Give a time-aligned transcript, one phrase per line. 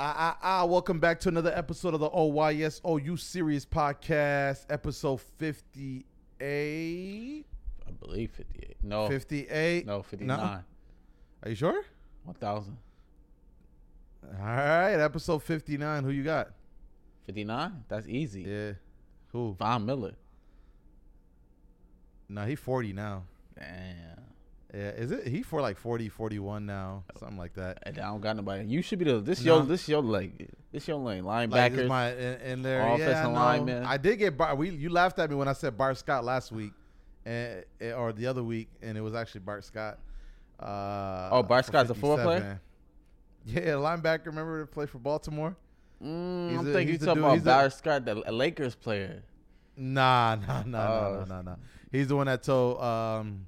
[0.00, 7.44] Ah, ah, ah, welcome back to another episode of the OYSOU Series Podcast, episode 58.
[7.84, 8.76] I believe 58.
[8.84, 9.08] No.
[9.08, 9.86] 58.
[9.86, 10.38] No, 59.
[10.38, 10.64] Are
[11.48, 11.82] you sure?
[12.26, 12.76] 1000.
[14.24, 16.04] All right, episode 59.
[16.04, 16.50] Who you got?
[17.26, 17.82] 59?
[17.88, 18.42] That's easy.
[18.42, 18.72] Yeah.
[19.32, 19.56] Who?
[19.58, 20.14] Von Miller.
[22.28, 23.24] No, he 40 now.
[23.58, 24.27] Damn.
[24.74, 25.26] Yeah, is it?
[25.26, 27.78] He for like 40, 41 now, something like that.
[27.84, 28.66] And I don't got nobody.
[28.66, 29.56] You should be the this No.
[29.56, 31.76] your this your like this your lane Like, linebackers.
[31.76, 32.82] this my in, in there.
[32.86, 33.84] Offensive yeah, I lineman.
[33.84, 34.58] I did get Bart.
[34.58, 36.72] We you laughed at me when I said Bart Scott last week,
[37.24, 37.64] and
[37.96, 39.98] or the other week, and it was actually Bart Scott.
[40.60, 42.60] Uh, Oh, Bart Scott's a four player?
[43.46, 43.66] 57.
[43.66, 44.26] Yeah, linebacker.
[44.26, 45.56] Remember to play for Baltimore?
[46.02, 48.74] mm, I'm a- thinking you he's a talking dude- about he's a- Scott, the Lakers
[48.74, 49.22] player.
[49.76, 51.12] Nah, nah, nah, Oh.
[51.20, 51.56] nah, nah, nah, nah.
[51.90, 53.46] He's the one that told um,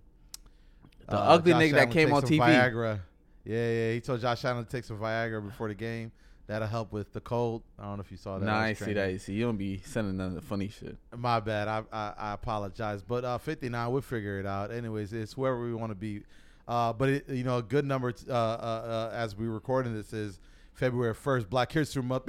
[1.11, 2.39] The ugly nigga that came on TV.
[2.39, 3.01] Viagra.
[3.45, 3.93] Yeah, yeah.
[3.95, 6.13] He told Josh Allen to take some Viagra before the game.
[6.47, 7.63] That'll help with the cold.
[7.79, 8.45] I don't know if you saw that.
[8.45, 9.21] Nah, I see that.
[9.21, 10.97] See, you don't be sending none of the funny shit.
[11.17, 11.69] My bad.
[11.69, 13.03] I, I I apologize.
[13.03, 14.73] But uh, 59, we'll figure it out.
[14.73, 16.23] Anyways, it's wherever we want to be.
[16.67, 19.95] Uh, but it, you know, a good number t- uh, uh, uh, as we recording
[19.95, 20.41] this is
[20.73, 22.25] February 1st, Black History Month.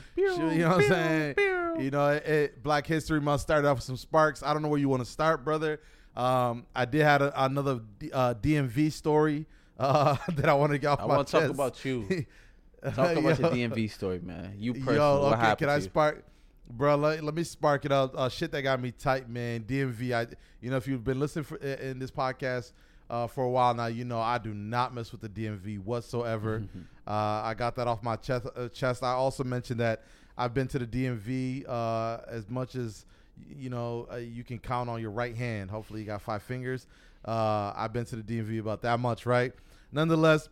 [0.16, 1.34] You know what I'm saying?
[1.80, 4.42] You know, it, it- Black History Month started off with some sparks.
[4.42, 5.80] I don't know where you want to start, brother.
[6.16, 9.46] Um, I did have a, another D, uh, DMV story
[9.78, 12.26] uh, that I want to get off I my want to talk about you.
[12.82, 14.56] Talk about your DMV story, man.
[14.58, 16.24] You personally, Yo, what okay, happened can I spark,
[16.68, 16.96] bro?
[16.96, 18.12] Let, let me spark it up.
[18.18, 19.60] Uh, shit that got me tight, man.
[19.60, 20.12] DMV.
[20.12, 20.26] I,
[20.60, 22.72] you know, if you've been listening for, in in this podcast
[23.08, 26.64] uh, for a while now, you know I do not mess with the DMV whatsoever.
[27.06, 28.48] uh, I got that off my chest.
[28.56, 29.04] Uh, chest.
[29.04, 30.02] I also mentioned that
[30.36, 33.06] I've been to the DMV uh, as much as
[33.48, 35.70] you know uh, you can count on your right hand.
[35.70, 36.86] Hopefully, you got five fingers.
[37.24, 39.52] Uh, I've been to the DMV about that much, right?
[39.92, 40.48] Nonetheless,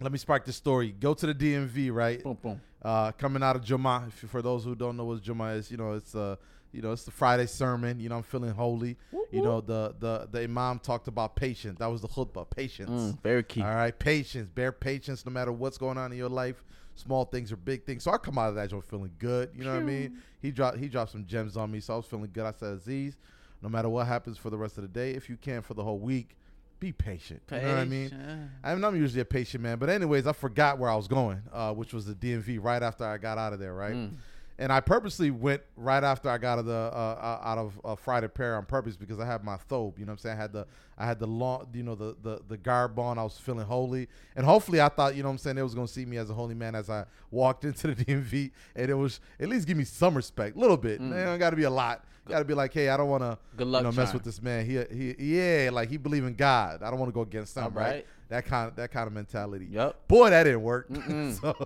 [0.00, 0.94] let me spark this story.
[0.98, 2.22] Go to the DMV, right?
[2.22, 2.60] Boom, boom.
[2.82, 4.04] uh, coming out of Juma.
[4.08, 6.36] If, for those who don't know what Juma is, you know it's uh,
[6.72, 7.98] you know it's the Friday sermon.
[8.00, 8.96] You know I'm feeling holy.
[9.32, 11.78] You know the the the Imam talked about patience.
[11.78, 12.90] That was the khutbah, patience.
[12.90, 13.62] Mm, very key.
[13.62, 14.48] All right, patience.
[14.48, 16.64] Bear patience no matter what's going on in your life,
[17.00, 18.04] small things or big things.
[18.04, 19.50] So I come out of that joint feeling good.
[19.54, 20.18] You know what I mean?
[20.40, 22.44] He dropped he dropped some gems on me, so I was feeling good.
[22.44, 23.16] I said, Aziz,
[23.62, 25.82] no matter what happens for the rest of the day, if you can for the
[25.82, 26.36] whole week,
[26.78, 27.42] be patient.
[27.50, 28.10] You know what I mean?
[28.10, 28.50] Patient.
[28.64, 31.72] I'm not usually a patient man, but anyways, I forgot where I was going, uh,
[31.74, 33.94] which was the DMV right after I got out of there, right?
[33.94, 34.16] Mm.
[34.60, 37.80] And I purposely went right after I got out of the uh, uh, out of
[37.82, 39.98] uh, Friday prayer on purpose because I had my thobe.
[39.98, 40.38] You know what I'm saying?
[40.38, 40.66] I had the
[40.98, 43.18] I had the long, you know, the the the garb on.
[43.18, 44.06] I was feeling holy,
[44.36, 46.28] and hopefully I thought, you know, what I'm saying they was gonna see me as
[46.28, 49.78] a holy man as I walked into the DMV, and it was at least give
[49.78, 51.00] me some respect, a little bit.
[51.00, 51.08] Mm.
[51.08, 52.04] Man, it got to be a lot.
[52.28, 54.66] Got to be like, hey, I don't want to you know, mess with this man.
[54.66, 56.82] He he yeah, like he believe in God.
[56.82, 57.74] I don't want to go against him, right?
[57.74, 58.06] right.
[58.28, 59.68] That kind of that kind of mentality.
[59.70, 60.06] Yup.
[60.06, 60.88] Boy, that didn't work.
[61.40, 61.56] So,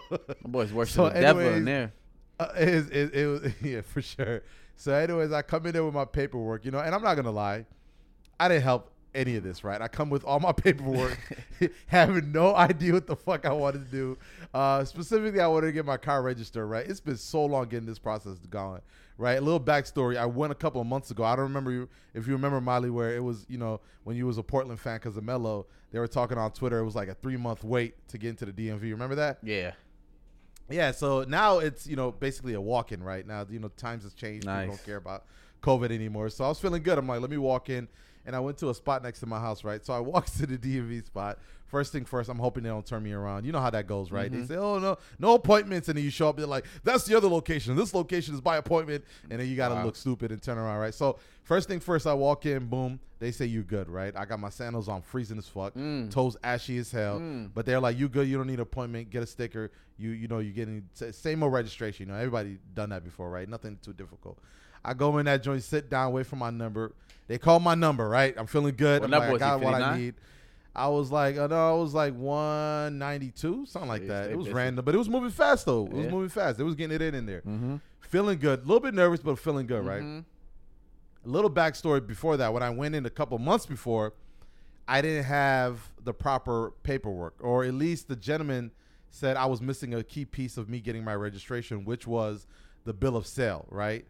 [0.42, 1.92] My boys worship So the devil in there.
[2.38, 4.42] Uh, it, it, it was yeah for sure.
[4.76, 7.30] So, anyways, I come in there with my paperwork, you know, and I'm not gonna
[7.30, 7.66] lie,
[8.40, 9.80] I didn't help any of this, right?
[9.80, 11.18] I come with all my paperwork,
[11.86, 14.18] having no idea what the fuck I wanted to do.
[14.52, 16.86] Uh, specifically, I wanted to get my car registered, right?
[16.86, 18.80] It's been so long getting this process going,
[19.16, 19.38] right?
[19.38, 21.24] A little backstory: I went a couple of months ago.
[21.24, 24.26] I don't remember you, if you remember Molly, where it was, you know, when you
[24.26, 26.80] was a Portland fan because of Melo, they were talking on Twitter.
[26.80, 28.82] It was like a three month wait to get into the DMV.
[28.82, 29.38] Remember that?
[29.42, 29.72] Yeah.
[30.70, 33.46] Yeah, so now it's you know basically a walk-in right now.
[33.48, 34.46] You know times has changed.
[34.46, 35.24] People don't care about
[35.62, 36.28] COVID anymore.
[36.30, 36.98] So I was feeling good.
[36.98, 37.88] I'm like, let me walk in,
[38.26, 39.64] and I went to a spot next to my house.
[39.64, 41.38] Right, so I walked to the DMV spot.
[41.66, 43.44] First thing first, I'm hoping they don't turn me around.
[43.44, 44.30] You know how that goes, right?
[44.30, 46.36] They say, oh no, no appointments, and then you show up.
[46.36, 47.74] They're like, that's the other location.
[47.74, 49.84] This location is by appointment, and then you got to Wow.
[49.86, 50.94] look stupid and turn around, right?
[50.94, 53.00] So first thing first, I walk in, boom.
[53.18, 54.14] They say you good, right?
[54.16, 56.10] I got my sandals on, freezing as fuck, Mm.
[56.12, 57.18] toes ashy as hell.
[57.18, 57.50] Mm.
[57.52, 58.28] But they're like, you good?
[58.28, 59.10] You don't need an appointment.
[59.10, 59.72] Get a sticker.
[59.96, 62.06] You you know you getting sa- same old registration.
[62.06, 63.48] You know everybody done that before, right?
[63.48, 64.38] Nothing too difficult.
[64.84, 66.92] I go in that joint, sit down, wait for my number.
[67.26, 68.34] They called my number, right?
[68.36, 69.00] I'm feeling good.
[69.00, 70.14] What I'm number like, was I got what I need.
[70.76, 74.30] I was like, uh, no, I was like 192, something like that.
[74.30, 75.86] It was random, but it was moving fast though.
[75.86, 76.58] It was moving fast.
[76.58, 77.40] It was getting it in in there.
[77.42, 77.76] Mm-hmm.
[78.00, 80.02] Feeling good, a little bit nervous, but feeling good, right?
[80.02, 80.24] Mhm.
[81.24, 82.52] A little backstory before that.
[82.52, 84.14] When I went in a couple months before,
[84.86, 88.72] I didn't have the proper paperwork, or at least the gentleman
[89.10, 92.46] said I was missing a key piece of me getting my registration, which was
[92.84, 94.04] the bill of sale, right?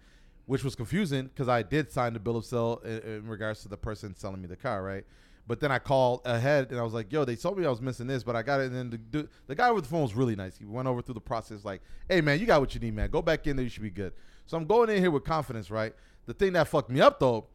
[0.47, 3.69] Which was confusing because I did sign the bill of sale in, in regards to
[3.69, 5.05] the person selling me the car, right?
[5.47, 7.81] But then I called ahead and I was like, "Yo, they told me I was
[7.81, 10.03] missing this, but I got it." And then the, dude- the guy with the phone
[10.03, 10.57] was really nice.
[10.59, 13.11] He went over through the process, like, "Hey, man, you got what you need, man.
[13.11, 13.65] Go back in there.
[13.65, 14.13] You should be good."
[14.47, 15.95] So I'm going in here with confidence, right?
[16.27, 17.47] The thing that fucked me up though,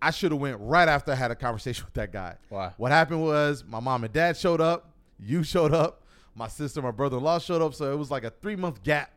[0.00, 2.36] I should have went right after I had a conversation with that guy.
[2.48, 2.72] Why?
[2.76, 4.90] What happened was my mom and dad showed up.
[5.18, 6.02] You showed up.
[6.34, 9.12] My sister, my brother-in-law showed up, so it was like a three month gap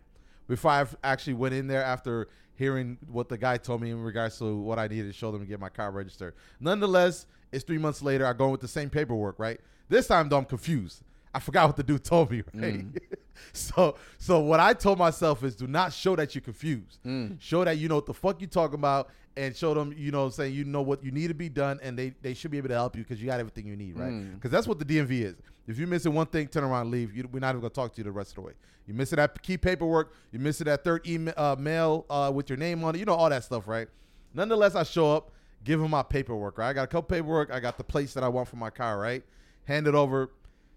[0.48, 4.37] before I actually went in there after hearing what the guy told me in regards
[4.39, 6.33] to what I needed to show them to get my car registered.
[6.59, 8.25] Nonetheless, it's three months later.
[8.25, 9.59] I go with the same paperwork, right?
[9.89, 11.01] This time though, I'm confused.
[11.33, 12.93] I forgot what the dude told me, right?
[12.93, 12.99] Mm.
[13.53, 16.99] so, so what I told myself is, do not show that you're confused.
[17.05, 17.39] Mm.
[17.39, 20.29] Show that you know what the fuck you talking about, and show them, you know,
[20.29, 22.69] saying you know what you need to be done, and they they should be able
[22.69, 24.33] to help you because you got everything you need, right?
[24.33, 24.51] Because mm.
[24.51, 25.35] that's what the DMV is.
[25.67, 27.15] If you're missing one thing, turn around, leave.
[27.15, 28.53] You, we're not even gonna talk to you the rest of the way.
[28.87, 30.13] You're missing that key paperwork.
[30.31, 32.99] You're missing that third email uh, mail uh, with your name on it.
[32.99, 33.88] You know all that stuff, right?
[34.33, 35.31] Nonetheless, I show up,
[35.63, 36.57] give him my paperwork.
[36.57, 37.51] Right, I got a couple paperwork.
[37.51, 38.99] I got the plates that I want for my car.
[38.99, 39.23] Right,
[39.65, 40.29] hand it over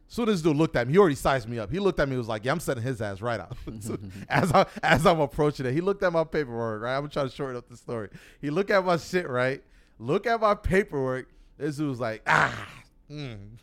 [0.09, 1.71] soon as this dude looked at me, he already sized me up.
[1.71, 3.99] He looked at me, and was like, "Yeah, I'm setting his ass right out." so
[4.29, 6.83] as I as I'm approaching it, he looked at my paperwork.
[6.83, 8.09] Right, I'm trying to shorten up the story.
[8.41, 9.29] He looked at my shit.
[9.29, 9.63] Right,
[9.99, 11.29] look at my paperwork.
[11.57, 12.69] This dude was like, "Ah."
[13.11, 13.59] Mm.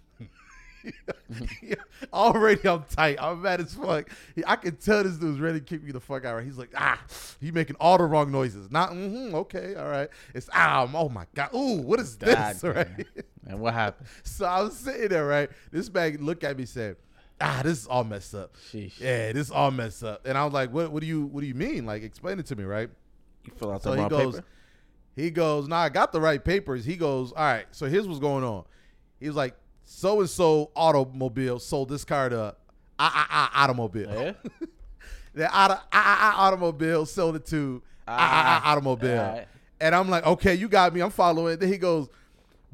[2.14, 3.18] Already I'm tight.
[3.20, 4.10] I'm mad as fuck.
[4.46, 6.36] I can tell this dude's ready to kick me the fuck out.
[6.36, 6.46] Right?
[6.46, 7.02] He's like, ah,
[7.40, 8.70] he making all the wrong noises.
[8.72, 10.10] Not, mm-hmm, okay, all right.
[10.34, 12.64] It's ah, oh my god, ooh, what is God this?
[12.64, 13.08] Right?
[13.48, 14.08] And what happened?
[14.24, 15.50] so I was sitting there, right?
[15.72, 16.98] This man looked at me, said,
[17.40, 18.56] ah, this is all messed up.
[18.72, 19.00] Sheesh.
[19.00, 20.26] Yeah, this is all messed up.
[20.26, 20.92] And I was like, what?
[20.92, 21.26] What do you?
[21.26, 21.86] What do you mean?
[21.86, 22.90] Like, explain it to me, right?
[23.46, 24.48] You fill out so the wrong goes, paper.
[25.16, 26.84] He goes, nah, I got the right papers.
[26.84, 27.66] He goes, all right.
[27.72, 28.66] So here's what's going on.
[29.20, 29.56] He was like,
[29.86, 32.56] so and so automobile sold this car to
[32.98, 34.10] I, I, I automobile.
[34.10, 34.34] Yeah.
[35.34, 39.22] the auto, I, I, automobile sold it to I, I, I automobile.
[39.22, 39.48] Right.
[39.80, 41.02] And I'm like, okay, you got me.
[41.02, 41.60] I'm following.
[41.60, 42.08] Then he goes,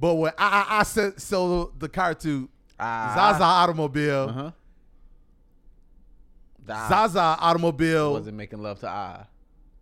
[0.02, 2.50] but when I, I, I sent, sold the car to
[2.80, 4.52] uh, Zaza Automobile, uh-huh.
[6.90, 9.26] Zaza Automobile wasn't making love to I.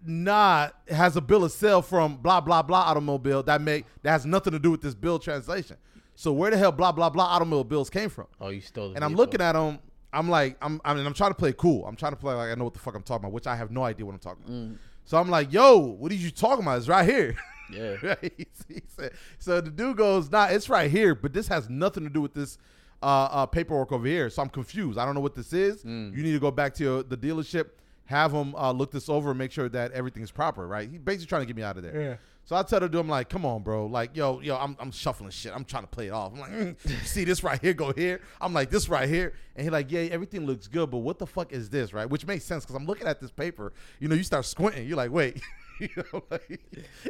[0.06, 4.26] Nah, has a bill of sale from blah blah blah automobile that make that has
[4.26, 5.78] nothing to do with this bill translation.
[6.16, 8.28] So where the hell blah blah blah automobile bills came from?
[8.42, 8.94] Oh, you stole.
[8.96, 9.80] and I'm looking at them.
[10.12, 11.86] I'm like, I'm, I mean, I'm trying to play cool.
[11.86, 13.56] I'm trying to play like I know what the fuck I'm talking about, which I
[13.56, 14.58] have no idea what I'm talking about.
[14.58, 14.78] Mm.
[15.06, 16.78] So I'm like, yo, what are you talking about?
[16.78, 17.36] It's right here.
[17.72, 17.96] Yeah.
[18.04, 18.34] right?
[18.68, 22.10] he said, so the dude goes, nah, it's right here, but this has nothing to
[22.10, 22.58] do with this
[23.02, 24.30] uh, uh, paperwork over here.
[24.30, 24.98] So I'm confused.
[24.98, 25.84] I don't know what this is.
[25.84, 26.16] Mm.
[26.16, 27.70] You need to go back to your, the dealership,
[28.06, 30.90] have them uh, look this over and make sure that everything is proper, right?
[30.90, 32.02] He's basically trying to get me out of there.
[32.02, 32.16] Yeah.
[32.46, 33.86] So I tell the dude, I'm like, come on, bro.
[33.86, 35.54] Like, yo, yo, I'm, I'm shuffling shit.
[35.56, 36.34] I'm trying to play it off.
[36.34, 38.22] I'm like, mm, see this right here, go here.
[38.42, 39.34] I'm like, this right here.
[39.56, 42.10] And he like, yeah, everything looks good, but what the fuck is this, right?
[42.10, 43.72] Which makes sense because I'm looking at this paper.
[44.00, 44.88] You know, you start squinting.
[44.88, 45.44] You're like, wait.
[45.96, 46.60] you know, like,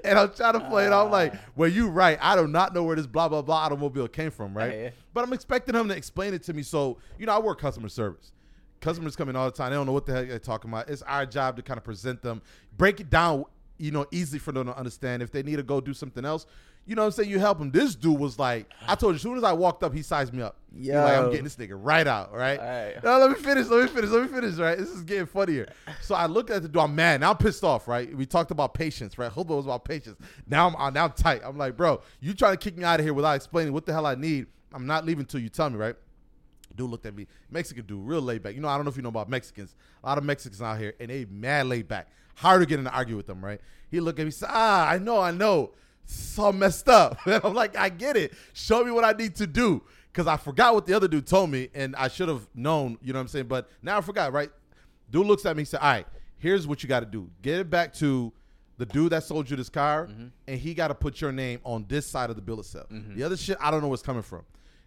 [0.03, 1.39] and I'm trying to play it I'm like, ah.
[1.55, 2.17] well, you right.
[2.21, 4.73] I do not know where this blah blah blah automobile came from, right?
[4.73, 4.89] Yeah, yeah.
[5.13, 6.63] But I'm expecting him to explain it to me.
[6.63, 8.31] So, you know, I work customer service.
[8.81, 9.71] Customers come in all the time.
[9.71, 10.89] They don't know what the heck they're talking about.
[10.89, 12.41] It's our job to kind of present them,
[12.77, 13.45] break it down
[13.79, 15.23] you know, easy for them to understand.
[15.23, 16.45] If they need to go do something else,
[16.85, 17.29] you know what I'm saying?
[17.29, 17.71] You help them.
[17.71, 20.33] This dude was like, I told you, as soon as I walked up, he sized
[20.33, 20.57] me up.
[20.75, 22.59] Yeah, like, I'm getting this nigga right out, right?
[22.59, 23.03] right.
[23.03, 24.77] No, let me finish, let me finish, let me finish, right?
[24.77, 25.67] This is getting funnier.
[26.01, 27.21] So I looked at the dude, I'm mad.
[27.21, 28.15] Now I'm pissed off, right?
[28.15, 29.31] We talked about patience, right?
[29.31, 30.17] Khutbah was about patience.
[30.47, 31.41] Now I'm uh, now I'm tight.
[31.43, 33.93] I'm like, bro, you trying to kick me out of here without explaining what the
[33.93, 34.47] hell I need.
[34.73, 35.95] I'm not leaving until you tell me, right?
[36.75, 37.27] Dude looked at me.
[37.49, 38.55] Mexican dude, real laid back.
[38.55, 39.75] You know, I don't know if you know about Mexicans.
[40.03, 42.09] A lot of Mexicans out here, and they mad laid back.
[42.39, 43.59] Hard to get in to argue with them, right?
[43.89, 45.71] He looked at me, said, "Ah, I know, I know,
[46.37, 48.33] all messed up." And I'm like, "I get it.
[48.53, 51.51] Show me what I need to do." Because I forgot what the other dude told
[51.51, 52.97] me, and I should have known.
[53.01, 53.47] You know what I'm saying?
[53.47, 54.31] But now I forgot.
[54.33, 54.49] Right?
[55.11, 57.29] Dude looks at me, said, "All right, here's what you got to do.
[57.41, 58.33] Get it back to."
[58.79, 60.27] the dude that sold you this car, mm-hmm.
[60.47, 62.87] and he got to put your name on this side of the bill itself.
[62.87, 63.17] Mm-hmm.
[63.17, 64.43] The other shit, I don't know what's coming from.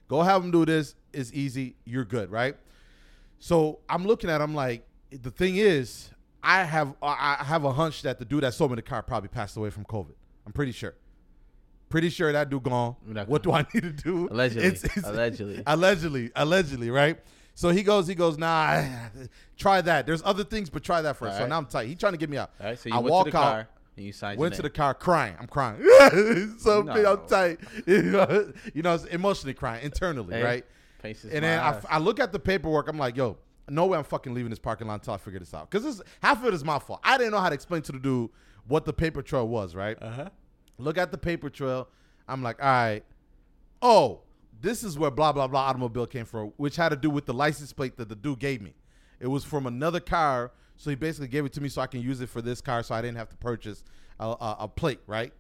[0.09, 0.95] Go have him do this.
[1.13, 1.77] It's easy.
[1.85, 2.57] You're good, right?
[3.39, 6.11] So I'm looking at him like the thing is,
[6.43, 9.29] I have I have a hunch that the dude that sold me the car probably
[9.29, 10.15] passed away from COVID.
[10.47, 10.95] I'm pretty sure.
[11.89, 12.97] Pretty sure that dude gone.
[13.27, 14.29] What do I need to do?
[14.31, 14.67] Allegedly.
[14.67, 15.63] It's, it's, allegedly.
[15.67, 16.31] Allegedly.
[16.35, 16.91] Allegedly.
[16.91, 17.19] Right.
[17.55, 18.09] So he goes.
[18.09, 18.39] He goes.
[18.39, 18.83] Nah.
[19.57, 20.07] Try that.
[20.07, 21.37] There's other things, but try that first.
[21.37, 21.89] So now I'm tight.
[21.89, 22.51] He's trying to get me out.
[22.61, 22.79] All right.
[22.79, 23.69] So you I walk to the out, car.
[23.97, 25.37] And you signed went to the car crying.
[25.39, 25.83] I'm crying.
[26.59, 26.93] so no.
[26.93, 27.61] I'm tight.
[27.87, 30.67] You know, know, emotionally crying internally, hey, right?
[31.05, 32.89] And then I, I look at the paperwork.
[32.89, 33.37] I'm like, yo,
[33.69, 35.71] no way I'm fucking leaving this parking lot until I figure this out.
[35.71, 37.01] Because half of it is my fault.
[37.05, 38.31] I didn't know how to explain to the dude
[38.67, 39.97] what the paper trail was, right?
[40.01, 40.31] Uh-huh.
[40.79, 41.89] Look at the paper trail.
[42.29, 43.03] I'm like, all right.
[43.81, 44.21] Oh,
[44.61, 47.35] this is where blah blah blah automobile came from, which had to do with the
[47.35, 48.75] license plate that the dude gave me.
[49.21, 52.01] It was from another car, so he basically gave it to me so I can
[52.01, 53.85] use it for this car, so I didn't have to purchase
[54.19, 55.33] a, a, a plate, right?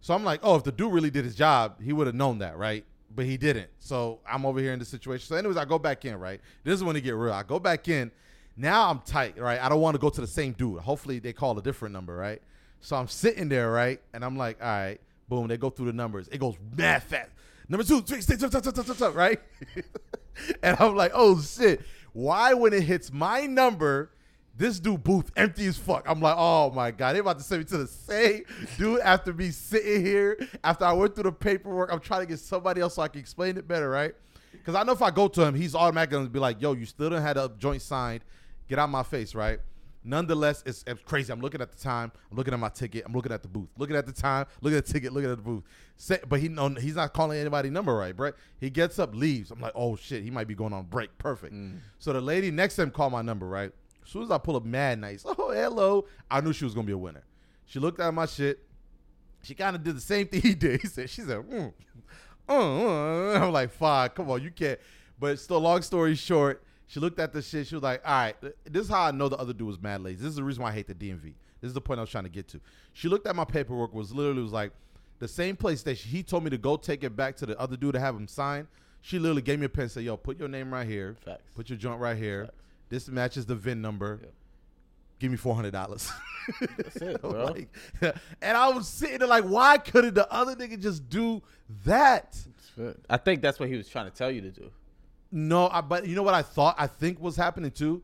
[0.00, 2.38] So I'm like, oh, if the dude really did his job, he would have known
[2.38, 2.84] that, right?
[3.14, 3.70] But he didn't.
[3.78, 5.26] So I'm over here in the situation.
[5.26, 6.40] So, anyways, I go back in, right?
[6.64, 7.32] This is when it get real.
[7.32, 8.10] I go back in.
[8.56, 9.60] Now I'm tight, right?
[9.60, 10.80] I don't want to go to the same dude.
[10.80, 12.40] Hopefully they call a different number, right?
[12.80, 14.00] So I'm sitting there, right?
[14.14, 15.48] And I'm like, all right, boom.
[15.48, 16.28] They go through the numbers.
[16.28, 17.30] It goes mad fast.
[17.68, 19.40] Number two, three, six, seven, seven, seven, seven, right?
[20.62, 21.82] and I'm like, oh shit.
[22.12, 24.10] Why, when it hits my number,
[24.56, 26.04] this dude booth empty as fuck?
[26.08, 28.44] I'm like, oh my god, they about to send me to the same
[28.78, 31.92] dude after me sitting here after I went through the paperwork.
[31.92, 34.14] I'm trying to get somebody else so I can explain it better, right?
[34.52, 36.86] Because I know if I go to him, he's automatically gonna be like, yo, you
[36.86, 38.22] still don't have a joint signed.
[38.68, 39.60] Get out my face, right?
[40.06, 41.32] Nonetheless, it's, it's crazy.
[41.32, 42.12] I'm looking at the time.
[42.30, 43.02] I'm looking at my ticket.
[43.04, 43.68] I'm looking at the booth.
[43.76, 44.46] Looking at the time.
[44.60, 45.12] Looking at the ticket.
[45.12, 45.64] Looking at the booth.
[45.96, 48.34] Say, but he no, he's not calling anybody number right, right?
[48.60, 49.50] He gets up, leaves.
[49.50, 51.16] I'm like, oh shit, he might be going on break.
[51.18, 51.52] Perfect.
[51.52, 51.78] Mm.
[51.98, 53.72] So the lady next to him called my number, right?
[54.06, 56.86] As soon as I pull up mad nice, oh hello, I knew she was gonna
[56.86, 57.24] be a winner.
[57.66, 58.60] She looked at my shit.
[59.42, 60.80] She kind of did the same thing he did.
[60.80, 61.72] He said, she said, mm,
[62.48, 63.40] uh, uh.
[63.46, 64.78] I'm like, fine, come on, you can't.
[65.18, 67.66] But still, long story short, she looked at the shit.
[67.66, 70.02] She was like, all right, this is how I know the other dude was mad
[70.02, 70.18] lazy.
[70.18, 71.34] This is the reason why I hate the DMV.
[71.60, 72.60] This is the point I was trying to get to.
[72.92, 74.70] She looked at my paperwork, was literally was like,
[75.18, 77.76] the same place that he told me to go take it back to the other
[77.76, 78.68] dude to have him sign.
[79.00, 81.16] She literally gave me a pen and said, yo, put your name right here.
[81.24, 81.42] Facts.
[81.54, 82.44] Put your joint right here.
[82.46, 82.65] Facts.
[82.88, 84.20] This matches the VIN number.
[84.22, 84.32] Yep.
[85.18, 86.10] Give me four hundred dollars.
[86.60, 87.54] That's it, bro.
[88.42, 91.42] and I was sitting there like, why couldn't the other nigga just do
[91.84, 92.36] that?
[93.08, 94.70] I think that's what he was trying to tell you to do.
[95.32, 98.02] No, I, but you know what I thought I think was happening too,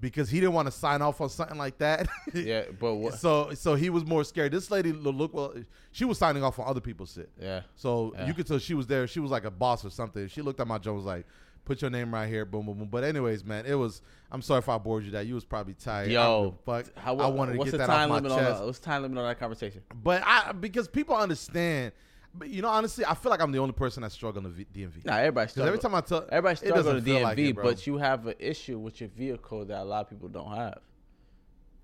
[0.00, 2.08] because he didn't want to sign off on something like that.
[2.34, 3.14] Yeah, but what?
[3.14, 4.50] so so he was more scared.
[4.52, 5.54] This lady lo- look well,
[5.92, 7.30] she was signing off on other people's shit.
[7.40, 7.60] Yeah.
[7.76, 8.26] So Yeah.
[8.26, 9.06] you could tell she was there.
[9.06, 10.26] She was like a boss or something.
[10.26, 11.24] She looked at my Joe was like,
[11.70, 12.88] "Put your name right here." Boom, boom, boom.
[12.88, 14.02] But anyways, man, it was.
[14.32, 15.12] I'm sorry if I bored you.
[15.12, 16.10] That you was probably tired.
[16.10, 16.86] Yo, fuck.
[16.96, 18.44] how, I wanted to what's get the that off time my limit chest.
[18.44, 18.66] on that?
[18.66, 19.82] What's the time limit on that conversation?
[20.02, 21.92] But I because people understand.
[22.34, 24.66] But you know, honestly, I feel like I'm the only person that's struggling to v-
[24.74, 25.04] DMV.
[25.04, 27.38] Nah, everybody Because every time I tell Everybody it struggle doesn't to feel DMV, like
[27.38, 30.54] it, but you have an issue with your vehicle that a lot of people don't
[30.54, 30.78] have.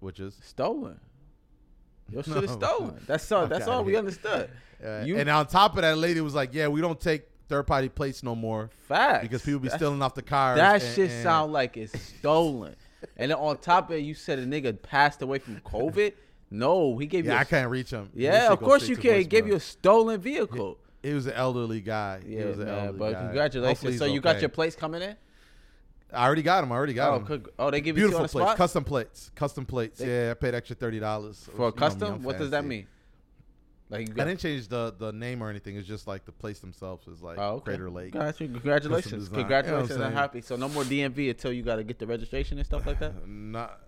[0.00, 1.00] which is Stolen.
[2.10, 3.00] Your shit is stolen.
[3.06, 3.46] That's all.
[3.48, 4.50] That's all we understood.
[4.84, 7.64] uh, You- and on top of that, lady was like, "Yeah, we don't take third
[7.66, 9.22] party plates no more Facts.
[9.22, 11.98] because people be That's- stealing off the cars." That and- shit and- sound like it's
[12.00, 12.74] stolen.
[13.16, 16.12] and then on top of it, you said a nigga passed away from COVID.
[16.50, 17.32] No, he gave you.
[17.32, 18.08] Yeah, I can't reach him.
[18.14, 19.16] Yeah, of course you can.
[19.16, 20.78] He gave you a stolen vehicle.
[21.02, 22.20] He was an elderly guy.
[22.26, 22.74] he Yeah, was an man.
[22.78, 23.20] elderly But guy.
[23.20, 23.78] congratulations.
[23.78, 25.16] Hopefully So you got your plates coming in?
[26.12, 26.70] I already got them.
[26.70, 27.26] I already got Oh, him.
[27.26, 29.98] could, oh, they give to you on Beautiful the plates, spot custom plates, custom plates.
[29.98, 32.22] They- yeah, I paid extra thirty dollars for a custom.
[32.22, 32.86] What does that mean?
[33.88, 35.76] Like you I didn't change the the name or anything.
[35.76, 37.64] It's just like the place themselves is like oh, okay.
[37.66, 38.12] Crater Lake.
[38.12, 38.48] Got you.
[38.48, 39.28] Congratulations.
[39.28, 39.38] design.
[39.44, 40.00] You know I'm Congratulations.
[40.00, 40.40] I'm happy.
[40.42, 43.26] So no more DMV until you got to get the registration and stuff like that.
[43.28, 43.80] Not.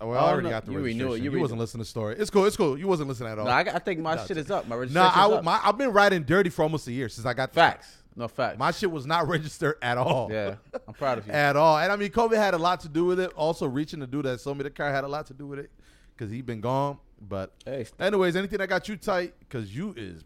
[0.00, 1.18] Well, Oh, I already no, got the you renew it, registration.
[1.18, 2.16] you You, renew wasn't listening to the story.
[2.18, 2.44] It's cool.
[2.44, 2.78] It's cool.
[2.78, 3.46] You wasn't listening at all.
[3.46, 4.28] No, I, I think my Gotcha.
[4.28, 4.66] shit is up.
[4.68, 5.12] My No, registration.
[5.14, 5.44] I, up.
[5.44, 7.96] my, I've been riding dirty for almost a year since I got facts.
[8.14, 8.58] No facts.
[8.58, 10.28] My shit was not registered at all.
[10.32, 10.56] yeah,
[10.88, 11.32] I'm proud of you.
[11.32, 11.78] at all.
[11.78, 13.30] And I mean, COVID had a lot to do with it.
[13.34, 15.58] Also, reaching the dude that sold me the car had a lot to do with
[15.58, 15.70] it
[16.14, 16.98] because he'd been gone.
[17.20, 20.22] But Hey, anyways, anything that got you tight because you is,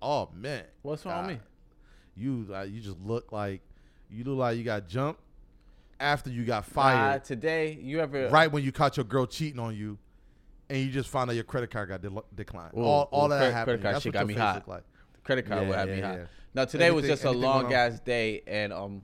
[0.00, 1.42] oh man, what's wrong with me?
[2.16, 3.60] You uh, you just look like
[4.10, 5.20] you look like you got jumped
[5.98, 7.24] after you got fired.
[7.24, 9.98] today, you ever right when you caught your girl cheating on you,
[10.68, 12.72] and you just found out your credit card got de- declined.
[12.76, 13.64] Ooh, all all ooh, that credit- happened.
[13.64, 14.66] credit card That's shit got me hot.
[14.68, 14.82] like.
[15.24, 16.16] credit card Yeah, would have yeah, me hot.
[16.18, 16.24] yeah.
[16.54, 19.02] No, today was just a long ass day, and um,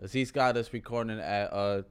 [0.00, 1.82] Aziz got us recording at uh,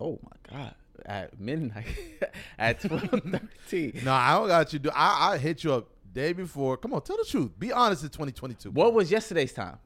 [0.00, 0.74] oh my god,
[1.10, 1.86] at midnight
[2.58, 4.00] at twelve thirteen.
[4.04, 4.78] No, I don't got you.
[4.78, 5.32] Do I?
[5.32, 6.76] I hit you up day before.
[6.76, 7.50] Come on, tell the truth.
[7.58, 8.04] Be honest.
[8.04, 8.70] It's 2022.
[8.70, 9.78] What was yesterday's time?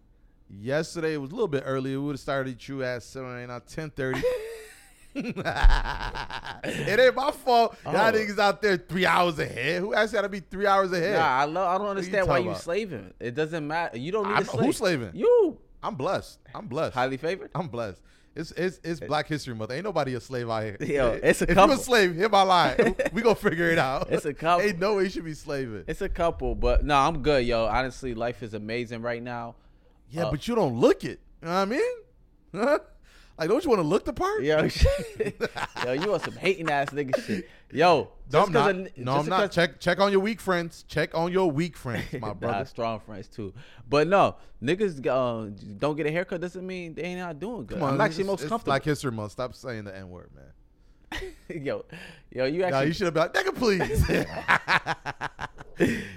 [0.50, 1.98] Yesterday was a little bit earlier.
[1.98, 4.20] We would have started you at seven, not ten thirty.
[5.14, 7.76] it ain't my fault.
[7.84, 8.12] Y'all Oh.
[8.12, 9.80] niggas out there three hours ahead.
[9.80, 11.14] Who asked you to be three hours ahead?
[11.18, 11.68] Nah, I love.
[11.68, 12.60] I don't you understand why you about?
[12.60, 13.14] slaving.
[13.20, 13.96] It doesn't matter.
[13.96, 14.66] You don't need I'm- to slave.
[14.66, 15.10] who's slaving?
[15.14, 16.38] You I'm blessed.
[16.54, 16.94] I'm blessed.
[16.94, 17.50] highly favored.
[17.54, 18.00] I'm blessed.
[18.36, 19.70] It's it's it's Black History Month.
[19.70, 20.76] Ain't nobody a slave out here.
[20.80, 21.74] Yo, it's a if couple.
[21.74, 22.96] you a slave, hit my line.
[23.12, 24.10] we gonna figure it out.
[24.10, 24.66] It's a couple.
[24.66, 25.84] Ain't no way you should be slaving.
[25.86, 27.66] It's a couple, but no, I'm good, yo.
[27.66, 29.54] Honestly, life is amazing right now.
[30.10, 31.20] yeah, uh, but you don't look it.
[31.42, 32.78] You know what I mean?
[33.36, 34.42] Like, don't you want to look the part?
[34.44, 34.62] Yo,
[35.84, 37.48] yo, you want some hating ass nigga shit.
[37.72, 38.70] Yo, No, I'm not.
[38.70, 39.50] a- no, I'm not.
[39.50, 40.84] Check check on your weak friends.
[40.86, 42.64] Check on your weak friends, my Nah, brother.
[42.64, 43.52] strong friends too.
[43.88, 47.78] But no, niggas uh, don't get a haircut doesn't mean they ain't not doing good.
[47.78, 48.70] Come on, I'm actually most it's comfortable.
[48.70, 49.32] Black History Month.
[49.32, 51.32] Stop saying the N word, man.
[51.64, 51.84] yo,
[52.34, 52.70] yo, you actually.
[52.70, 54.04] Nah, you should have been like, nigga, please.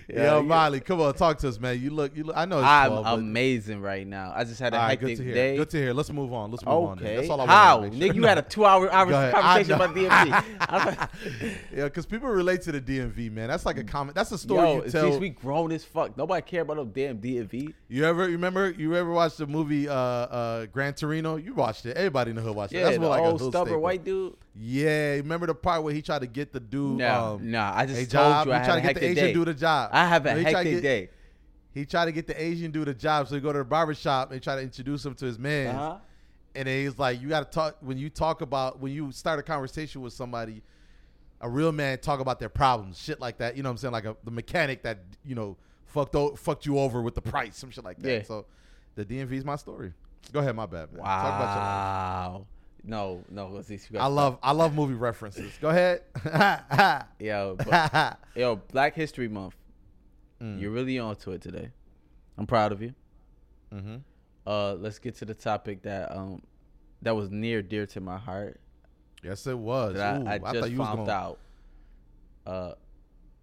[0.08, 1.82] Yo, you- Molly, come on, talk to us, man.
[1.82, 2.38] You look, you look.
[2.38, 4.32] I know it's I'm 12, but- amazing right now.
[4.36, 5.34] I just had a All right, hectic good to hear.
[5.34, 5.58] day.
[5.58, 5.94] Good to hear.
[5.96, 6.52] Let's move on.
[6.52, 6.98] Let's move on.
[7.00, 7.08] then.
[7.08, 7.16] Okay.
[7.18, 8.06] That's all I How, to nigga?
[8.06, 8.14] sure.
[8.14, 9.96] You had a two-hour hour conversation about.
[9.96, 11.10] DMV.
[11.76, 13.48] yeah, because people relate to the DMV, man.
[13.48, 14.16] That's like a comment.
[14.16, 15.10] That's a story Yo, you tell.
[15.10, 16.16] these we grown as fuck.
[16.16, 17.74] Nobody care about no damn DMV.
[17.90, 18.70] You ever you remember?
[18.70, 21.38] You ever watched the movie uh, uh, Gran Torino?
[21.38, 21.98] You watched it.
[21.98, 22.78] Everybody in the hood watched it.
[22.78, 23.82] Yeah, That's the more like a old hood stubborn staple.
[23.82, 24.36] white dude.
[24.60, 26.98] Yeah, remember the part where he tried to get the dude?
[26.98, 27.62] No, um, no.
[27.62, 28.48] I just a told job.
[28.48, 29.34] you I had tried to get the Asian day.
[29.34, 29.90] dude a job.
[29.94, 31.10] I have a he tried to hectic get- day.
[31.74, 33.94] He tried to get the Asian dude a job, so he go to the barber
[33.94, 35.76] shop and try to introduce him to his man.
[35.76, 35.98] Uh-huh.
[36.56, 39.38] and then he's like, you got to talk when you talk about when you start
[39.38, 40.64] a conversation with somebody,
[41.40, 43.56] a real man talk about their problems, shit like that.
[43.56, 43.92] You know what I'm saying?
[43.92, 47.56] Like a, the mechanic that you know fucked o- fucked you over with the price,
[47.56, 48.10] some shit like that.
[48.12, 48.24] Yeah.
[48.24, 48.46] So
[48.96, 49.94] the DMV is my story.
[50.34, 50.92] Go ahead, my bad.
[50.94, 51.04] Man.
[51.04, 52.42] Talk about your life.
[52.42, 52.46] Wow.
[52.84, 53.80] No, no, let's see.
[53.92, 55.52] you I love I love movie references.
[55.62, 56.02] Go ahead.
[57.20, 59.56] Yo, but, yo, Black History Month.
[60.42, 60.62] Mm.
[60.62, 61.72] You're really onto it today.
[62.38, 62.94] I'm proud of you.
[63.74, 63.98] mm-hmm.
[64.46, 66.42] Uh, let's get to the topic that um
[67.02, 68.60] that was near dear to my heart.
[69.24, 69.98] Yes, it was.
[69.98, 71.40] Ooh, I, I thought just found gonna- out.
[72.46, 72.72] Uh,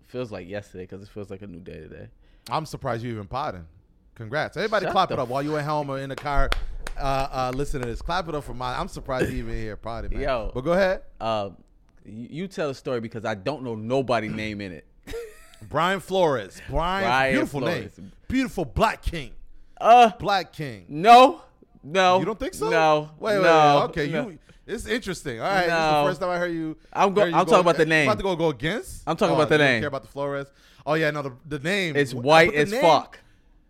[0.06, 2.08] feels like yesterday because it feels like a new day today.
[2.48, 3.66] I'm surprised you even potting.
[4.14, 4.56] Congrats.
[4.56, 6.48] Everybody Shut clap it up while you at home or in the car
[6.96, 8.02] uh, uh, listening to this.
[8.02, 8.78] Clap it up for mine.
[8.78, 10.20] I'm surprised you even here man.
[10.20, 10.50] Yo.
[10.54, 11.02] But go ahead.
[11.20, 11.50] Uh,
[12.04, 14.86] you, you tell a story because I don't know nobody name in it.
[15.68, 16.60] Brian Flores.
[16.68, 17.98] Brian, Brian beautiful Flores.
[17.98, 18.12] name.
[18.28, 19.32] Beautiful black king.
[19.80, 20.86] Uh, Black king.
[20.88, 21.42] no,
[21.82, 22.18] no.
[22.20, 22.70] You don't think so?
[22.70, 23.10] No.
[23.18, 23.84] Wait, wait, no, wait.
[24.02, 24.28] Okay, no.
[24.30, 24.38] you.
[24.66, 25.40] It's interesting.
[25.40, 26.76] All right, this is the first time I heard you.
[26.92, 28.08] I'm go- heard you I'm talking about the name.
[28.08, 29.02] About to go go against.
[29.06, 29.80] I'm talking Oh, about the name.
[29.82, 30.46] Care about the Flores?
[30.86, 31.96] Oh yeah, no, the, the name.
[31.96, 33.18] It's white as name- fuck.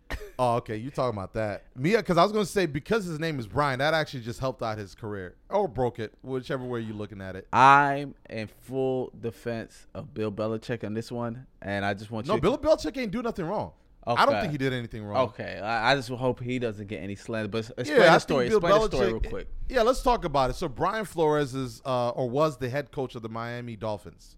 [0.37, 0.75] Oh, okay.
[0.75, 1.63] You talking about that?
[1.77, 1.99] Mia?
[1.99, 4.77] Because I was gonna say because his name is Brian, that actually just helped out
[4.77, 7.47] his career or broke it, whichever way you're looking at it.
[7.53, 12.31] I'm in full defense of Bill Belichick on this one, and I just want to
[12.31, 12.41] No, you.
[12.41, 13.71] Bill Belichick ain't do nothing wrong.
[14.05, 15.29] I don't think he did anything wrong.
[15.29, 17.47] Okay, I, I just hope he doesn't get any slander.
[17.47, 18.49] But explain Yeah, the story.
[18.49, 19.47] Bill Explain the story Belichick- real quick.
[19.69, 20.57] Yeah, let's talk about it.
[20.57, 24.35] So Brian Flores is uh, or was the head coach of the Miami Dolphins.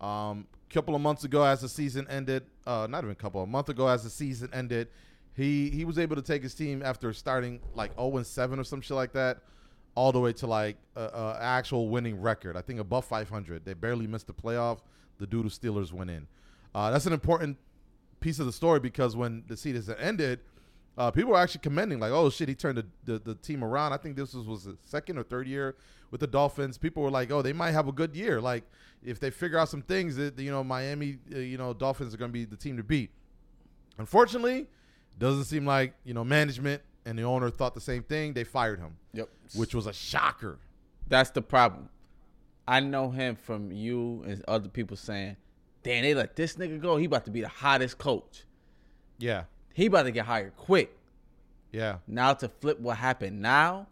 [0.00, 3.46] Um, couple of months ago, as the season ended, uh, not even a couple, a
[3.46, 4.88] month ago, as the season ended,
[5.34, 8.64] he he was able to take his team after starting like 0 and 7 or
[8.64, 9.38] some shit like that,
[9.94, 12.56] all the way to like a, a actual winning record.
[12.56, 13.64] I think above 500.
[13.64, 14.80] They barely missed the playoff.
[15.18, 16.26] The Doodle Steelers went in.
[16.74, 17.56] Uh, that's an important
[18.18, 20.40] piece of the story because when the season ended,
[20.96, 23.92] uh, people were actually commending, like, "Oh shit, he turned the, the, the team around."
[23.92, 25.76] I think this was was the second or third year
[26.10, 26.78] with the Dolphins.
[26.78, 28.40] People were like, "Oh, they might have a good year.
[28.40, 28.64] Like,
[29.02, 32.16] if they figure out some things, that you know, Miami, uh, you know, Dolphins are
[32.16, 33.10] going to be the team to beat."
[33.98, 34.66] Unfortunately,
[35.18, 38.32] doesn't seem like you know management and the owner thought the same thing.
[38.32, 39.28] They fired him, Yep.
[39.54, 40.58] which was a shocker.
[41.08, 41.90] That's the problem.
[42.66, 45.36] I know him from you and other people saying,
[45.82, 46.96] "Damn, they let this nigga go.
[46.96, 48.44] He about to be the hottest coach.
[49.18, 50.96] Yeah, He about to get hired quick."
[51.72, 53.88] yeah, Now to flip what happened now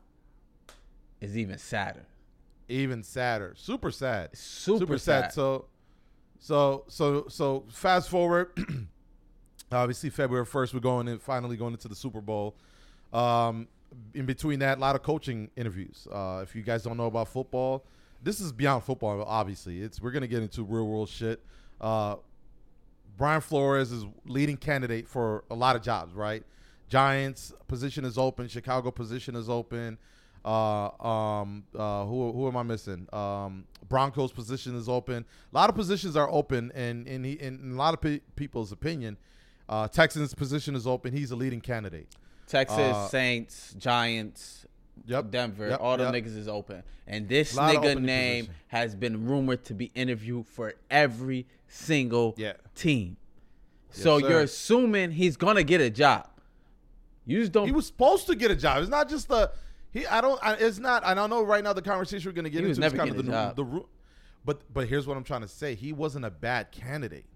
[1.20, 2.06] is even sadder.
[2.68, 4.30] even sadder, super sad.
[4.36, 5.32] Super, sad.
[5.32, 5.66] So,
[6.38, 8.50] so, so, so fast forward.
[9.72, 12.54] obviously, February first, we're going in, finally going into the Super Bowl.
[13.12, 13.68] Um,
[14.14, 16.08] in between that, a lot of coaching interviews.
[16.10, 17.84] Uh, if you guys don't know about football,
[18.22, 19.22] this is beyond football.
[19.22, 21.40] Obviously, it's we're gonna get into real world shit.
[21.80, 22.16] Uh,
[23.16, 26.42] Brian Flores is leading candidate for a lot of jobs, right?
[26.88, 28.48] Giants position is open.
[28.48, 29.98] Chicago position is open.
[30.44, 33.06] Uh, um, uh, who who am I missing?
[33.12, 35.24] Um, Broncos position is open.
[35.52, 38.72] A lot of positions are open, and in he, in a lot of pe- people's
[38.72, 39.16] opinion,
[39.68, 41.12] uh, Texans position is open.
[41.14, 42.08] He's a leading candidate.
[42.48, 44.66] Texas, Uh, Saints, Giants,
[45.06, 45.30] Yep.
[45.30, 46.14] Denver, Yep, all the yep.
[46.14, 46.82] niggas is open.
[47.06, 48.60] And this nigga name position.
[48.68, 52.52] has been rumored to be interviewed for every single Yeah.
[52.74, 53.16] team.
[53.90, 54.28] Yes, so sir.
[54.28, 56.28] you're assuming he's gonna get a job.
[57.26, 57.66] You just don't.
[57.66, 58.80] He was supposed to get a job.
[58.80, 59.52] It's not just the
[59.92, 60.06] he.
[60.06, 60.38] I don't.
[60.42, 61.04] I, it's not.
[61.04, 61.72] I don't know right now.
[61.72, 63.56] The conversation we're going to get He into is never kind of the, job.
[63.56, 63.88] the ru-
[64.44, 65.74] But but here's what I'm trying to say.
[65.76, 67.26] He wasn't a bad candidate.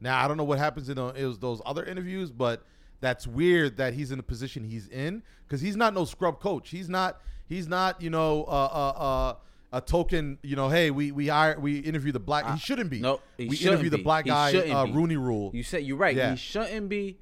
[0.00, 2.62] Now I don't know what happens in the, it was those other interviews, but
[3.02, 6.70] that's weird that he's in the position he's in because he's not no scrub coach.
[6.70, 7.20] He's not.
[7.46, 8.00] He's not.
[8.00, 8.44] You know.
[8.44, 8.50] Uh.
[8.50, 8.88] Uh.
[8.98, 9.34] uh
[9.74, 12.46] a token, you know, hey, we we hire, we interview the black.
[12.46, 13.00] He shouldn't be.
[13.00, 14.84] no, he we shouldn't interview the black He guy, uh.
[14.84, 15.50] Rooney Rule.
[15.54, 16.14] You said you're right.
[16.14, 16.32] Yeah.
[16.32, 17.16] He shouldn't be,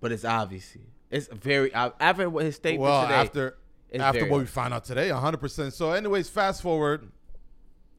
[0.00, 0.80] but it's obviously
[1.14, 3.14] it's very after what his statement well today.
[3.14, 3.56] after
[3.94, 4.50] after what we obvious.
[4.50, 7.10] found out today 100% so anyways fast forward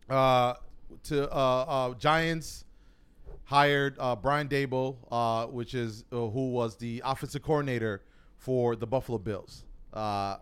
[0.09, 0.53] uh
[1.03, 2.64] to uh, uh giants
[3.45, 8.01] hired uh brian daboll uh which is uh, who was the offensive coordinator
[8.37, 10.37] for the buffalo bills uh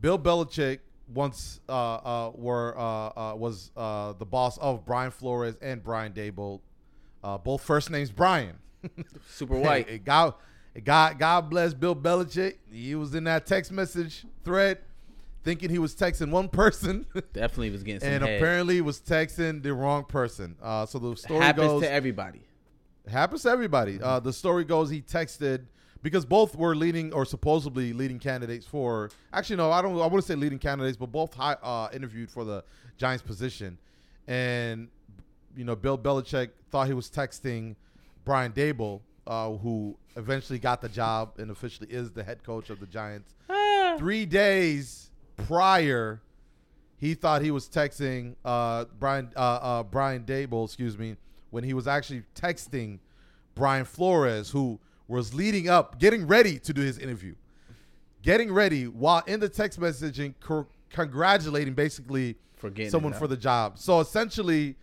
[0.00, 0.78] bill belichick
[1.12, 6.12] once uh uh were uh, uh was uh the boss of brian flores and brian
[6.12, 6.60] daboll
[7.24, 8.56] uh both first names brian
[9.28, 10.04] super white.
[10.04, 10.34] God,
[10.84, 12.56] God, God bless Bill Belichick.
[12.70, 14.78] He was in that text message thread,
[15.42, 18.36] thinking he was texting one person, Definitely was getting some and head.
[18.36, 20.56] apparently was texting the wrong person.
[20.62, 22.40] Uh, so the story happens goes, to everybody.
[23.08, 24.00] happens to everybody.
[24.00, 25.66] Uh, the story goes he texted
[26.02, 29.10] because both were leading or supposedly leading candidates for.
[29.32, 29.94] Actually, no, I don't.
[30.00, 32.64] I wouldn't say leading candidates, but both high, uh, interviewed for the
[32.96, 33.78] Giants position,
[34.26, 34.88] and
[35.56, 37.76] you know, Bill Belichick thought he was texting
[38.24, 42.80] Brian Daboll, uh, who eventually got the job and officially is the head coach of
[42.80, 43.34] the Giants.
[43.98, 46.22] three days prior,
[46.96, 51.16] he thought he was texting uh, Brian uh, uh, Brian Daboll, excuse me,
[51.50, 52.98] when he was actually texting
[53.54, 57.34] Brian Flores, who was leading up, getting ready to do his interview,
[58.22, 63.78] getting ready while in the text messaging, cor- congratulating basically For someone for the job.
[63.78, 64.76] So essentially,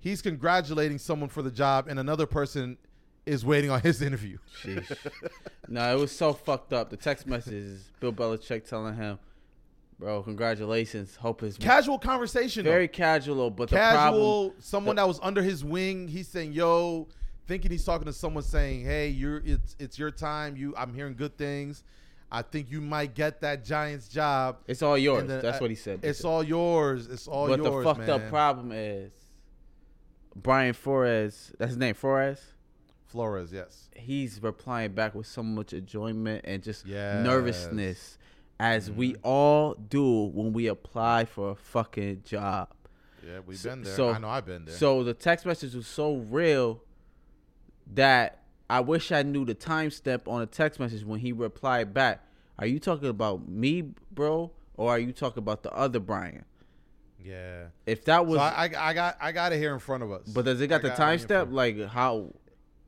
[0.00, 2.78] he's congratulating someone for the job, and another person
[3.26, 4.38] is waiting on his interview.
[4.62, 4.90] Sheesh.
[5.68, 6.90] no, it was so fucked up.
[6.90, 9.18] The text messages, Bill Belichick telling him,
[9.98, 11.16] "Bro, congratulations.
[11.16, 12.64] Hope it's Casual conversation.
[12.64, 12.70] though.
[12.70, 17.08] very casual." But the problem, casual someone that was under his wing he's saying yo
[17.46, 21.14] thinking he's talking to someone saying hey you're it's it's your time you i'm hearing
[21.14, 21.82] good things
[22.30, 25.26] i think you might get that giants job it's all yours.
[25.26, 26.00] Then, That's uh, what he said.
[26.02, 29.10] it's all yours it's all but yours But the fucked up problem is
[30.36, 31.52] Brian Flores.
[31.58, 32.40] That's his name, Flores.
[33.06, 37.24] flores yes He's replying back with so much enjoyment and just Yes.
[37.24, 38.18] nervousness,
[38.60, 39.20] as we Mm-hmm.
[39.26, 42.68] all do when we apply for a fucking job.
[43.26, 45.74] yeah we've So- been there so- i know i've been there So the text message
[45.74, 46.82] was so real
[47.94, 51.94] that I wish I knew the time step on the text message when he replied
[51.94, 52.22] back.
[52.58, 56.44] Are you talking about me, bro, or are you talking about the other Brian?
[57.24, 60.02] yeah If that was, so I, I i got i got it here in front
[60.04, 61.52] of us but does it got I the it in front- timestamp?
[61.52, 62.32] Like how?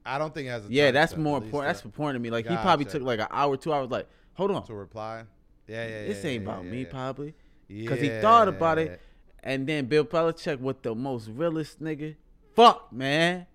[0.07, 0.73] i don't think it has a time.
[0.73, 1.69] Yeah, that's timestamp, more important.
[1.75, 2.31] That's important to me.
[2.31, 3.91] Like he probably took like an hour, two hours.
[3.91, 5.25] Like, hold on, to reply
[5.71, 7.35] yeah yeah, yeah this ain't yeah, about yeah, me, probably,
[7.69, 9.01] because he thought about it.
[9.43, 12.17] And then Bill Belichick with the most realest nigga.
[12.55, 13.47] Fuck, man.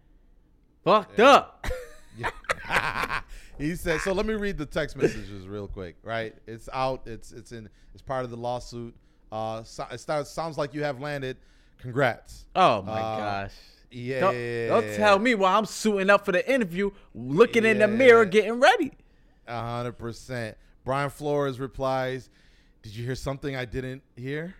[0.83, 1.67] Fucked up.
[3.57, 7.31] He said so let me read the text messages real quick right it's out it's
[7.31, 8.93] it's in it's part of the lawsuit
[9.31, 11.37] uh so, it starts, sounds like you have landed
[11.77, 13.53] congrats Oh my Uh, gosh.
[13.91, 17.87] yeah Don't, don't tell me while I'm suiting up for the interview, looking in the
[17.87, 18.91] mirror, getting ready.
[19.47, 22.29] a hundred percent brian flores replies
[22.81, 24.55] did you hear something i didn't hear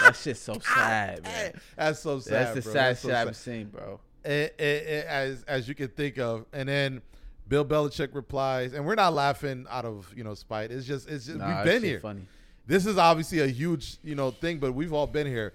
[0.00, 1.52] That shit's so sad, man.
[1.76, 2.72] that's so sad That's the bro.
[2.72, 3.28] sad That's so shit sad.
[3.28, 4.00] I've seen, bro.
[4.24, 6.46] it, it, it, as as you can think of.
[6.52, 7.00] And then
[7.46, 10.72] Bill Belichick replies, and we're not laughing out of you know spite.
[10.72, 12.00] It's just it's just Nah, we've been here.
[12.00, 12.26] Funny.
[12.66, 15.54] This is obviously a huge you know thing, but we've all been here.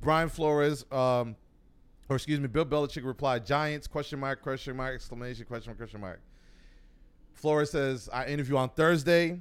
[0.00, 1.36] Brian Flores, um,
[2.08, 6.00] or excuse me, Bill Belichick replied, "Giants question mark question mark exclamation question mark question
[6.00, 6.20] mark."
[7.36, 9.40] Flores says, "I interview on Thursday.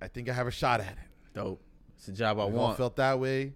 [0.00, 0.98] I think I have a shot at it.
[1.34, 1.62] Dope.
[1.96, 2.76] It's a job I all want.
[2.76, 3.54] felt that way.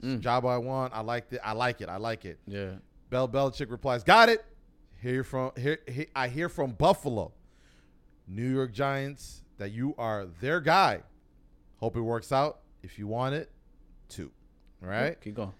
[0.00, 0.20] It's a Mm.
[0.20, 0.94] job I want.
[0.94, 1.40] I like it.
[1.44, 1.88] I like it.
[1.88, 2.76] I like it." yeah.
[3.10, 4.44] Bell Belichick replies, "Got it.
[5.02, 5.78] Hear from here.
[5.86, 7.32] he- I hear from Buffalo,
[8.26, 11.02] New York Giants, that you are their guy.
[11.76, 12.60] Hope it works out.
[12.82, 13.50] If you want it,
[14.08, 14.30] too.
[14.82, 15.52] All right." Keep going.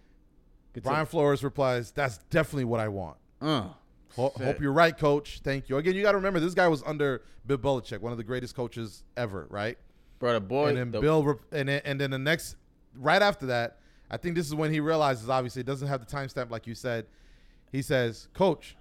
[0.73, 3.18] Good Brian Flores replies, "That's definitely what I want.
[3.40, 3.68] Uh,
[4.16, 5.40] Ho- hope you're right, Coach.
[5.42, 5.77] Thank you.
[5.79, 8.55] Again, you got to remember this guy was under Bill Belichick, one of the greatest
[8.55, 9.79] coaches ever, right?
[10.18, 10.68] Bro, the boy.
[10.68, 12.57] and then the- Bill, rep- and then, and then the next,
[12.94, 13.79] right after that,
[14.11, 15.29] I think this is when he realizes.
[15.31, 17.07] Obviously, it doesn't have the timestamp like you said.
[17.70, 18.77] He says, "Coach,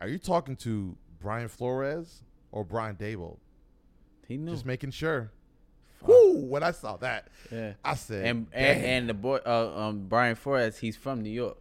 [0.00, 2.22] are you talking to Brian Flores
[2.52, 3.38] or Brian Daboll?"
[4.28, 4.52] he knew.
[4.52, 5.30] Just making sure.
[5.98, 6.08] Fuck.
[6.08, 6.36] Whoo!
[6.46, 7.72] When I saw that, Yeah.
[7.84, 11.58] I said, And, and and the boy, uh, um, Brian Flores, he's from New York.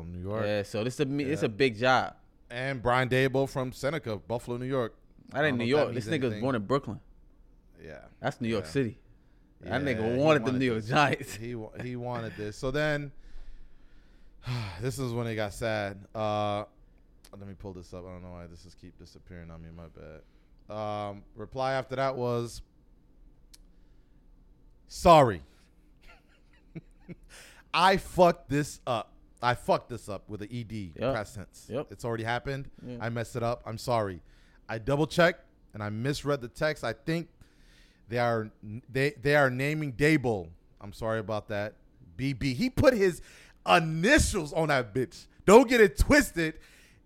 [0.00, 0.62] From New York, Yeah.
[0.62, 2.14] So this is a me it's a big job.
[2.50, 4.94] and Brian Daboll from Seneca, Buffalo, New York.
[5.32, 5.94] I didn't know New York.
[5.94, 7.00] This nigga was born in Brooklyn.
[7.84, 8.70] Yeah, That's New York Yeah.
[8.70, 8.98] City.
[9.62, 10.88] That nigga he wanted the New York this.
[10.90, 11.34] Giants.
[11.44, 12.56] He he wanted this.
[12.56, 13.10] So then,
[14.80, 15.98] this is when it got sad.
[16.14, 16.64] Uh,
[17.38, 18.04] let me pull this up.
[18.06, 19.68] I don't know why this is keep disappearing on me.
[19.76, 20.22] My bad.
[20.74, 22.62] Um, reply after that was,
[24.88, 25.42] "Sorry,
[27.74, 29.12] I fucked this up.
[29.42, 31.14] I fucked this up with the ed Yep.
[31.14, 31.66] past tense.
[31.68, 31.88] Yep.
[31.90, 32.68] It's already happened.
[32.86, 32.96] Yeah.
[33.00, 33.62] I messed it up.
[33.66, 34.20] I'm sorry.
[34.68, 35.42] I double checked
[35.74, 36.84] and I misread the text.
[36.84, 37.28] I think
[38.08, 38.50] they are
[38.90, 40.48] they they are naming Daboll.
[40.80, 41.74] I'm sorry about that.
[42.16, 42.54] BB.
[42.54, 43.20] He put his
[43.68, 45.26] initials on that bitch.
[45.44, 46.54] Don't get it twisted.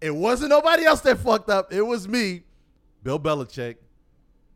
[0.00, 1.72] It wasn't nobody else that fucked up.
[1.72, 2.42] It was me,
[3.02, 3.76] Bill Belichick.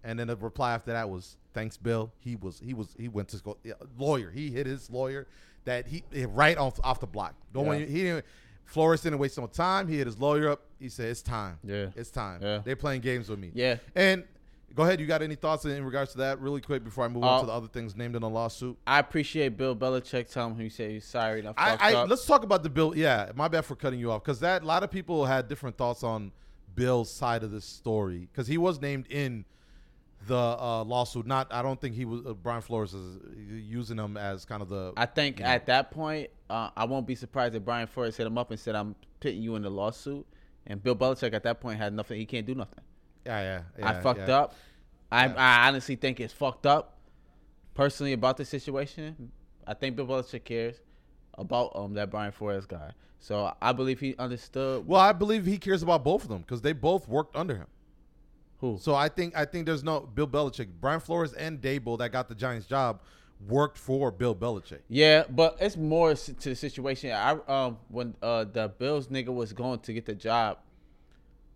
[0.02, 3.28] And then the reply after that was, "Thanks, Bill." He was he was he went
[3.28, 4.30] to school yeah, lawyer.
[4.30, 5.26] He hit his lawyer
[5.64, 7.34] that he right off off the block.
[7.52, 7.86] Don't want Yeah.
[7.86, 8.24] he didn't.
[8.64, 9.88] Flores didn't waste no time.
[9.88, 10.62] He hit his lawyer up.
[10.78, 11.58] He said, "It's time.
[11.62, 11.88] Yeah.
[11.94, 12.40] it's time.
[12.42, 12.60] Yeah.
[12.64, 13.76] They're playing games with me." Yeah.
[13.94, 14.24] And
[14.74, 15.00] go ahead.
[15.00, 17.40] You got any thoughts in, regards to that, really quick, before I move Uh, on
[17.40, 18.78] to the other things named in the lawsuit?
[18.86, 22.42] I appreciate Bill Belichick telling him he said he's sorry I I, I let's talk
[22.42, 22.96] about the bill.
[22.96, 25.76] Yeah, my bad for cutting you off because that a lot of people had different
[25.76, 26.32] thoughts on
[26.74, 29.44] Bill's side of this story because he was named in
[30.26, 31.26] the uh, lawsuit.
[31.26, 34.68] Not, I don't think he was uh, Brian Flores is using him as kind of
[34.68, 34.92] the.
[34.96, 35.50] I think you know.
[35.50, 38.58] at that point, uh, I won't be surprised if Brian Flores hit him up and
[38.58, 40.26] said, "I'm putting you in the lawsuit."
[40.66, 42.18] And Bill Belichick at that point had nothing.
[42.18, 42.82] He can't do nothing.
[43.26, 44.38] yeah, yeah, I fucked yeah.
[44.38, 44.54] up.
[45.12, 45.34] I, Yeah.
[45.36, 46.98] I honestly think it's fucked up.
[47.74, 49.30] Personally, about the situation,
[49.66, 50.76] I think Bill Belichick cares
[51.36, 52.92] about um that Brian Flores guy.
[53.18, 56.60] So I believe he understood Well, I believe he cares about both of them because
[56.60, 57.66] they both worked under him.
[58.64, 58.78] Who.
[58.78, 62.28] So I think I think there's no Bill Belichick, Brian Flores, and Daboll that got
[62.28, 63.00] the Giants job
[63.46, 64.80] worked for Bill Belichick.
[64.88, 67.10] Yeah, but it's more to the situation.
[67.12, 70.58] I um when uh the Bills nigga was going to get the job,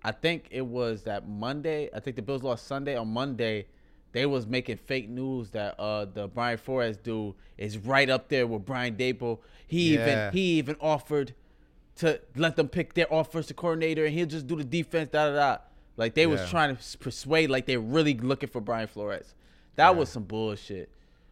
[0.05, 1.89] I think it was that Monday.
[1.95, 2.95] I think the Bills lost Sunday.
[2.95, 3.67] On Monday,
[4.13, 8.47] they was making fake news that uh the Brian Flores dude is right up there
[8.47, 9.39] with Brian Daboll.
[9.67, 10.03] He Yeah.
[10.03, 11.35] even he even offered
[11.97, 15.09] to let them pick their offensive coordinator and he'll just do the defense.
[15.11, 15.59] Da da da.
[15.99, 19.35] Like they was trying to persuade, like they're really looking for Brian Flores.
[19.77, 20.89] That was some bullshit.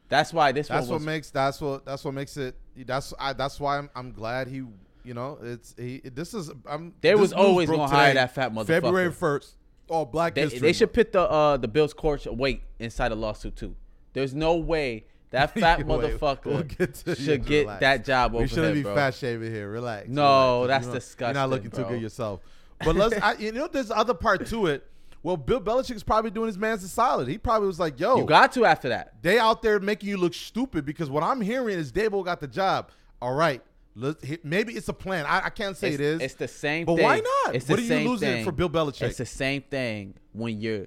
[0.09, 2.55] That's why this That's what was makes that's what that's what makes it.
[2.77, 4.63] That's I, that's why I'm I'm glad he.
[5.05, 6.01] You know, it's he.
[6.05, 6.93] This is I'm.
[7.01, 8.67] They was always gonna hire that fat motherfucker.
[8.67, 9.55] February first.
[9.89, 10.59] Oh, Black They, History.
[10.59, 13.77] they should put the uh the Bills court weight inside a lawsuit too.
[14.15, 17.81] There's no way that fat Wait, motherfucker we'll get should yeah, get relax.
[17.81, 18.97] that job over We shouldn't be bro.
[18.97, 19.71] fat shaming here.
[19.71, 20.09] Relax.
[20.09, 20.87] No, relax.
[20.89, 22.41] that's You're not- You're not looking too good yourself.
[22.85, 23.15] But let's.
[23.23, 24.87] I, you know, there's other part to it.
[25.23, 27.27] Well, Bill Belichick's probably doing his man's a solid.
[27.27, 29.15] He probably was like, "Yo, You got to after that.
[29.23, 32.47] they out there making you look stupid because what I'm hearing is Daboll got the
[32.47, 32.91] job.
[33.21, 33.61] All right,
[33.97, 35.27] let's, maybe it's a plan.
[35.27, 36.21] I, I can't say it's, it is.
[36.21, 37.05] It's the same But thing.
[37.05, 37.55] why not?
[37.57, 38.45] It's What are you losing thing.
[38.45, 39.03] for Bill Belichick?
[39.03, 40.87] It's the same thing when you're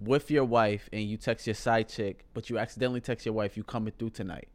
[0.00, 3.54] with your wife and you text your side chick, but you accidentally text your wife,
[3.56, 4.48] "You coming through tonight?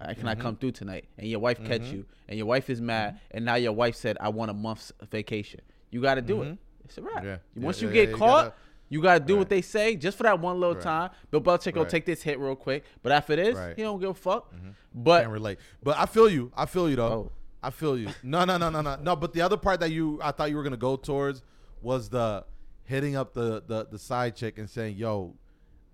[0.00, 0.28] I can Mm-hmm.
[0.28, 3.46] I come through tonight?" And your wife catch you, and your wife is mad, and
[3.46, 5.60] now your wife said, "I want a month's vacation."
[5.94, 6.58] You got to do it.
[6.84, 7.18] It's a wrap.
[7.18, 7.26] Mm-hmm.
[7.26, 7.36] Yeah.
[7.64, 8.56] Once Yeah, you yeah, get you caught.
[8.88, 9.38] you gotta do Right.
[9.38, 10.82] what they say just for that one little Right.
[10.82, 11.10] time.
[11.30, 13.68] Bill Belichick will take this hit real quick, but after this, Right.
[13.70, 13.76] Mm-hmm.
[13.76, 14.52] he don't give a fuck.
[14.92, 15.58] But can't relate.
[15.84, 16.50] But I feel you.
[16.56, 17.12] I feel you though.
[17.12, 17.32] Oh.
[17.62, 18.08] I feel you.
[18.24, 19.14] No, no, no, no, no, no.
[19.16, 21.42] But the other part that you, I thought you were gonna go towards
[21.80, 22.44] was the
[22.82, 25.34] hitting up the the the side chick and saying, "Yo,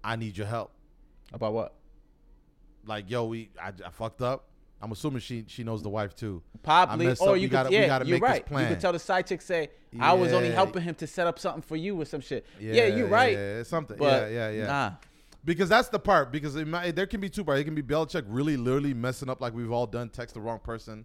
[0.02, 0.72] I need your help."
[1.32, 1.74] about what?
[2.84, 4.46] Like, yo, we, I, I fucked up.
[4.82, 6.42] I'm assuming she she knows the wife too.
[6.62, 8.62] Probably, or you We could, gotta- we gotta you're make this right.
[8.62, 11.38] You could tell the side chick say, "I was only helping him to set up
[11.38, 13.32] something for you or some shit." Yeah, you're right.
[13.32, 13.96] Yeah, it's something.
[13.98, 14.66] But yeah, yeah, yeah.
[14.66, 14.92] Nah,
[15.44, 16.32] Because that's the part.
[16.32, 17.60] Because it might, there can be two parts.
[17.60, 20.58] It can be Belichick really, literally messing up like we've all done, text the wrong
[20.60, 21.04] person.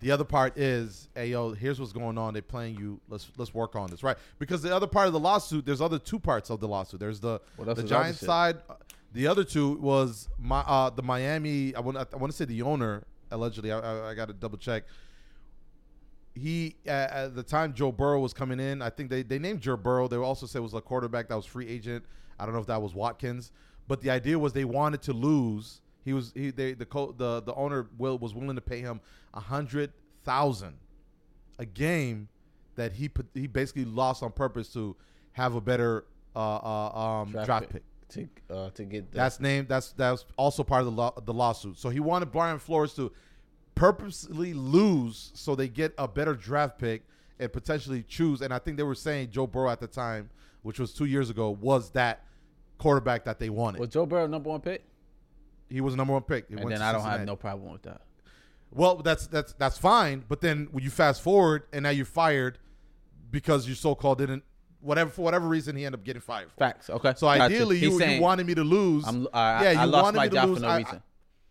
[0.00, 2.32] The other part is, hey yo, here's what's going on.
[2.32, 3.00] They're playing you.
[3.08, 4.16] Let's let's work on this, right?
[4.38, 6.98] Because the other part of the lawsuit, there's other two parts of the lawsuit.
[6.98, 8.58] There's the the Giants side.
[9.12, 11.74] The other two was my uh, the Miami.
[11.74, 13.72] I want I want to say the owner allegedly.
[13.72, 14.84] I, I, I got to double check.
[16.34, 18.80] He uh, at the time Joe Burrow was coming in.
[18.80, 20.08] I think they they named Joe Burrow.
[20.08, 22.04] They also said it was a quarterback that was free agent.
[22.38, 23.52] I don't know if that was Watkins,
[23.86, 25.82] but the idea was they wanted to lose.
[26.04, 29.00] He was he they the co- the the owner will was willing to pay him
[29.34, 29.92] a hundred
[30.24, 30.76] thousand
[31.58, 32.28] a game
[32.74, 34.96] that he put, he basically lost on purpose to
[35.32, 37.82] have a better uh, uh, um, draft, pick.
[38.12, 39.68] To uh, to get the, That's named.
[39.68, 41.78] That's that's also part of the law, the lawsuit.
[41.78, 43.12] So he wanted Brian Flores to
[43.74, 47.02] purposely lose so they get a better draft pick
[47.38, 48.42] and potentially choose.
[48.42, 50.30] And I think they were saying Joe Burrow at the time,
[50.62, 52.24] which was two years ago, was that
[52.78, 53.80] quarterback that they wanted.
[53.80, 54.84] was Joe Burrow number one pick,
[55.68, 56.46] he was number one pick.
[56.48, 58.02] He and then I don't have no problem with that.
[58.70, 60.24] Well, that's that's that's fine.
[60.28, 62.58] But then when you fast forward and now you're fired
[63.30, 64.44] because you so called didn't
[64.82, 66.50] whatever for whatever reason he ended up getting fired.
[66.50, 66.58] For.
[66.58, 66.90] Facts.
[66.90, 67.14] Okay.
[67.16, 69.04] So ideally, He's you, saying, you wanted me to lose.
[69.06, 70.58] I'm, I, yeah, I you lost wanted my me to job lose.
[70.58, 70.96] for no I- reason.
[70.96, 71.02] I-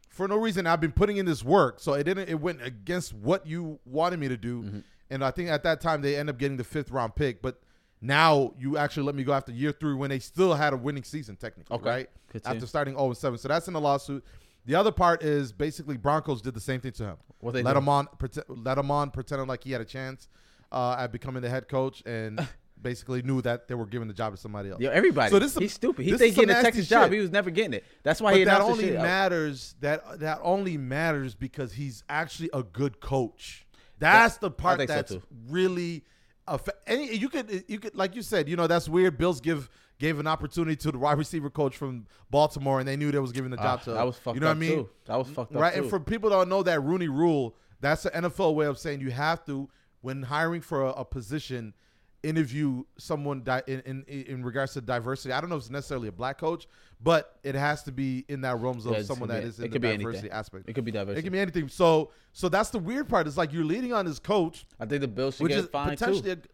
[0.10, 0.68] for no reason.
[0.68, 2.28] I've been putting in this work, so it didn't.
[2.28, 4.80] It went against what you wanted me to do, Mm-hmm.
[5.10, 7.42] and I think at that time they end up getting the fifth round pick.
[7.42, 7.62] But
[8.02, 11.04] now you actually let me go after year three when they still had a winning
[11.06, 11.90] season technically, Okay.
[11.90, 12.10] right?
[12.30, 12.56] Continue.
[12.58, 14.24] After starting 0 and 7, so that's in the lawsuit.
[14.66, 17.18] The other part is basically Broncos did the same thing to him.
[17.40, 17.80] What they let do?
[17.80, 20.28] him on, pretend, let him on, pretending like he had a chance
[20.74, 22.46] uh, at becoming the head coach, and
[22.82, 24.82] basically knew that they were giving the job to somebody else.
[24.82, 25.30] Yo, everybody.
[25.32, 26.06] So this is- he's stupid.
[26.06, 27.12] He this think getting a Texas job.
[27.12, 27.84] He was never getting it.
[28.04, 28.94] That's why but he that only shit.
[28.96, 33.66] matters that that only matters because he's actually a good coach.
[34.00, 35.16] That's the part think so that's
[35.50, 36.04] really
[36.48, 39.18] affa- any you could you could like you said, you know, that's weird.
[39.18, 43.12] Bills give gave an opportunity to the wide receiver coach from Baltimore and they knew
[43.12, 44.70] they was giving the Ah, job to that was fucked you know what I mean?
[44.72, 44.90] too.
[45.06, 45.74] That was fucked up right?
[45.76, 45.82] too.
[45.82, 49.02] And for people that don't know that Rooney rule, that's the NFL way of saying
[49.02, 49.70] you have to,
[50.02, 51.76] when hiring for a, a position,
[52.24, 55.34] interview someone di- in, in in regards to diversity.
[55.34, 56.68] I don't know if it's necessarily a black coach,
[57.02, 59.72] but it has to be in that realms of Yeah, someone that be- is in
[59.72, 60.32] the diversity anything.
[60.32, 60.70] aspect.
[60.70, 61.20] it could be diversity.
[61.20, 61.68] It can be anything.
[61.70, 63.28] So so that's the weird part.
[63.28, 66.36] It's like you're leading on this coach, I think the Bills should get fined potentially
[66.36, 66.48] too a,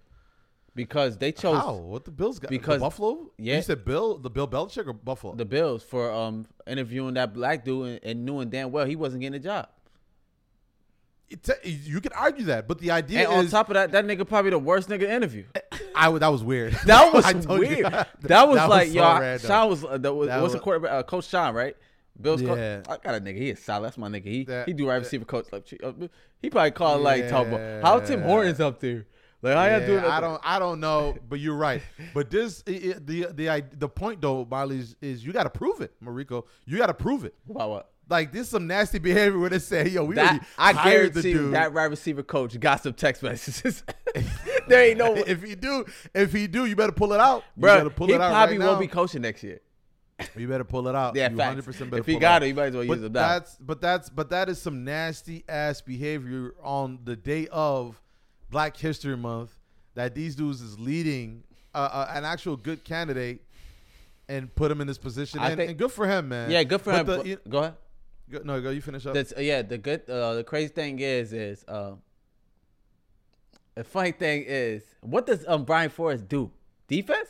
[0.75, 3.31] because they chose how what the Bills got because- the Buffalo.
[3.37, 3.55] yeah.
[3.57, 5.35] you said Bill the Bill Belichick or Buffalo.
[5.35, 9.21] the Bills for um interviewing that black dude and, and knowing damn well he wasn't
[9.21, 9.67] getting a job.
[11.29, 14.25] It you could argue that, but the idea And on top of that, that nigga
[14.27, 15.43] probably the worst nigga interview.
[15.95, 16.73] I that was weird.
[16.85, 17.67] That was I told you.
[17.67, 17.83] weird.
[18.21, 19.47] That was like, so yo, I- random.
[19.47, 20.91] Sean was, uh, the, was what's the quarterback?
[20.91, 21.75] Uh, coach Sean, right?
[22.19, 22.81] Bill's Yeah.
[22.81, 22.85] coach.
[22.89, 23.37] I got a nigga.
[23.37, 23.85] He is solid.
[23.87, 24.25] That's my nigga.
[24.25, 25.47] He That- he do right receiver coach.
[25.51, 25.91] Like, uh,
[26.41, 29.05] he probably called like talk about how Tim Hortons up there.
[29.41, 30.03] Like how y'all Yeah, doing?
[30.05, 30.41] I don't.
[30.43, 31.81] I don't know, but you're right.
[32.13, 35.49] But this, i i the the the point though, Miley is, is you got to
[35.51, 36.45] prove it, Mariko.
[36.65, 37.35] You got to prove it.
[37.49, 37.91] About what?
[38.09, 41.13] Like this, is some nasty behavior where they say, "Yo, we That already I hired
[41.13, 43.83] the guarantee you dude." that wide receiver coach got some text messages.
[44.67, 47.43] there ain't no, if he do, if he do, you better pull it out.
[47.55, 47.77] you bro.
[47.77, 48.81] better pull He it out probably right won't now.
[48.81, 49.59] be coaching next year.
[50.35, 51.15] You better pull it out.
[51.15, 51.65] Yeah, you facts.
[51.67, 52.43] 100% better If he got out.
[52.43, 53.11] it, you might as well but use it.
[53.11, 53.27] now.
[53.27, 58.01] that's but that's but that is some nasty ass behavior on the day of
[58.49, 59.55] Black History Month
[59.95, 61.43] that these dudes is leading
[61.75, 63.41] uh, uh, an actual good candidate
[64.29, 66.49] and put him in this position and, think- and good for him, man.
[66.49, 67.05] Yeah, good for But him.
[67.23, 67.73] the- you- go ahead.
[68.29, 68.69] Go- no, go.
[68.71, 69.13] You finish up.
[69.13, 69.61] That's uh, yeah.
[69.61, 71.93] The good, uh, the crazy thing is, is uh,
[73.75, 76.51] the funny thing is, what does um Brian Flores do?
[76.87, 77.29] Defense?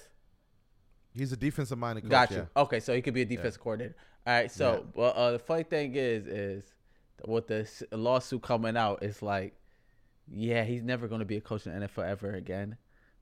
[1.14, 2.12] He's a defensive minded coach.
[2.12, 2.38] Got yeah.
[2.38, 2.48] you.
[2.58, 3.96] Okay, so he could be a defense coordinator.
[4.26, 4.52] All right.
[4.52, 6.64] So, well, uh, the funny thing is, is
[7.26, 9.56] with the lawsuit coming out, it's like,
[10.32, 12.78] yeah, he's never going to be a coach in the NFL ever again.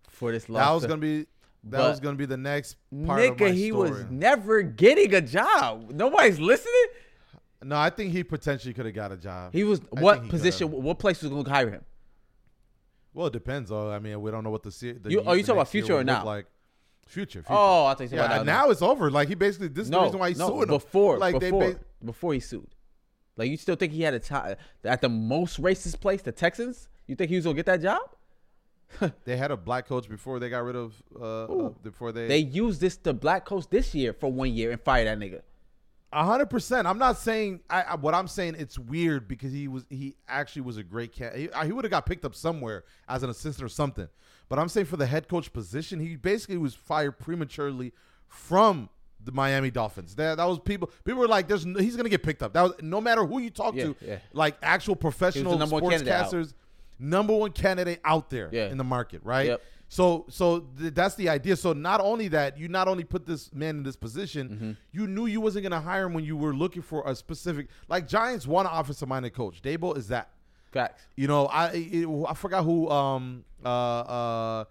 [0.10, 3.22] For this lawsuit, That was gonna be that But- was gonna be the next part
[3.22, 3.90] of my nigga, he story.
[3.90, 5.92] was never getting a job.
[5.92, 6.74] Nobody's listening.
[7.66, 9.54] No, I think he potentially could have got a job.
[9.54, 10.70] He was I what he position?
[10.70, 10.84] could've.
[10.84, 11.84] What place was going to hire him?
[13.14, 13.70] Well, it depends.
[13.70, 13.92] though.
[13.92, 15.68] I mean, we don't know what the, the You- ye- oh, you the talking about
[15.70, 16.24] future or now?
[16.24, 16.46] Like
[17.08, 17.40] future.
[17.40, 17.48] future.
[17.50, 18.18] Oh, I think so.
[18.18, 18.44] yeah.
[18.44, 19.10] Now it's over.
[19.10, 20.68] Like he basically this is the reason why he's no, suing him.
[20.68, 22.68] before, Like before, they ba- before he sued.
[23.38, 26.88] Like you still think he had a time at the most racist place, the Texans?
[27.08, 28.02] You think he was gonna get that job?
[29.26, 32.38] they had a black coach before they got rid of uh, uh before they They
[32.38, 35.42] used this the black coach this year for one year and fired that nigga.
[36.14, 36.88] A hundred percent.
[36.88, 37.96] I'm not saying I, I.
[37.96, 41.36] What I'm saying it's weird because he was he actually was a great cat.
[41.36, 44.08] He, he would have got picked up somewhere as an assistant or something.
[44.48, 47.92] But I'm saying for the head coach position, he basically was fired prematurely
[48.28, 48.90] from
[49.24, 50.16] the Miami Dolphins.
[50.16, 50.90] That that was people.
[51.04, 53.40] People were like, "There's no, he's gonna get picked up." That was no matter who
[53.40, 54.20] you talk Yeah, to, yeah.
[54.32, 56.32] like actual professional number one candidate out.
[56.32, 56.54] sportscasters,
[57.00, 58.68] number one candidate out there Yeah.
[58.68, 59.48] in the market, right?
[59.48, 59.62] Yep.
[59.96, 61.56] So so th- that's the idea.
[61.56, 64.72] So not only that, you not only put this man in this position, Mm-hmm.
[64.92, 68.08] you knew you wasn't gonna hire him when you were looking for a specific like
[68.08, 69.62] Giants want an offensive minded coach.
[69.62, 70.30] Daboll is that.
[70.74, 71.08] Facts.
[71.16, 73.70] You know, I it, I forgot who um uh
[74.20, 74.66] uh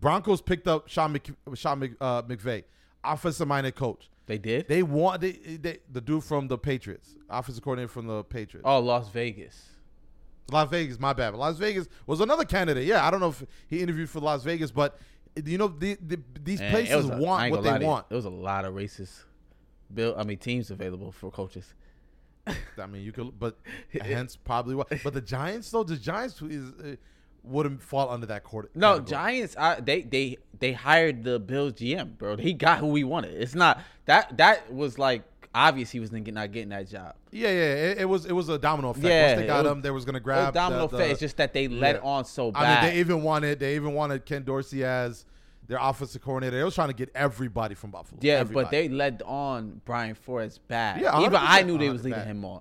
[0.00, 2.64] Broncos picked up Sean Mc, Sean Mc, uh, McVay,
[3.04, 4.08] offensive minded coach.
[4.26, 4.68] They did.
[4.68, 8.64] They want they, they the dude from the Patriots, offensive coordinator from the Patriots.
[8.66, 9.68] oh, Las Vegas.
[10.52, 11.30] Las Vegas, my bad.
[11.30, 12.84] But Las Vegas was another candidate.
[12.84, 14.98] Yeah, I don't know if he interviewed for Las Vegas, but
[15.44, 18.08] you know the, the, these places a- want what they want.
[18.08, 19.24] There was a lot of racist
[19.92, 20.14] bill.
[20.16, 21.74] I mean, teams available for coaches.
[22.46, 23.58] I mean, you could, but
[24.00, 24.84] hence probably why.
[25.02, 26.96] But the Giants, though, the Giants is uh,
[27.44, 28.70] wouldn't fall under that court.
[28.74, 29.10] No, category.
[29.10, 29.56] Giants.
[29.58, 32.36] I, they they they hired the Bills GM, bro.
[32.36, 33.40] He got who he wanted.
[33.40, 35.22] It's not that that was like
[35.54, 37.14] obvious he was not getting, not getting that job.
[37.30, 39.04] Yeah, yeah, it, it was it was a domino effect.
[39.06, 41.10] Yeah, Once they got was- him, they was gonna grab domino the, effect.
[41.12, 42.02] It's just that they led yeah.
[42.02, 42.84] on so I bad.
[42.84, 45.24] mean, they even wanted they even wanted Ken Dorsey as
[45.66, 46.58] their offensive coordinator.
[46.58, 48.18] They was trying to get everybody from Buffalo.
[48.22, 48.64] yeah, everybody.
[48.64, 51.00] but they led on Brian Flores bad.
[51.00, 52.26] Yeah, even I knew they was 100% leading bad.
[52.26, 52.60] him on.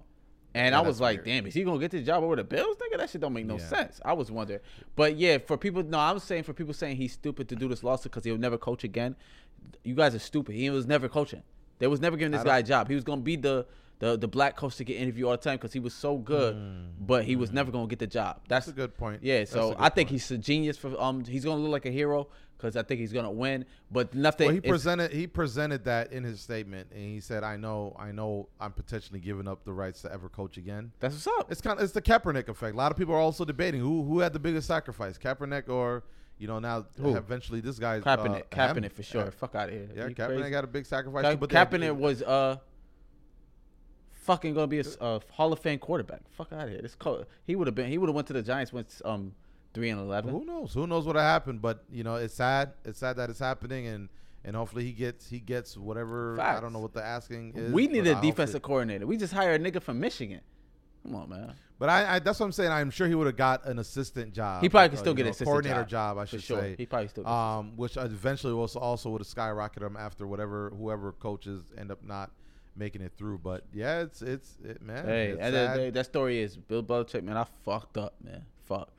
[0.54, 1.26] And Yeah, I was like, weird.
[1.44, 2.76] damn, is he gonna get this job over the Bills?
[2.78, 3.68] Nigga, that shit don't make no Yeah.
[3.68, 4.02] sense.
[4.04, 4.60] I was wondering.
[4.98, 7.70] But yeah, for people no, I was saying for people saying he's stupid to do
[7.70, 9.16] this lawsuit because he'll never coach again.
[9.84, 10.56] You guys are stupid.
[10.56, 11.44] He was never coaching.
[11.82, 12.88] They was never giving this guy a job.
[12.88, 13.66] He was gonna be the
[13.98, 16.56] the, the black coach to get interviewed all the time because he was so good,
[17.00, 18.40] but he was never gonna get the job.
[18.48, 18.68] That's, Mm.
[18.68, 19.24] That's a good point.
[19.24, 20.22] Yeah, so I think point.
[20.22, 21.26] he's a genius for um.
[21.26, 23.66] He's gonna look like a hero because I think he's gonna win.
[23.92, 24.46] But nothing.
[24.48, 28.12] Well, he presented he presented that in his statement, and he said, "I know, I
[28.12, 31.52] know, I'm potentially giving up the rights to ever coach again." That's what's up.
[31.52, 32.74] It's kind of it's the Kaepernick effect.
[32.76, 36.04] A lot of people are also debating who who had the biggest sacrifice, Kaepernick or
[36.42, 37.16] you know now Who?
[37.16, 38.90] eventually this guy's capping uh, Kaepernick him.
[38.90, 39.30] for sure.
[39.30, 39.88] Fuck out of here.
[39.96, 41.38] yeah capping got a big sacrifice.
[41.38, 42.58] But they- Kaepernick was uh
[44.12, 46.22] fucking gonna be a Hall of Fame quarterback.
[46.32, 46.82] Fuck out of here.
[46.82, 47.90] This co- he would have been.
[47.90, 48.74] He would have went to the Giants.
[48.74, 49.34] Went um
[49.76, 50.32] three and eleven.
[50.32, 50.74] Who knows?
[50.74, 51.62] Who knows what happened?
[51.62, 52.74] But you know, it's sad.
[52.84, 54.10] It's sad that it's happening, and
[54.44, 56.42] and hopefully he gets he gets whatever.
[56.42, 57.72] I don't know what the asking is.
[57.72, 59.06] we need a I defensive coordinator.
[59.06, 60.42] We just hired a nigga from Michigan.
[61.04, 61.54] Come on, man.
[61.80, 62.72] But I, I that's what I'm saying.
[62.72, 64.62] I'm sure he would have got an assistant job.
[64.62, 66.18] He probably uh, could still get know, an assistant coordinator job.
[66.20, 66.62] I should sure.
[66.62, 66.76] say.
[66.78, 67.28] He probably still.
[67.28, 72.04] Um, which eventually was also would have skyrocketed him after whatever whoever coaches end up
[72.04, 72.30] not
[72.76, 73.40] making it through.
[73.40, 75.06] But yeah, it's it's it, man.
[75.06, 75.74] hey, it's at the end of sad.
[75.74, 77.24] the day, that story is Bill Belichick.
[77.24, 78.46] Man, I fucked up, man.
[78.66, 78.90] Fuck.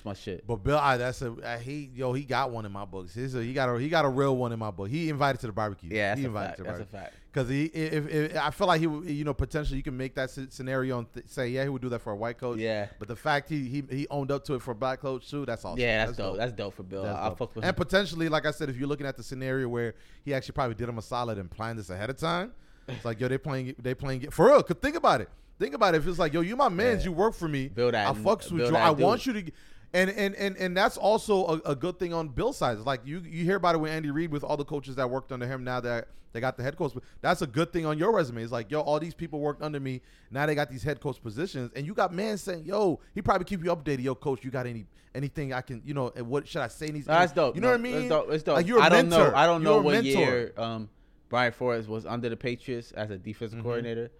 [0.00, 0.46] It's my shit.
[0.46, 1.90] But Bill, I, that's a uh, he.
[1.94, 3.14] Yo, he got one in my books.
[3.14, 4.88] He's a, he got a he got a real one in my book.
[4.88, 5.90] He invited to the barbecue.
[5.92, 6.56] Yeah, that's he a invited fact.
[6.56, 7.00] to the That's a barbecue.
[7.00, 7.16] fact.
[7.30, 10.14] Because he, if, if, I feel like he, would- you know, potentially you can make
[10.14, 12.58] that scenario and th- say, yeah, he would do that for a white coach.
[12.58, 12.86] Yeah.
[12.98, 15.44] But the fact he he, he owned up to it for a black coach too,
[15.44, 15.78] that's awesome.
[15.78, 16.38] Yeah, that's, dope.
[16.38, 17.02] That's dope for Bill.
[17.02, 17.38] That's I dope.
[17.38, 17.74] fuck with and him.
[17.74, 19.94] potentially, like I said, if you're looking at the scenario where
[20.24, 22.52] he actually probably did him a solid and planned this ahead of time,
[22.88, 24.62] it's like yo, they playing, they playing for real.
[24.62, 25.28] Cause think about it.
[25.60, 25.98] Think about it.
[25.98, 27.10] If it's like yo, you my man's, Yeah.
[27.10, 27.68] you work for me.
[27.68, 28.76] Build that- I fucks with you.
[28.76, 29.52] I want you to.
[29.92, 32.76] And, and and and that's also a, a good thing on Bill's side.
[32.76, 35.10] It's like you you hear about it with Andy Reid with all the coaches that
[35.10, 35.64] worked under him.
[35.64, 38.40] Now that they got the head coach, but that's a good thing on your resume.
[38.44, 40.00] It's like yo, all these people worked under me.
[40.30, 43.46] Now they got these head coach positions, and you got man saying yo, he probably
[43.46, 44.02] keep you updated.
[44.04, 46.12] Yo, coach, you got any anything I can you know?
[46.14, 47.06] And what should I say in these?
[47.06, 47.56] That's dope.
[47.56, 47.94] You know No, what I mean?
[47.96, 48.30] It's dope.
[48.30, 48.56] It's dope.
[48.58, 49.32] Like you're a I don't mentor.
[49.32, 49.36] know.
[49.36, 50.88] I don't know You're what year um,
[51.30, 53.62] Brian Flores was under the Patriots as a defensive Mhm.
[53.64, 54.12] coordinator.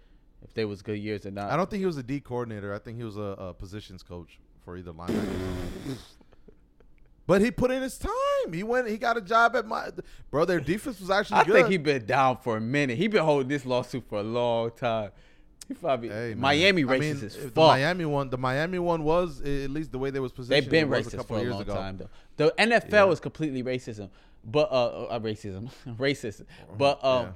[0.43, 1.49] If they was good years or not.
[1.49, 2.73] I don't think he was a D coordinator.
[2.73, 5.97] I think he was a, a positions coach for either linebacker.
[7.27, 8.11] but he put in his time.
[8.53, 8.87] He went.
[8.89, 9.89] He got a job at my
[10.29, 10.45] bro.
[10.45, 11.53] Their defense was actually I good.
[11.53, 12.97] think he been down for a minute.
[12.97, 15.11] He been holding this lawsuit for a long time.
[15.67, 16.39] He probably Hey, man.
[16.39, 17.61] Miami I racist mean, as The.
[17.61, 18.29] Miami one.
[18.29, 20.63] The Miami one was at least the way they was positioned.
[20.65, 21.73] They've been racist a couple for a years long ago.
[21.75, 22.09] time though.
[22.37, 23.07] The NFL Yeah.
[23.11, 24.09] is completely racism,
[24.43, 26.43] but uh, uh racism, racist.
[26.77, 27.31] But um, Yeah.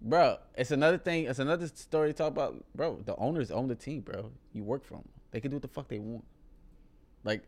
[0.00, 1.24] bro, it's another thing.
[1.24, 3.02] It's another story to talk about, bro.
[3.04, 4.30] The owners own the team, bro.
[4.54, 5.08] You work for them.
[5.34, 6.24] They can do what the fuck they want.
[7.24, 7.42] Like,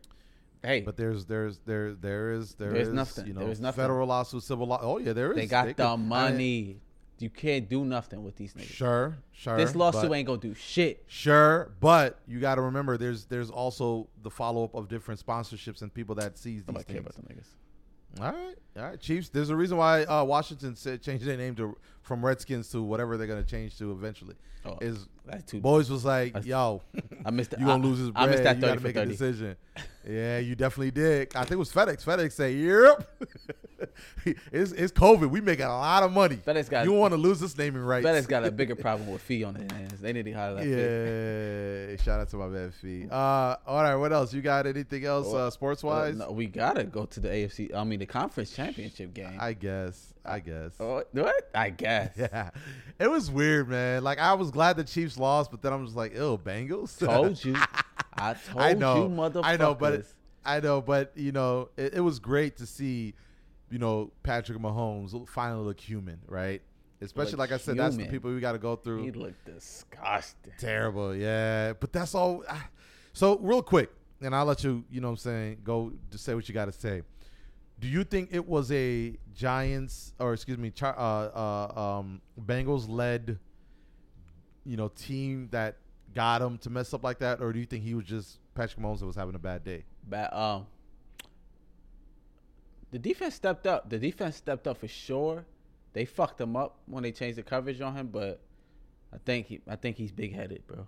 [0.61, 3.27] hey, But there's there's there there is there There's is, nothing.
[3.27, 3.81] You know, There's nothing.
[3.81, 4.79] federal lawsuit, civil law.
[4.81, 5.37] Oh yeah, there is.
[5.37, 6.81] they got could- the I- money.
[7.19, 8.63] you can't do nothing with these niggas.
[8.73, 9.55] Sure, sure.
[9.55, 11.05] this lawsuit but- ain't gonna do shit.
[11.07, 15.81] Sure, but you got to remember, there's there's also the follow up of different sponsorships
[15.81, 17.15] and people that sees these Nobody care things.
[17.15, 17.47] about them niggas.
[18.19, 19.29] All right, all right, Chiefs.
[19.29, 23.17] There's a reason why uh, Washington said changed their name to from Redskins to whatever
[23.17, 24.35] they're gonna change to eventually.
[24.65, 25.59] Oh, Is that's too.
[25.61, 26.81] boys was like, That's- yo,
[27.25, 27.53] I missed.
[27.59, 28.27] you gonna lose his bread.
[28.27, 29.11] I missed that you thirty gotta for make a thirty.
[29.11, 29.55] decision.
[30.09, 31.35] yeah, you definitely did.
[31.35, 32.03] I think it was FedEx.
[32.03, 33.09] FedEx say, yep.
[34.51, 35.29] it's it's COVID.
[35.29, 36.37] We making a lot of money.
[36.37, 38.05] FedEx got- you want to lose this naming rights.
[38.05, 39.99] FedEx got a bigger problem with fee on their hands.
[39.99, 40.63] They need to hire that.
[40.63, 41.91] fee.
[41.93, 43.07] Yeah, shout out to my man fee.
[43.09, 44.33] Uh, all right, what else?
[44.33, 46.15] You got anything else uh, sports Uh, wise?
[46.15, 47.73] no, we gotta go to the AFC.
[47.75, 49.37] I mean, the conference championship game.
[49.39, 50.13] I guess.
[50.25, 50.71] I guess.
[50.79, 51.49] oh, what?
[51.55, 52.11] I guess.
[52.17, 52.49] Yeah,
[52.99, 54.03] it was weird, man.
[54.03, 56.97] Like I was glad the Chiefs lost, but then I'm just like, ew, Bengals.
[56.99, 57.55] Told you.
[58.17, 59.43] I told I know, you, motherfuckers.
[59.43, 60.05] I know, but
[60.45, 63.13] I know, but you know, it, it was great to see,
[63.69, 66.61] you know, Patrick Mahomes finally look human, right?
[67.01, 69.03] Especially like I said, that's the people we got to go through.
[69.03, 70.53] he looked disgusting.
[70.57, 71.73] Terrible, yeah.
[71.73, 72.43] But that's all.
[72.49, 72.69] I-
[73.13, 73.91] So real quick,
[74.21, 76.65] and I'll let you, you know, what I'm saying, go to say what you got
[76.65, 77.03] to say.
[77.79, 83.37] Do you think it was a Giants or excuse me, uh, uh, um, Bengals led,
[84.65, 85.77] you know, team that
[86.13, 88.83] got him to mess up like that, or do you think he was just Patrick
[88.83, 89.83] Mahomes that was having a bad day?
[90.09, 90.67] But um,
[92.91, 93.89] the defense stepped up.
[93.89, 95.45] The defense stepped up for sure.
[95.93, 98.41] They fucked him up when they changed the coverage on him, but
[99.13, 100.87] I think he, I think he's big headed, bro.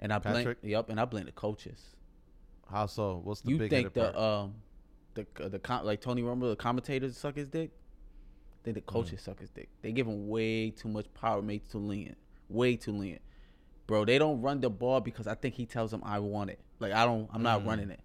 [0.00, 0.58] And I blame, Patrick?
[0.62, 1.80] yep, and I blame the coaches.
[2.70, 3.20] How so?
[3.22, 4.14] What's the you big think part?
[4.14, 4.54] the um,
[5.14, 7.70] the the com- like Tony Romo, the commentators suck his dick?
[7.72, 9.68] I think the coaches suck his dick.
[9.82, 12.16] They give him way too much power, made too lenient,
[12.48, 13.22] way too lenient,
[13.92, 14.06] bro.
[14.06, 16.58] They don't run the ball because I think he tells them I want it.
[16.80, 18.00] Like I don't, I'm not running it.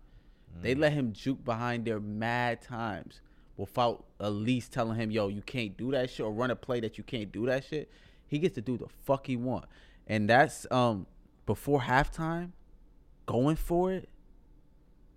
[0.62, 3.22] They let him juke behind their mad times
[3.56, 6.82] without at least telling him, yo, you can't do that shit or run a play
[6.82, 7.90] that you can't do that shit.
[8.28, 9.64] He gets to do the fuck he want.
[10.08, 11.06] And that's um
[11.46, 12.52] before halftime,
[13.26, 14.10] going for it.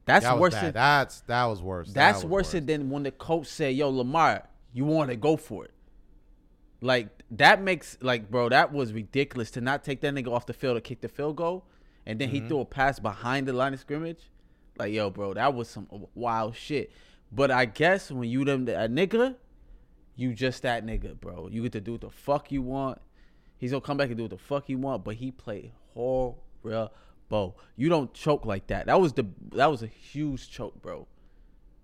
[0.04, 1.88] That's that worse than That's that was worse.
[1.88, 5.36] That that's was worse than when the coach said, "Yo, Lamar, you want to go
[5.36, 5.72] for it."
[6.80, 10.52] Like that makes like, bro, that was ridiculous to not take that nigga off the
[10.54, 11.66] field to kick the field goal,
[12.06, 12.42] and then Mm-hmm.
[12.44, 14.30] he threw a pass behind the line of scrimmage.
[14.78, 16.90] Like, yo, bro, that was some wild shit.
[17.30, 19.36] But I guess when you them a nigga,
[20.16, 21.48] you just that nigga, bro.
[21.50, 22.98] You get to do what the fuck you want.
[23.58, 27.58] He's gonna come back and do what the fuck he want, but he played horrible.
[27.76, 28.86] You don't choke like that.
[28.86, 31.06] That was the that was a huge choke, bro.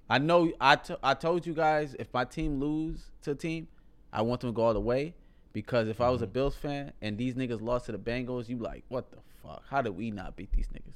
[0.09, 3.69] I know I, t- I told you guys if my team lose to a team,
[4.17, 5.15] I want them to go all the way.
[5.53, 8.59] Because if I was a Bills fan and these niggas lost to the Bengals, you
[8.59, 9.63] like, what the fuck?
[9.71, 10.93] How did we not beat these niggas?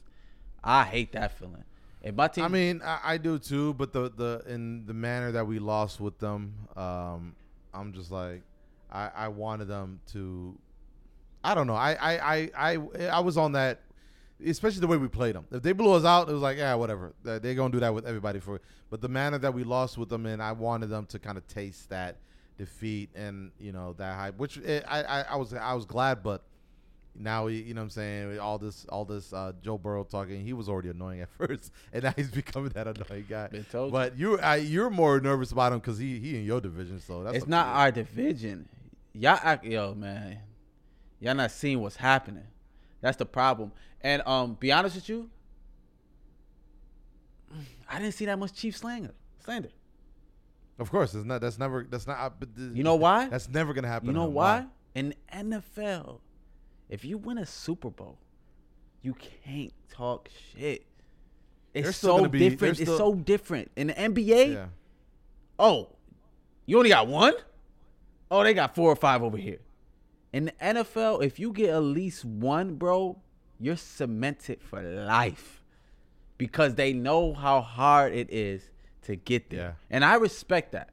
[0.62, 1.64] I hate that feeling.
[2.02, 5.32] If my team, I mean, I, I do too, but the the in the manner
[5.32, 7.34] that we lost with them, um,
[7.72, 8.42] I'm just like,
[8.92, 10.58] I I wanted them to,
[11.42, 13.80] I don't know, I I I I, I was on that,
[14.44, 15.46] especially the way we played them.
[15.50, 17.14] If they blew us out, it was like, yeah, whatever.
[17.22, 18.60] They- They're gonna do that with everybody for.
[18.90, 21.46] But the manner that we lost with them, and I wanted them to kind of
[21.48, 22.16] taste that
[22.60, 26.22] defeat and you know that hype, which eh, I I, I was I was glad,
[26.22, 26.42] but
[27.14, 30.52] now you know what I'm saying, all this all this uh, Joe Burrow talking, he
[30.52, 33.48] was already annoying at first, and now he's becoming that annoying guy.
[33.72, 37.24] But you, I, you're more nervous about him because he he in your division, so
[37.24, 37.72] that's it's not you.
[37.72, 38.68] our division.
[39.12, 40.38] Y'all, act, yo, man,
[41.18, 42.46] y'all not seeing what's happening.
[43.00, 43.72] That's the problem.
[44.02, 45.30] And um, be honest with you,
[47.88, 49.14] I didn't see that much Chief slander.
[49.44, 49.70] Slander.
[50.80, 51.42] Of course, it's not.
[51.42, 51.86] That's never.
[51.88, 52.34] That's not.
[52.56, 53.28] You know why?
[53.28, 54.08] That's never gonna happen.
[54.08, 54.32] You know him.
[54.34, 54.66] why?
[54.94, 56.20] In NFL,
[56.88, 58.18] if you win a Super Bowl,
[59.02, 59.14] you
[59.44, 60.86] can't talk shit.
[61.74, 62.78] It's so be- different.
[62.78, 63.70] they're It's so different.
[63.76, 64.66] In the NBA, Yeah.
[65.58, 65.90] oh,
[66.66, 67.34] you only got one?
[68.30, 69.58] Oh, they got four or five over here.
[70.32, 73.18] In the NFL, if you get at least one, bro,
[73.58, 75.62] you're cemented for life
[76.38, 78.70] because they know how hard it is
[79.02, 79.76] to get there.
[79.90, 79.96] Yeah.
[79.96, 80.90] And I respect that.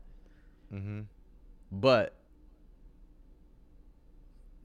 [0.73, 1.01] Mm-hmm.
[1.71, 2.15] But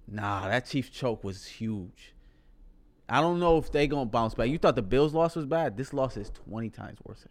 [0.09, 2.15] nah, that Chief choke was huge.
[3.09, 4.49] I don't know if they gonna bounce back.
[4.49, 5.77] You thought the Bills loss was bad.
[5.77, 7.25] This loss is twenty times worse.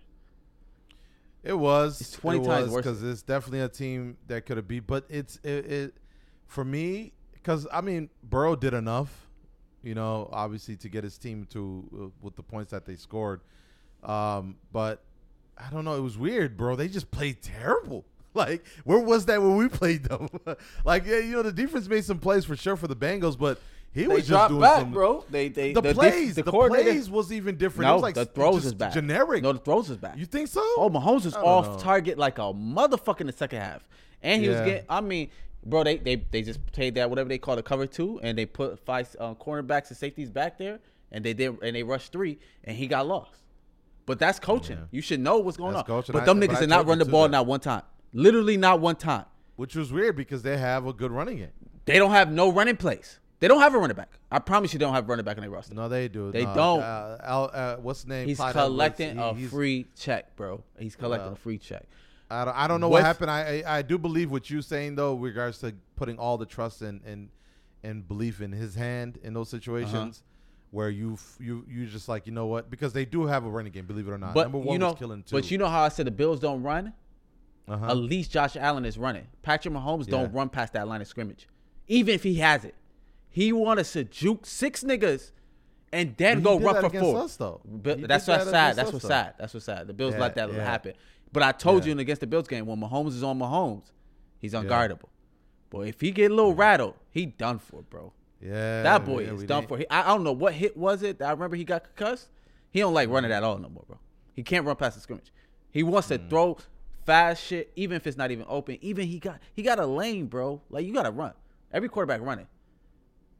[1.43, 1.99] It was.
[2.01, 2.86] It's 20 it times was worse.
[2.86, 4.86] because it's definitely a team that could have beat.
[4.86, 5.97] But it's it, it
[6.45, 9.28] for me because I mean Burrow did enough,
[9.82, 13.41] you know, obviously to get his team to uh, with the points that they scored.
[14.03, 15.03] Um, but
[15.58, 15.95] I don't know.
[15.95, 16.76] It was weird, bro.
[16.76, 18.06] They just played terrible.
[18.34, 20.30] Like where was that when we played them?
[20.86, 23.60] like yeah, you know the defense made some plays for sure for the Bengals, but
[23.93, 24.91] he They was just dropped doing back, some.
[24.93, 25.26] bro.
[25.30, 27.88] They they The, def- plays, the, coordinator- plays was even different.
[27.88, 28.93] it No, was like the throws is back.
[28.93, 29.43] generic.
[29.43, 30.18] No, the throws is back.
[30.18, 30.62] you think so?
[30.78, 31.78] Oh, Mahomes is off know.
[31.80, 33.86] target like a motherfucker in the second half,
[34.24, 34.66] and he was Yeah.
[34.66, 34.86] getting.
[34.88, 35.30] I mean,
[35.66, 38.45] bro, they they they just played that whatever they call the cover two, and they
[38.45, 40.80] put five uh, cornerbacks and safeties back there,
[41.12, 43.41] and they did and they rushed three, and he got lost.
[44.12, 44.78] But that's coaching.
[44.78, 44.84] Yeah.
[44.91, 45.95] You should know what's going That's on.
[46.01, 46.12] coaching.
[46.14, 47.30] But them but niggas I did not run the ball that.
[47.32, 47.84] not one time.
[48.12, 49.24] Literally not one time.
[49.55, 51.51] Which was weird because they have a good running game.
[51.86, 53.20] They don't have no running plays.
[53.39, 54.09] They don't have a running back.
[54.30, 55.74] I promise you, they don't have a running back in their roster.
[55.74, 56.30] No, they do.
[56.32, 56.82] They No, don't.
[56.82, 58.28] Uh, Al, uh, what's the name?
[58.28, 60.62] He's Clyde collecting he- a he's- free check, bro.
[60.78, 61.86] He's collecting Well, a free check.
[62.30, 63.32] I don't, I don't know what happened.
[63.32, 66.82] I, I I do believe what you're saying though, regards to putting all the trust
[66.82, 67.30] and and
[67.84, 70.22] and belief in his hand in those situations.
[70.72, 73.49] Where you f- you you just like you know what because they do have a
[73.49, 75.51] running game believe it or not But number one you know, was killing two but
[75.51, 76.93] you know how I said the Bills don't run.
[77.67, 77.88] uh-huh.
[77.89, 79.28] At least Josh Allen is running.
[79.41, 81.47] Patrick Mahomes don't run past that line of scrimmage,
[81.88, 82.76] even if he has it.
[83.30, 85.32] He wanted to juke six niggas
[85.93, 87.17] and then He go that for four.
[87.24, 87.59] us, though.
[87.65, 88.76] But that's what's that sad.
[88.78, 89.34] That's what's sad.
[89.38, 89.88] That's what's sad.
[89.88, 90.63] The Bills Yeah, let that yeah.
[90.63, 90.93] happen.
[91.34, 91.88] But I told Yeah.
[91.88, 93.91] you in against the Bills game when Mahomes is on Mahomes,
[94.38, 95.09] he's unguardable.
[95.69, 98.13] But if he get a little rattled, he done for, bro.
[98.41, 99.77] Yeah That boy yeah, is done didn't- for.
[99.77, 101.19] He, I, I don't know what hit was it.
[101.19, 102.29] that I remember he got concussed.
[102.71, 103.99] He don't like running at all no more, bro.
[104.33, 105.31] He can't run past the scrimmage.
[105.71, 106.17] He wants Mm.
[106.23, 106.57] to throw
[107.05, 108.77] fast shit, even if it's not even open.
[108.81, 110.61] Even he got he got a lane, bro.
[110.69, 111.33] Like you got to run.
[111.73, 112.47] Every quarterback running.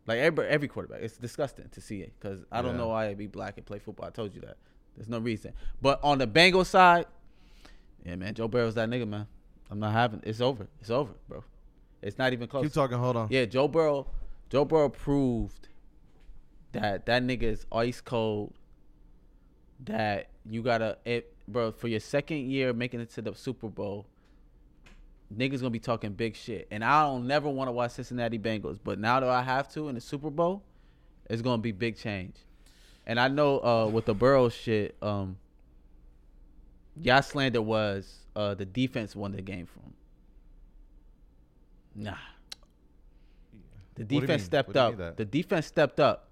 [0.07, 1.01] Like every every quarterback.
[1.01, 3.79] It's disgusting to see it because I don't know why I be black and play
[3.79, 4.07] football.
[4.07, 4.57] I told you that.
[4.97, 5.53] There's no reason.
[5.81, 7.05] But on the Bengals side,
[8.05, 9.27] yeah, man, Joe Burrow's that nigga, man.
[9.69, 10.21] I'm not having.
[10.23, 10.67] It's over.
[10.81, 11.43] It's over, bro.
[12.01, 12.63] It's not even close.
[12.65, 14.07] keep talking hold on Yeah, Joe Burrow.
[14.51, 15.69] Joe Burrow proved
[16.73, 18.53] that that nigga is ice cold.
[19.85, 24.05] That you gotta, it, bro, for your second year making it to the Super Bowl.
[25.35, 28.77] Niggas gonna be talking big shit, and I don't never want to watch Cincinnati Bengals,
[28.83, 30.61] but now that I have to in the Super Bowl,
[31.29, 32.35] it's gonna be big change.
[33.07, 35.37] And I know uh, with the Burrow shit, um,
[37.01, 39.93] y'all slander was uh, the defense won the game from.
[41.95, 42.17] Nah.
[43.95, 45.17] The defense stepped What do you up.
[45.17, 46.29] The defense stepped up.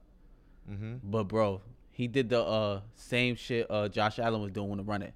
[0.69, 0.95] mm-hmm.
[1.03, 5.13] But bro, he did the uh, same shit uh, Josh Allen was doing when running,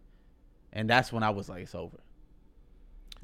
[0.74, 1.98] and that's when I was like, it's over.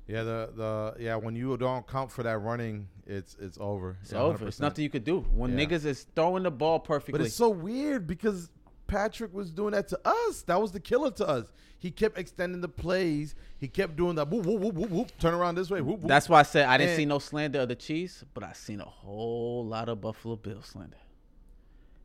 [0.07, 4.11] yeah the the yeah when you don't count for that running it's it's over It's
[4.11, 4.47] Yeah, over.
[4.47, 5.65] It's nothing you could do when Yeah.
[5.65, 7.11] niggas is throwing the ball perfectly.
[7.19, 8.49] But it's so weird because
[8.89, 10.41] Patrick was doing that to us.
[10.43, 11.51] That was the killer to us.
[11.77, 13.35] He kept extending the plays.
[13.57, 14.27] He kept doing that.
[14.29, 15.11] Whoop, whoop, whoop, whoop, whoop.
[15.19, 15.79] Turn around this way.
[15.81, 16.09] Whoop, whoop.
[16.09, 18.51] that's why I said I didn't And- see no slander of the Chiefs, but I
[18.53, 20.97] seen a whole lot of Buffalo Bills slander.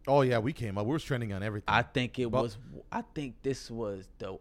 [0.07, 0.87] oh yeah, we came up.
[0.87, 1.64] We were trending on everything.
[1.68, 2.59] I think it But- was.
[2.93, 4.35] I think this was the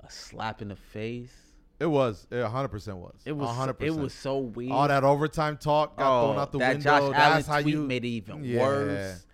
[0.00, 1.32] a slap in the face.
[1.78, 2.26] it was.
[2.30, 3.14] It 100 percent was.
[3.24, 3.46] It was.
[3.48, 3.76] 100.
[3.82, 4.72] It was so weird.
[4.72, 6.82] all that overtime talk got oh, thrown Oh, out the that window.
[7.12, 8.60] Josh Allen how tweet you made it even Yeah.
[8.62, 9.25] worse.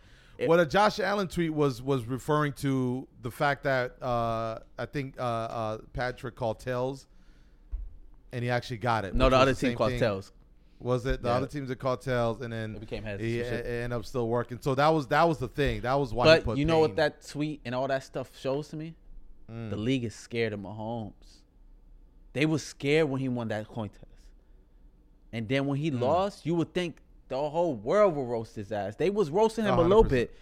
[0.43, 4.87] It- Well, the Josh Allen tweet was was referring to the fact that uh, I
[4.87, 7.07] think uh, uh, Patrick called tails,
[8.33, 9.15] and he actually got it.
[9.15, 10.01] no, the other team same called thing.
[10.01, 10.33] tails.
[10.81, 11.37] Was it the Yeah.
[11.37, 13.23] other teams that called tails, and then It became heads.
[13.23, 13.67] he Some shit.
[13.67, 14.59] it ended up still working.
[14.61, 15.83] So that was that was the thing.
[15.83, 16.39] That was why.
[16.39, 18.95] he But you know what that tweet and all that stuff shows to me?
[19.51, 19.71] Mm.
[19.71, 21.13] The league is scared of Mahomes.
[22.33, 24.09] They were scared when he won that coin toss.
[25.33, 26.01] And then when he Mm.
[26.01, 26.97] lost, you would think
[27.33, 28.95] the whole world will roast his ass.
[28.97, 30.35] They was roasting him a little bit,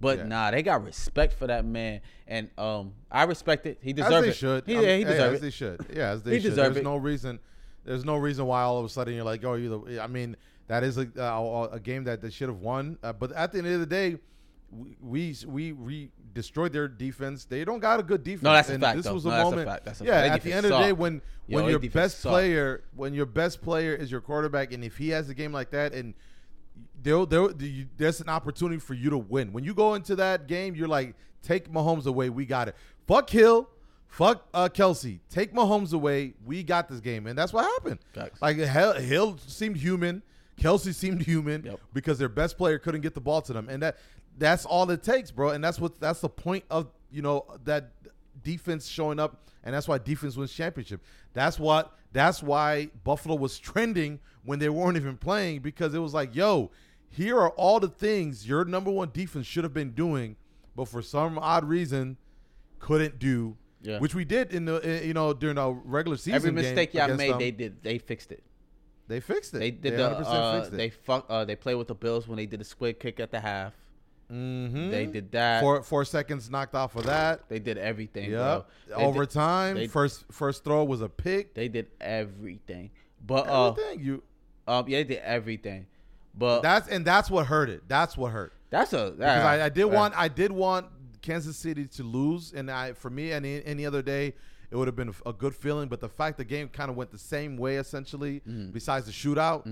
[0.00, 0.24] but Yeah.
[0.24, 3.78] nah, they got respect for that man, and um, I respect it.
[3.80, 4.36] He deserves it.
[4.36, 4.64] should.
[4.66, 5.42] He, yeah, he deserves it.
[5.42, 5.86] they should.
[5.94, 6.54] Yeah, as they He should.
[6.54, 6.84] There's it.
[6.84, 7.38] no reason.
[7.84, 9.98] There's no reason why all of a sudden you're like, oh, you.
[10.00, 10.36] I mean,
[10.66, 12.98] that is a a, a game that they should have won.
[13.02, 14.18] Uh, but at the end of the day,
[15.00, 17.44] we we we destroyed their defense.
[17.46, 18.42] They don't got a good defense.
[18.42, 19.14] No, that's a fact, This though.
[19.14, 19.68] was No, a that's a moment.
[19.68, 19.84] fact.
[19.86, 20.34] That's a yeah, fact.
[20.34, 22.30] At the end of the day, when Yo, when your best sucked.
[22.32, 25.70] player, when your best player is your quarterback, and if he has a game like
[25.70, 26.12] that, and
[27.02, 29.52] there, there, you- there's an opportunity for you to win.
[29.52, 32.74] When you go into that game, you're like, take Mahomes away, we got it.
[33.06, 33.68] Fuck Hill,
[34.08, 37.98] fuck uh, Kelce, take Mahomes away, we got this game, and that's what happened.
[38.12, 38.40] Facts.
[38.42, 40.22] Like Hill, Hill seemed human,
[40.60, 41.80] Kelce seemed human Yep.
[41.92, 43.96] because their best player couldn't get the ball to them, and that
[44.38, 45.50] that's all it takes, bro.
[45.50, 47.90] And that's what that's the point of you know that
[48.42, 51.02] defense showing up, and that's why defense wins championship.
[51.34, 56.14] That's what that's why Buffalo was trending when they weren't even playing because it was
[56.14, 56.70] like, yo,
[57.10, 60.36] here are all the things your number one defense should have been doing,
[60.74, 62.16] but for some odd reason
[62.78, 63.58] couldn't do.
[63.82, 63.98] Yeah.
[63.98, 66.32] Which we did in the you know during our regular season.
[66.34, 67.38] Every mistake y'all made, them.
[67.38, 67.82] they did.
[67.82, 68.42] They fixed it.
[69.06, 69.58] they fixed it.
[69.58, 70.02] They did They the.
[70.02, 70.76] 100% Uh, fixed it.
[70.78, 71.26] they fuck.
[71.28, 73.74] Uh, they played with the Bills when they did the squid kick at the half.
[74.30, 74.90] Mhm.
[74.90, 75.60] They did that.
[75.62, 77.48] four four seconds knocked off of that.
[77.48, 78.62] They did everything, Yeah.
[78.88, 79.74] They did- Overtime.
[79.76, 81.54] they- first first throw was a pick.
[81.54, 82.90] They did everything.
[83.26, 84.22] But uh, Everything you
[84.66, 85.86] um, yeah, they did everything.
[86.36, 87.82] But that's and that's what hurt it.
[87.88, 88.52] That's what hurt.
[88.70, 90.86] that's a Because I, I did uh, want I did want
[91.22, 94.34] Kansas City to lose, and I for me any any other day
[94.70, 95.88] it would have been a, good feeling.
[95.88, 98.70] But the fact the game kind of went the same way essentially, Mm-hmm.
[98.72, 99.64] besides the shootout.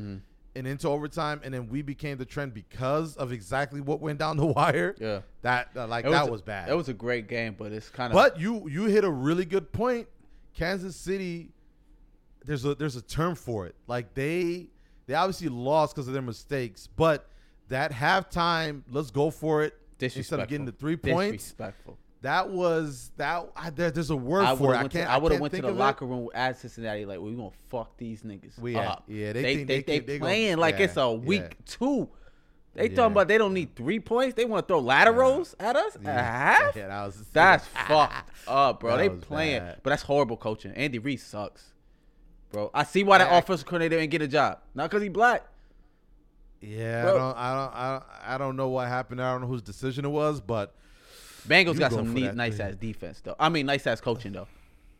[0.56, 4.36] And into overtime, and then we became the trend because of exactly what went down
[4.38, 4.94] the wire.
[4.98, 5.20] Yeah.
[5.42, 6.68] that uh, like It that a- was bad.
[6.68, 8.14] That was a great game, but it's kind of.
[8.14, 10.08] But you you hit a really good point.
[10.54, 11.50] Kansas City,
[12.46, 13.74] there's a there's a term for it.
[13.86, 14.68] Like they
[15.06, 17.28] they obviously lost because of their mistakes, but
[17.68, 21.44] that halftime, let's go for it instead of getting the three points.
[21.44, 21.98] Disrespectful.
[22.22, 23.48] That was that.
[23.54, 24.78] I, there, there's a word I for it.
[24.78, 24.92] I can't.
[24.92, 27.50] to, I would have went to the locker room at Cincinnati like, well, we gonna
[27.68, 29.04] fuck these niggas We- yeah, up.
[29.06, 31.12] yeah, they they think they, they they, can- they gon- playing like yeah, it's a
[31.12, 31.48] week yeah.
[31.66, 32.08] two.
[32.74, 32.96] They Yeah.
[32.96, 34.34] talking about they don't need three points.
[34.34, 36.76] They want to throw laterals at us at half.
[36.76, 38.90] Yeah, that was That's fucked up, bro.
[38.96, 39.80] That they playing, bad.
[39.82, 40.72] but that's horrible coaching.
[40.72, 41.72] Andy Reid sucks,
[42.50, 42.70] bro.
[42.74, 44.58] I see why that offensive coordinator didn't get a job.
[44.74, 45.44] Not because he black.
[46.60, 47.14] Yeah, Bro.
[47.14, 48.04] I don't, I don't, I don't,
[48.34, 49.22] I don't know what happened.
[49.22, 50.74] I don't know whose decision it was, but
[51.46, 52.64] Bengals You got go some neat, nice three.
[52.66, 53.36] ass defense though.
[53.38, 54.48] I mean, nice ass coaching though.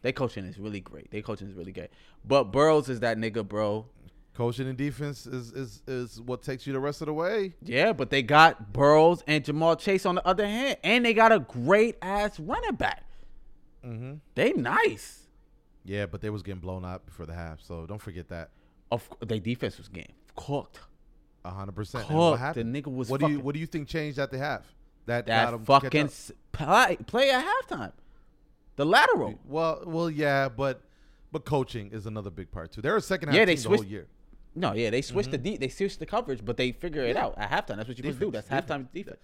[0.03, 1.11] They coaching is really great.
[1.11, 1.91] They coaching is really great.
[2.25, 3.87] But Burrows is that nigga, bro.
[4.35, 7.55] coaching and defense is is is what takes you the rest of the way.
[7.63, 11.33] Yeah, but they got Burrows and Jamal Chase on the other hand, and they got
[11.33, 13.05] a great ass running back.
[13.85, 14.15] Mm-hmm.
[14.35, 15.23] They nice.
[15.85, 18.51] Yeah, but they was getting blown out before the half, so don't forget that.
[18.91, 20.81] Of their defense was getting cooked.
[21.45, 22.09] A hundred percent.
[22.11, 22.75] What happened?
[22.75, 24.65] The nigga was What do you What do you think changed at the half?
[25.07, 26.11] That That fucking
[26.53, 27.93] play, play at halftime.
[28.77, 29.39] The lateral.
[29.45, 30.83] Well, well, yeah, but
[31.33, 32.83] but coaching is another big part too.
[32.83, 34.07] They're a second half Yeah, they the whole year.
[34.55, 35.45] No, yeah, they switched the mm-hmm.
[35.45, 37.27] de- they switched the coverage, but they figure it Yeah.
[37.27, 37.77] out at halftime.
[37.77, 38.31] That's what supposed to do.
[38.31, 39.19] Defense, That's halftime defense.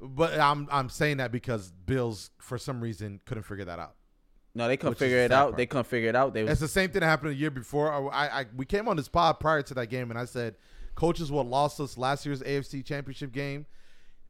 [0.00, 3.94] But I'm I'm saying that because Bills for some reason couldn't figure that out.
[4.54, 5.48] No, they couldn't figure it out.
[5.48, 5.56] part.
[5.56, 6.34] They couldn't figure it out.
[6.34, 8.12] They It's the same thing that happened a year before.
[8.12, 10.56] I, I we came on this pod prior to that game, and I said,
[10.94, 13.66] coaches what lost us last year's AFC Championship game,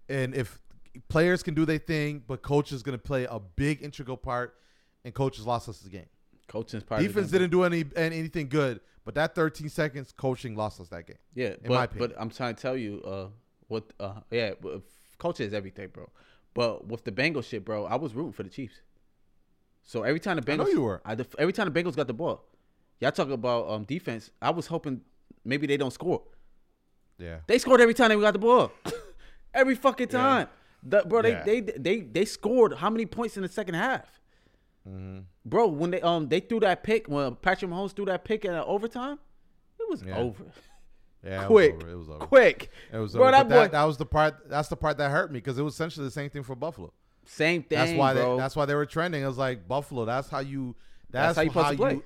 [0.09, 0.61] and if
[1.09, 4.55] players can do their thing, but coach is going to play a big integral part,
[5.05, 6.07] and coaches lost us the game.
[6.49, 7.01] coaching's part.
[7.01, 10.80] of the Defense didn't do any any- anything good, but that 13 seconds, coaching lost
[10.80, 11.16] us that game.
[11.34, 12.11] Yeah, in my but opinion.
[12.11, 13.28] but I'm trying to tell you, uh,
[13.68, 14.53] what, uh, yeah,
[15.18, 16.09] coaching is everything, bro.
[16.55, 18.80] But with the Bengals shit, bro, I was rooting for the Chiefs.
[19.84, 21.03] So every time the Bengals, I know you were.
[21.05, 22.44] I, every time the Bengals got the ball,
[23.01, 24.30] y'all talk about um defense.
[24.42, 25.03] I was hoping
[25.44, 26.22] maybe they don't score.
[27.18, 28.70] Yeah, They scored every time they got the ball,
[29.55, 30.46] every fucking Yeah.
[30.82, 31.42] The, bro, they, Yeah.
[31.44, 34.20] they they they scored how many points in the second half?
[34.88, 35.20] Mm-hmm.
[35.44, 38.52] Bro, when they um they threw that pick when Patrick Mahomes threw that pick in
[38.54, 39.18] overtime,
[39.78, 40.16] it was Yeah.
[40.18, 40.44] over.
[41.24, 41.90] yeah, quick, It was over.
[41.92, 42.18] It was over.
[42.26, 42.70] quick.
[42.92, 43.30] It was bro, over.
[43.32, 43.54] that boy.
[43.54, 44.48] that, that was the part.
[44.48, 46.92] That's the part that hurt me because it was essentially the same thing for Buffalo.
[47.26, 48.36] Same thing, That's why bro.
[48.36, 49.22] they, that's why they were trending.
[49.22, 50.06] It was like Buffalo.
[50.06, 50.74] That's how you.
[51.10, 52.00] That's, That's how you to play.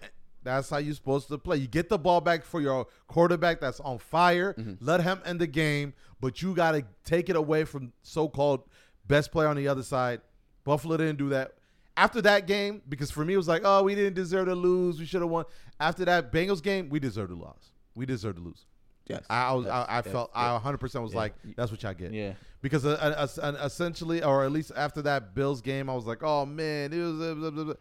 [0.45, 1.59] That's how you're supposed to play.
[1.59, 4.55] You get the ball back for your quarterback that's on fire.
[4.55, 4.84] Mm-hmm.
[4.84, 8.62] Let him end the game, but you got to take it away from so-called
[9.07, 10.20] best player on the other side.
[10.64, 11.53] Buffalo didn't do that.
[11.97, 14.99] After that game, because for me it was like, oh, we didn't deserve to lose.
[14.99, 15.45] We should have won.
[15.78, 17.70] After that Bengals game, we deserved to lose.
[17.95, 18.64] We deserved to lose.
[19.07, 20.30] yes, I, was, I, I felt.
[20.34, 21.18] I 100 percent was Yeah.
[21.18, 22.32] like, that's what y'all get yeah.
[22.62, 26.22] because uh, uh, uh, essentially, or at least after that Bills game, I was like,
[26.22, 27.20] oh man, it was.
[27.20, 27.74] Uh, blah, blah, blah.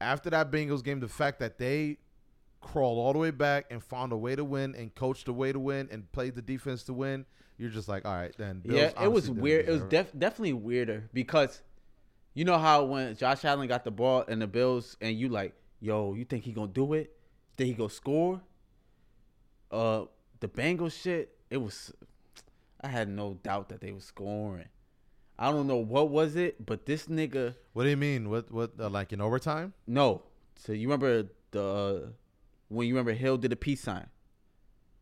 [0.00, 1.98] After that Bengals game, the fact that they
[2.60, 5.52] crawled all the way back and found a way to win and coached a way
[5.52, 7.24] to win and played the defense to win,
[7.58, 8.60] you're just like, all right, then.
[8.60, 9.68] Bills yeah, it was weird.
[9.68, 11.62] It was def- definitely weirder because
[12.34, 15.54] you know how when Josh Allen got the ball and the Bills and you like,
[15.80, 17.16] yo, you think he gonna do it?
[17.56, 18.42] Think he gonna score?
[19.70, 20.04] Uh,
[20.40, 21.36] the Bengals shit.
[21.48, 21.92] It was.
[22.82, 24.68] I had no doubt that they were scoring.
[25.38, 27.54] I don't know what was it, but this nigga.
[27.72, 28.30] What do you mean?
[28.30, 29.74] What what uh, like in overtime?
[29.86, 30.22] No.
[30.56, 32.08] So you remember the uh,
[32.68, 34.06] when you remember Hill did a peace sign.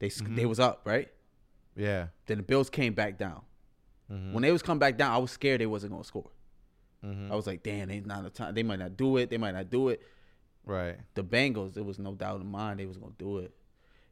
[0.00, 1.08] They s they was up right.
[1.76, 2.08] Yeah.
[2.26, 3.42] Then the Bills came back down.
[4.08, 6.30] When they was come back down, I was scared they wasn't gonna score.
[7.04, 7.32] Mm-hmm.
[7.32, 8.54] I was like, damn, they not the time.
[8.54, 9.30] They might not do it.
[9.30, 10.02] They might not do it.
[10.64, 10.96] Right.
[11.14, 13.52] The Bengals, there was no doubt in mind they was gonna do it.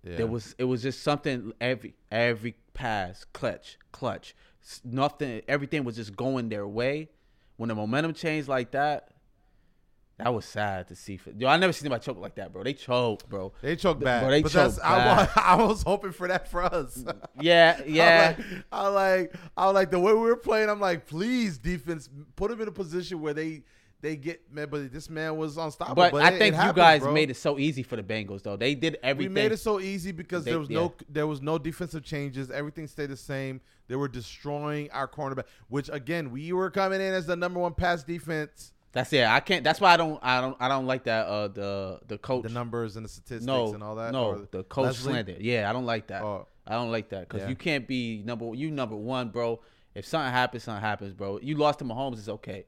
[0.03, 0.17] Yeah.
[0.17, 4.35] There was it was just something every every pass, clutch, clutch.
[4.85, 7.09] Nothing everything was just going their way.
[7.57, 9.09] When the momentum changed like that,
[10.19, 11.19] that was sad to see.
[11.37, 12.63] Yo, I never seen anybody choke like that, bro.
[12.63, 13.53] They choked, bro.
[13.61, 14.31] They choked Bro, bad.
[14.33, 15.17] they but I, bad.
[15.37, 17.05] wa- I was hoping for that for us.
[17.41, 18.37] Yeah, yeah.
[18.71, 20.69] I like, I like, I like the way we were playing.
[20.71, 23.63] I'm like, please, defense, put them in a position where they
[24.03, 24.69] they get man.
[24.71, 25.95] But this man was unstoppable.
[26.11, 27.13] But, I it- it think you happens, guys bro.
[27.13, 28.57] made it so easy for the Bengals, though.
[28.57, 29.31] They did everything.
[29.33, 30.81] We made it so easy because They- there was yeah.
[30.81, 32.51] no there was no defensive changes.
[32.51, 33.61] Everything stayed the same.
[33.89, 37.75] They were destroying our cornerback, which again we were coming in as the number one
[37.75, 38.73] pass defense.
[38.93, 39.25] That's it.
[39.25, 39.65] I can't.
[39.65, 40.19] That's why I don't.
[40.23, 40.57] I don't.
[40.61, 41.27] I don't like that.
[41.27, 42.43] Uh, the the coach.
[42.43, 44.13] The numbers and the statistics no, and all that.
[44.13, 45.13] no, the coach Leslie?
[45.13, 45.37] slander.
[45.41, 46.23] Yeah, I don't like that.
[46.23, 46.47] Oh.
[46.67, 47.49] I don't like that because Yeah.
[47.49, 48.55] you can't be number.
[48.55, 49.61] You number one, bro.
[49.95, 51.39] If something happens, something happens, bro.
[51.43, 52.67] You lost to Mahomes, it's okay.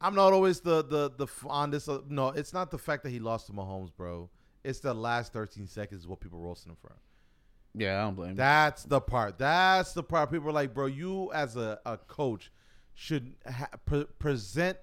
[0.00, 1.88] I'm not always the the the fondest.
[1.88, 4.30] Of, no, it's not the fact that he lost to Mahomes, bro.
[4.64, 6.92] It's the last 13 seconds is what people roasting him for.
[7.74, 8.30] Yeah, I don't blame.
[8.30, 8.36] you.
[8.36, 9.38] That's the part.
[9.38, 10.30] That's the part.
[10.30, 12.50] People are like, bro, you as a, a coach
[12.94, 14.76] should ha- pre- present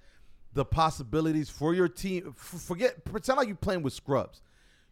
[0.54, 2.34] the possibilities for your team.
[2.38, 4.42] F- forget, pretend like you're playing with scrubs.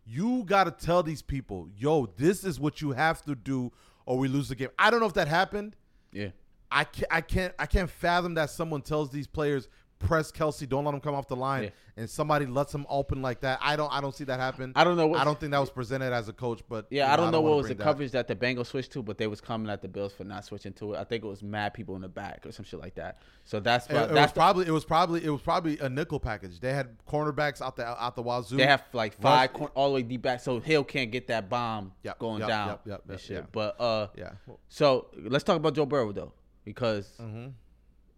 [0.05, 3.71] You got to tell these people, yo, this is what you have to do,
[4.05, 4.69] or we lose the game.
[4.77, 5.77] I don't know if that happened.
[6.11, 6.29] Yeah,
[6.69, 9.69] I can't, I can't, I can't fathom that someone tells these players
[10.03, 11.69] press Kelce, don't let him come off the line, Yeah.
[11.97, 13.59] and somebody lets him open like that.
[13.61, 14.73] I don't, I don't see that happen.
[14.75, 17.07] I don't know what- I don't think that was presented as a coach, but yeah.
[17.07, 17.83] you I don't know wanna what was the that.
[17.83, 20.45] coverage that the Bengals switched to, but they was coming at the Bills for not
[20.45, 20.97] switching to it.
[20.99, 23.19] I think it was mad people in the back or some shit like that.
[23.45, 25.79] So that's It, why it was that's the, probably it was probably it was probably
[25.79, 26.59] a nickel package.
[26.59, 28.57] They had cornerbacks out the out the wazoo.
[28.57, 31.49] they have like five cor- all the way deep back, so Hill can't get that
[31.49, 33.37] bomb Yep, going yep, down yep, yep, and yep, shit.
[33.37, 33.45] yeah.
[33.51, 34.31] But uh, yeah.
[34.69, 36.33] So let's talk about Joe Burrow though,
[36.63, 37.47] because Mm-hmm.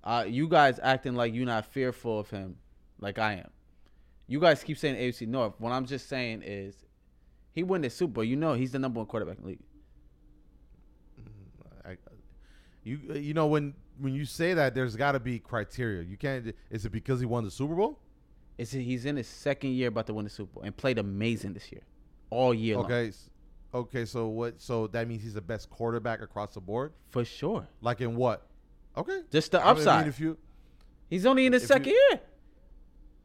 [0.06, 2.58] Uh, you guys acting like you're not fearful of him,
[3.00, 3.50] like I am.
[4.28, 5.54] You guys keep saying AFC North.
[5.60, 6.76] What I'm just saying is,
[7.52, 8.24] he won the Super Bowl.
[8.24, 9.60] You know he's the number one quarterback in the league.
[11.86, 11.98] I,
[12.84, 16.04] you you know when when you say that, there's got to be criteria.
[16.04, 16.54] You can't.
[16.70, 18.00] Is it because he won the Super Bowl?
[18.58, 21.54] It's he's in his second year about to win the Super Bowl and played amazing
[21.54, 21.82] this year,
[22.30, 22.78] all year.
[22.78, 23.08] Okay.
[23.10, 23.30] s-
[23.74, 24.06] Okay.
[24.06, 24.62] So what?
[24.62, 26.94] So that means he's the best quarterback across the board.
[27.10, 27.68] for sure.
[27.82, 28.48] Like in what?
[28.98, 29.22] Okay.
[29.32, 30.08] Just the I mean, upside.
[30.08, 30.38] if you
[31.10, 32.20] he's only in his if second you- year.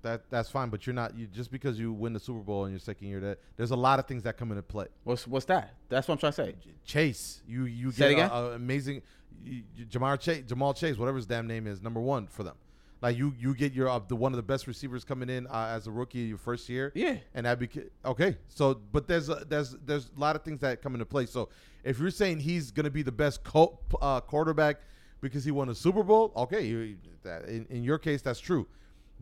[0.03, 1.16] that that's fine, but you're not.
[1.16, 3.77] You just because you win the Super Bowl in your second year, that there's a
[3.77, 4.87] lot of things that come into play.
[5.05, 5.75] What's what's that?
[5.89, 6.55] That's what I'm trying to say.
[6.85, 8.31] Chase, you you Say it get again?
[8.33, 9.03] a, a amazing
[9.45, 12.57] you, you- Jamar Chase, Jamal Chase, whatever his damn name is, number one for them.
[13.03, 15.68] Like you you get your uh, the one of the best receivers coming in uh,
[15.75, 16.93] as a rookie your first year.
[16.95, 17.16] Yeah.
[17.35, 18.37] and that beca- okay.
[18.49, 21.25] So, but there's a, there's there's a lot of things that come into play.
[21.25, 21.49] So,
[21.83, 24.81] if you're saying he's gonna be the best co- uh, quarterback
[25.21, 28.66] because he won a Super Bowl, okay, you, that, in, in your case that's true.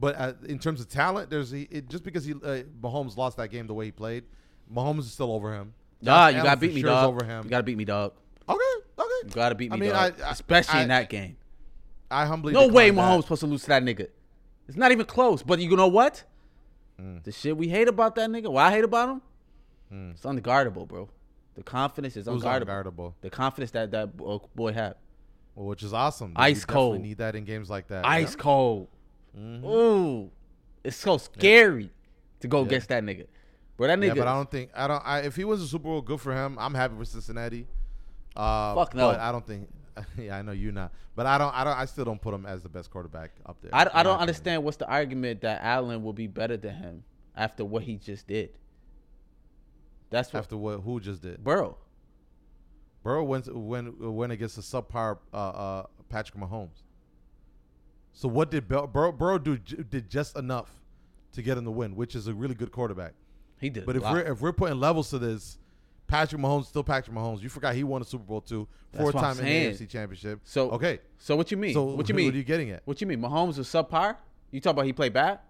[0.00, 3.36] But uh, in terms of talent, there's he, it, just because he uh, Mahomes lost
[3.38, 4.24] that game the way he played,
[4.72, 5.74] Mahomes is still over him.
[6.00, 7.08] Nah, Josh you Allen gotta beat me, sure dog.
[7.08, 7.44] Over him.
[7.44, 8.12] You gotta beat me, dog.
[8.48, 8.58] Okay,
[8.98, 9.10] okay.
[9.26, 10.14] You gotta beat me, I mean, dog.
[10.22, 11.36] I- I- Especially in that game.
[12.10, 13.22] I humbly No way Mahomes that.
[13.24, 14.06] supposed to lose to that nigga.
[14.68, 15.42] It's not even close.
[15.42, 16.22] But you know what?
[17.00, 17.22] Mm.
[17.24, 19.08] The shit we hate about that nigga, what I hate about
[19.90, 21.08] him, it's unguardable, bro.
[21.54, 22.66] The confidence is unguardable.
[22.66, 24.94] unguardable, The confidence that that boy had.
[25.66, 26.32] Which is awesome.
[26.36, 27.00] Ice you definitely cold.
[27.00, 28.06] Need that in games like that.
[28.06, 28.42] Ice yeah.
[28.42, 28.88] cold.
[29.36, 29.64] Mhm.
[29.64, 30.30] Ooh.
[30.84, 31.90] It's so scary
[32.40, 32.66] to go Yeah.
[32.66, 33.26] against that nigga.
[33.76, 34.08] Bro, that nigga.
[34.08, 35.02] Yeah, but I don't think I don't.
[35.04, 36.56] I, if he wins the Super Bowl, good for him.
[36.58, 37.66] I'm happy for Cincinnati.
[38.36, 39.10] Uh, Fuck no.
[39.10, 39.68] But I don't think.
[40.16, 40.92] Yeah, I know you not.
[41.16, 41.52] But I don't.
[41.52, 41.76] I don't.
[41.76, 43.74] I still don't put him as the best quarterback up there.
[43.74, 47.04] I, I don't understand what's the argument that Allen will be better than him
[47.36, 48.50] after what he just did.
[50.10, 51.42] That's what After what who just did.
[51.42, 51.76] Burrow.
[53.02, 56.82] Burrow went went went against a subpar uh, uh, Patrick Mahomes.
[58.12, 59.58] So what did Bur- Burrow, Burrow do?
[59.58, 60.70] j- Did just enough
[61.32, 63.12] to get him the win, which is a really good quarterback.
[63.60, 63.86] He did.
[63.86, 65.58] But if we're if we're putting levels to this,
[66.08, 67.42] Patrick Mahomes still Patrick Mahomes.
[67.42, 69.84] You forgot he won a Super Bowl too, four time in the.
[69.84, 70.40] AFC Championship.
[70.44, 71.74] So- okay, so what you mean?
[71.74, 72.26] so what you mean?
[72.26, 72.82] What are you getting at?
[72.84, 73.20] What you mean?
[73.20, 74.16] Mahomes was subpar?
[74.50, 75.40] You talk about he played bad?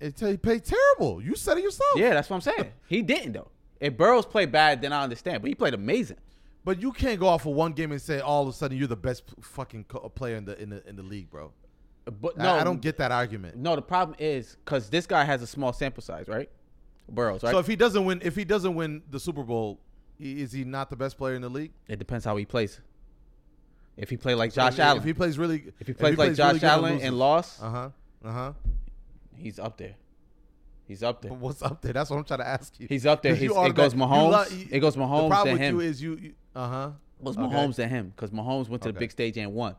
[0.00, 1.22] It he played terrible.
[1.22, 1.96] You said it yourself.
[1.96, 2.70] Yeah, that's what I'm saying.
[2.86, 3.48] he didn't though.
[3.80, 5.42] If Burrows played bad, then I understand.
[5.42, 6.16] But he played amazing.
[6.64, 8.88] But you can't go off of one game and say all of a sudden you're
[8.88, 11.52] the best p- fucking co- player in the in the in the league, bro.
[12.20, 13.56] But no, I, don't get that argument.
[13.56, 16.48] No, the problem is because this guy has a small sample size, right?
[17.08, 17.50] Burrows, right?
[17.52, 19.78] So if he doesn't win, if he doesn't win the Super Bowl,
[20.20, 21.72] i- is he not the best player in the league?
[21.88, 22.80] it depends how he plays.
[23.96, 26.26] If he play like Josh if, Allen, If he plays really, if he plays like
[26.26, 27.88] really Josh good Allen loses- and lost, Uh huh.
[28.24, 28.52] Uh huh.
[29.36, 29.94] he's up there.
[30.86, 31.30] He's up there.
[31.30, 31.92] But what's up there?
[31.92, 32.86] That's what I'm trying to ask you.
[32.88, 33.34] He's up there.
[33.34, 34.30] He's- it goes Mahomes.
[34.30, 35.74] lo- you- it goes The Mahomes problem to with him.
[35.76, 36.34] you is you.
[36.54, 36.90] Uh huh.
[37.20, 37.46] it goes okay.
[37.46, 39.74] Mahomes to him because Mahomes went to the big stage and won.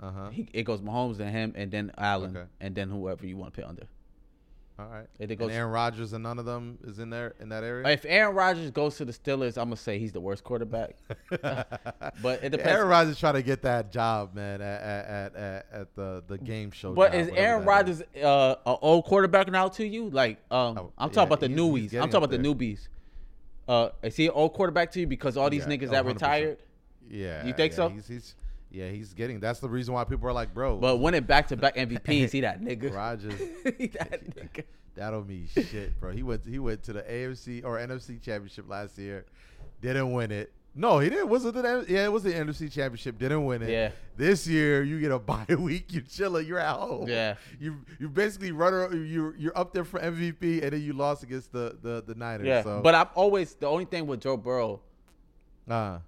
[0.00, 0.30] Uh huh.
[0.52, 2.46] It goes Mahomes to him and then Allen Okay.
[2.60, 3.86] and then whoever you want to put under.
[4.80, 5.06] All right.
[5.18, 7.86] It And goes- Aaron Rodgers and none of them is in there in that area.
[7.88, 10.96] If Aaron Rodgers goes to the Steelers, I'm gonna say he's the worst quarterback.
[11.28, 12.62] but it depends.
[12.72, 16.70] Aaron Rodgers trying to get that job, man, at at at, at, the the game
[16.70, 16.94] show.
[16.94, 20.08] But job, is Aaron Rodgers uh, an old quarterback now to you?
[20.08, 21.92] Like, um, Oh, I'm talking yeah, about the newies.
[21.94, 22.88] I'm talking about the newbies.
[23.68, 26.04] Uh, is he an old quarterback to you because all these Yeah, niggas oh, that
[26.04, 26.06] 100%.
[26.06, 26.58] retired?
[27.08, 27.46] Yeah.
[27.46, 27.88] You think yeah, so?
[27.90, 28.34] He's, he's
[28.70, 29.40] yeah, he's getting.
[29.40, 30.76] That's the reason why people are like, bro.
[30.76, 32.94] But winning back to back MVPs, he that nigga.
[32.94, 33.38] Rodgers.
[33.78, 34.64] he that nigga.
[34.96, 36.12] That don't mean shit, bro.
[36.12, 39.24] He went he went to the AFC or NFC championship last year,
[39.80, 40.52] didn't win it.
[40.74, 41.28] No, he didn't.
[41.28, 42.04] Was it the yeah?
[42.04, 43.18] It was the NFC championship.
[43.18, 43.70] Didn't win it.
[43.70, 43.90] Yeah.
[44.16, 45.92] This year you get a bye week.
[45.92, 46.46] You chilling.
[46.46, 47.08] You're at home.
[47.08, 47.34] Yeah.
[47.58, 48.92] You you basically run.
[49.08, 52.46] You you're up there for MVP, and then you lost against the the the Niners.
[52.46, 54.80] Yeah, So, but I've always the only thing with Joe Burrow,
[55.68, 55.98] uh,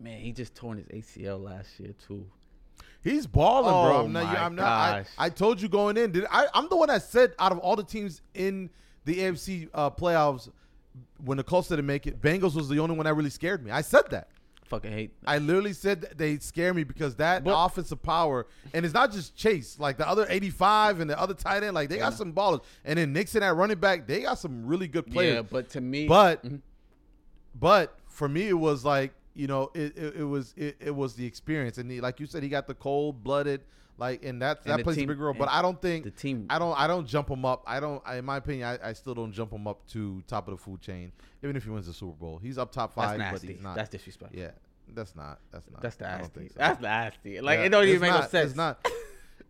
[0.00, 2.24] man, he just torn his ACL last year too.
[3.02, 3.96] He's balling, bro.
[3.98, 4.24] Oh I'm not.
[4.24, 4.64] my I'm not.
[4.66, 5.06] I, gosh.
[5.18, 6.12] I told you going in.
[6.12, 6.46] Did I?
[6.54, 8.68] I'm the one that said out of all the teams in
[9.04, 10.50] the AFC uh, playoffs,
[11.24, 13.70] when the Colts didn't make it, Bengals was the only one that really scared me.
[13.70, 14.28] I said that.
[14.66, 15.10] Fucking hate.
[15.26, 19.10] I literally said that they scare me because that But- offensive power, and it's not
[19.10, 22.32] just Chase, like the other 85 and the other tight end, like they got some
[22.32, 22.62] ballers.
[22.84, 25.34] And then Mixon at running back, they got some really good players.
[25.36, 26.60] Yeah, but to me, But Mhm.
[27.58, 31.14] but for me, it was like you know, it it, it was it, it was
[31.14, 33.60] the experience, and he, like you said, he got the cold blooded,
[33.98, 35.34] like, and that And that plays team- a big role.
[35.34, 37.62] But I don't think the team- I don't I don't jump him up.
[37.66, 38.02] I don't.
[38.04, 40.62] I, in my opinion, I, I still don't jump him up to top of the
[40.62, 41.12] food chain,
[41.42, 42.38] even if he wins the Super Bowl.
[42.42, 43.48] He's up top five, but nasty.
[43.52, 43.76] he's not.
[43.76, 44.38] That's disrespectful.
[44.40, 44.50] yeah,
[44.94, 45.38] that's not.
[45.52, 45.80] That's not.
[45.82, 46.38] That's I don't nasty.
[46.40, 46.56] think so.
[46.58, 47.40] That's nasty.
[47.40, 48.48] Like Yeah, it don't even it's make no not- sense.
[48.50, 48.86] It's not.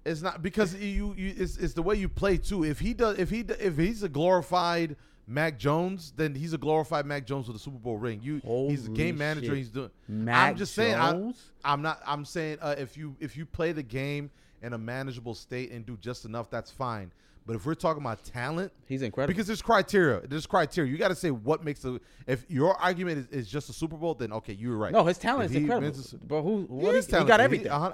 [0.02, 2.64] It's not because you, you it's, it's the way you play too.
[2.64, 7.06] If he does, if he if he's a glorified Mac Jones, then he's a glorified
[7.06, 8.20] Mac Jones with a Super Bowl ring.
[8.22, 9.46] You he's a game manager.
[9.48, 9.56] shit.
[9.56, 9.90] He's doing.
[10.08, 10.94] Mac I'm just saying.
[10.96, 11.50] I, Jones?
[11.64, 12.00] I'm not.
[12.06, 14.30] I'm saying uh, if you if you play the game
[14.62, 17.12] in a manageable state and do just enough, that's fine.
[17.46, 19.32] But if we're talking about talent, He's incredible.
[19.32, 20.20] because there's criteria.
[20.26, 20.90] There's criteria.
[20.92, 21.98] You got to say what makes a.
[22.26, 24.92] If your argument is, is just a Super Bowl, then okay, you're right.
[24.92, 26.42] no, his talent If is incredible, a- bro.
[26.42, 26.58] Who?
[26.60, 27.66] He What is he, he got everything.
[27.66, 27.92] He- uh-huh.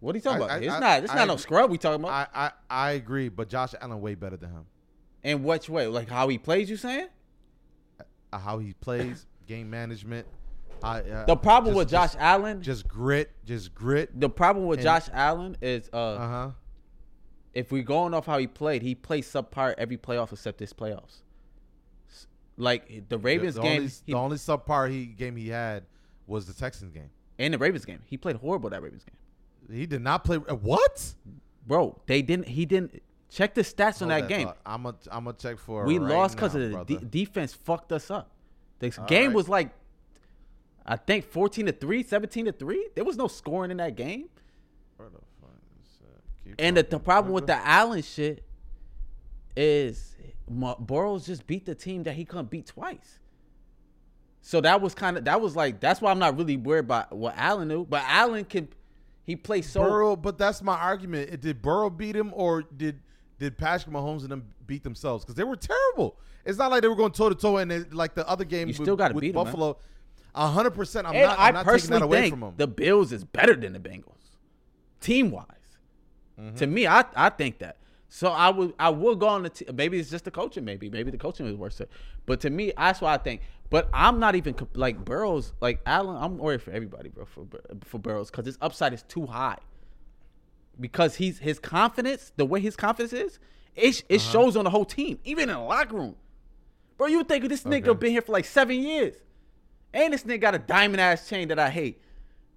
[0.00, 0.56] what are you talking I- about?
[0.62, 1.02] I- it's I- not.
[1.04, 1.70] It's I not no scrub.
[1.70, 2.28] We talking about.
[2.32, 4.64] I, I I agree, but Josh Allen way better than him.
[5.26, 5.86] In which way?
[5.88, 6.70] Like how he plays?
[6.70, 7.08] You saying?
[8.32, 10.26] Uh, how he plays, game management.
[10.82, 12.62] I, uh, The problem just- with Josh just, Allen.
[12.62, 14.18] just grit, just grit.
[14.18, 16.50] the problem with and- Josh Allen is uh, Uh huh.
[17.54, 21.22] if we're going off how he played, he played subpar every playoff except this playoffs.
[22.58, 25.84] Like the Ravens the, game, Only, he, the only subpar he game he had
[26.26, 27.10] was the Texans game.
[27.38, 29.76] and the Ravens game, he played horrible that Ravens game.
[29.76, 30.36] He did not play.
[30.36, 31.14] uh, What?
[31.66, 32.48] Bro, they didn't.
[32.48, 34.50] He didn't check the stats on that game.
[34.64, 35.84] I'm gonna I'm gonna check for.
[35.84, 38.30] we right lost because of the de- defense fucked us up.
[38.78, 39.36] The All game right.
[39.36, 39.70] was like,
[40.84, 42.88] I think 14 to 3, 17 to 3.
[42.94, 44.28] There was no scoring in that game.
[44.96, 45.50] Where the fuck
[45.82, 46.54] is that?
[46.62, 48.44] And the, the problem with the Allen shit
[49.56, 50.14] is
[50.48, 53.18] Burrows just beat the team that he couldn't beat twice.
[54.42, 57.12] So that was kind of that was like that's why I'm not really worried about
[57.12, 57.84] what Allen knew.
[57.84, 58.68] But Allen can
[59.24, 61.40] he plays so Burrow, but that's my argument.
[61.40, 63.00] Did Burrow beat him, or did
[63.38, 65.24] did Patrick Mahomes and them beat themselves?
[65.24, 66.18] Because they were terrible.
[66.44, 68.68] It's not like they were going toe to toe, and they- like the other game,
[68.68, 69.34] You with, still gotta with beat.
[69.34, 69.78] Buffalo.
[70.34, 71.06] Hundred percent.
[71.06, 71.38] I'm and not.
[71.38, 72.54] I I'm not taking personally that away think from them.
[72.58, 74.36] the Bills is better than the Bengals,
[75.00, 75.46] team wise.
[76.38, 76.56] Mm-hmm.
[76.56, 77.78] To me, I I think that.
[78.10, 80.90] So I would I will go on the t- maybe it's just the coaching maybe
[80.90, 81.80] maybe the coaching is worse.
[82.26, 83.40] But to me, that's what I think.
[83.70, 86.16] But I'm not even like Burrows like Allen.
[86.22, 87.46] I'm worried for everybody, bro, for
[87.84, 89.58] for Burrows because his upside is too high.
[90.78, 93.38] Because he's his confidence, the way his confidence is,
[93.74, 94.32] it it Uh-huh.
[94.32, 96.16] shows on the whole team, even in the locker room.
[96.98, 97.98] Bro, you would think this nigga Okay.
[97.98, 99.16] been here for like seven years.
[99.94, 102.00] And this nigga got a diamond ass chain that I hate.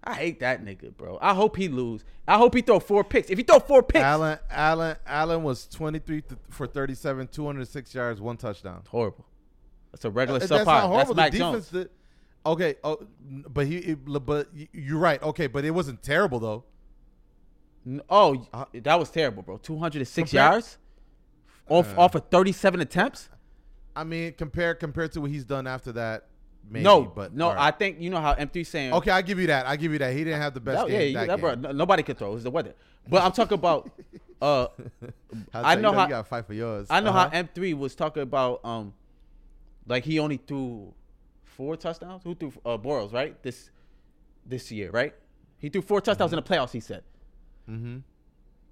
[0.04, 1.18] I hate that nigga, bro.
[1.22, 2.04] I hope he lose.
[2.28, 3.30] I hope he throw four picks.
[3.30, 8.22] If he throw four picks, Allen, Allen, Allen was 23 th- for 37, 206 yards,
[8.22, 8.84] one touchdown.
[8.90, 9.26] horrible.
[9.92, 10.66] That's a regular Uh, subpar.
[10.66, 11.16] That's, horrible.
[11.16, 11.86] Mac the defense Jones.
[11.88, 11.90] did.
[12.46, 13.00] Okay, oh,
[13.50, 15.22] but he, it- but you're right.
[15.22, 16.64] Okay, but it wasn't terrible though.
[18.10, 19.58] Oh, Uh, that was terrible, bro.
[19.58, 20.78] Two hundred and six compare- yards.
[21.68, 22.02] off Uh.
[22.02, 23.30] off of 37 attempts.
[23.96, 26.28] I mean, compared compared to what he's done after that,
[26.70, 26.84] maybe.
[26.84, 27.60] no, but no, right.
[27.60, 28.94] I think you know how M3 saying.
[28.94, 29.66] okay, I give you that.
[29.66, 30.14] I give you that.
[30.14, 31.14] He didn't have the best that- game.
[31.14, 31.42] yeah, that that game.
[31.42, 32.34] bro, no- nobody can throw.
[32.36, 32.74] It's the weather.
[33.08, 33.90] But I'm talking about.
[34.42, 34.88] Uh, you
[35.82, 36.88] know how- you gotta fight for yours.
[36.90, 37.30] I know Uh-huh.
[37.30, 38.64] how M3 was talking about.
[38.64, 38.94] Um,
[39.86, 40.94] like he only threw
[41.44, 42.24] four touchdowns.
[42.24, 43.70] Who threw uh, Burrows right this
[44.46, 44.92] this year?
[44.92, 45.14] Right?
[45.58, 46.72] He threw four touchdowns in the playoffs.
[46.72, 47.04] He said.
[47.70, 48.04] Mhm.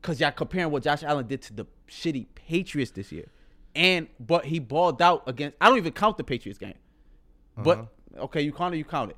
[0.02, 3.28] Cause y'all comparing what Josh Allen did to the shitty Patriots this year,
[3.76, 5.58] and but he balled out against.
[5.60, 6.76] I don't even count the Patriots game,
[7.58, 8.24] but Uh-huh.
[8.26, 9.18] okay, you count it, you count it.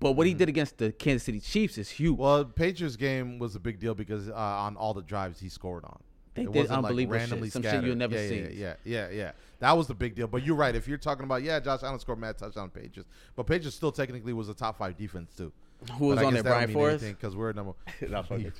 [0.00, 2.14] But what he did against the Kansas City Chiefs is huge.
[2.14, 2.22] Mm-hmm.
[2.22, 5.84] Well, Patriots game was a big deal because uh, on all the drives he scored
[5.84, 6.00] on.
[6.34, 7.52] They It did wasn't, like, unbelievable shit.
[7.52, 8.40] Some shit you'll never yeah, see.
[8.40, 9.32] Yeah, yeah, yeah, yeah.
[9.58, 10.26] That was the big deal.
[10.26, 10.74] But you're right.
[10.74, 14.32] If you're talking about yeah, Josh Allen scored mad touchdown Patriots, but Patriots still technically
[14.32, 15.52] was a top five defense too.
[15.98, 17.02] Who was on there, Brian Flores?
[17.02, 17.72] Because we're number.
[18.08, 18.52] Nah, fuck it.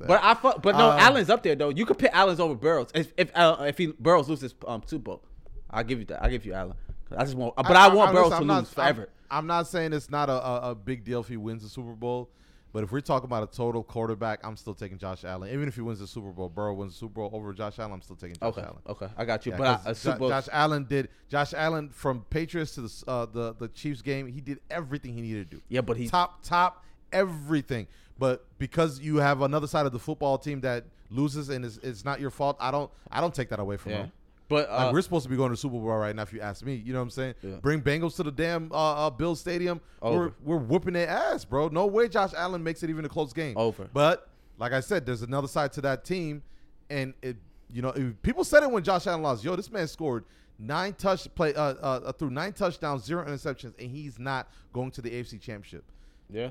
[0.00, 1.68] but I fuck, but no, Um, Allen's up there though.
[1.70, 5.02] You could pick Allen's over Burrows if if uh, if he Burrows loses um Super
[5.02, 5.22] Bowl.
[5.70, 6.22] I'll give you that.
[6.22, 6.74] I'll give you Allen.
[7.16, 9.08] I just want, but I, want Burrows listen, to I'm not- lose forever.
[9.30, 11.68] I'm, I'm not saying it's not a, a, a big deal if he wins the
[11.68, 12.30] Super Bowl,
[12.72, 15.50] but if we're talking about a total quarterback, I'm still taking Josh Allen.
[15.52, 17.92] Even if he wins the Super Bowl, Burrow wins the Super Bowl over Josh Allen,
[17.92, 18.78] I'm still taking Josh okay, Allen.
[18.88, 19.52] okay, I got you.
[19.52, 21.08] Yeah, but I, 'cause a Super Bowl, Josh Allen did.
[21.28, 25.20] Josh Allen from Patriots to the uh, the the Chiefs game, he did everything he
[25.22, 25.62] needed to do.
[25.68, 27.86] Yeah, but he- top top everything.
[28.18, 32.04] But because you have another side of the football team that loses and it's, it's
[32.04, 33.98] not your fault, I don't I don't take that away from yeah.
[33.98, 34.12] him.
[34.48, 36.22] But Like, uh, we're supposed to be going to Super Bowl right now.
[36.22, 37.34] If you ask me, you know what I'm saying.
[37.42, 37.56] Yeah.
[37.56, 39.80] Bring Bengals to the damn uh, uh, Bill Stadium.
[40.02, 41.68] We're we're whooping their ass, bro.
[41.68, 43.56] No way, Josh Allen makes it even a close game.
[43.58, 43.88] Over.
[43.92, 44.28] But
[44.58, 46.42] like I said, there's another side to that team,
[46.88, 47.36] and it
[47.70, 49.44] you know if people said it when Josh Allen lost.
[49.44, 50.24] Yo, this man scored
[50.58, 54.90] nine touch play uh, uh, uh through nine touchdowns, zero interceptions, and he's not going
[54.92, 55.84] to the AFC Championship.
[56.30, 56.50] yeah,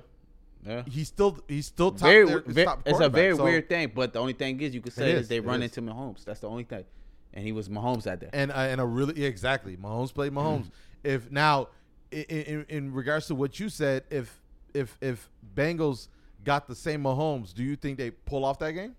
[0.63, 0.83] yeah.
[0.87, 3.91] He's still he's still top very, there, ve- top it's a very So- weird thing.
[3.95, 5.75] But the only thing is, you could say It is, is, they run is.
[5.75, 6.23] into Mahomes.
[6.23, 6.85] That's the only thing.
[7.33, 8.29] And he was Mahomes that day.
[8.33, 10.65] and uh, and a really yeah, exactly Mahomes played Mahomes.
[10.65, 10.71] Mm.
[11.03, 11.67] if now
[12.11, 14.41] in, in in regards to what you said, if
[14.73, 16.07] if if Bengals
[16.43, 18.95] got the same Mahomes, do you think they pull off that game?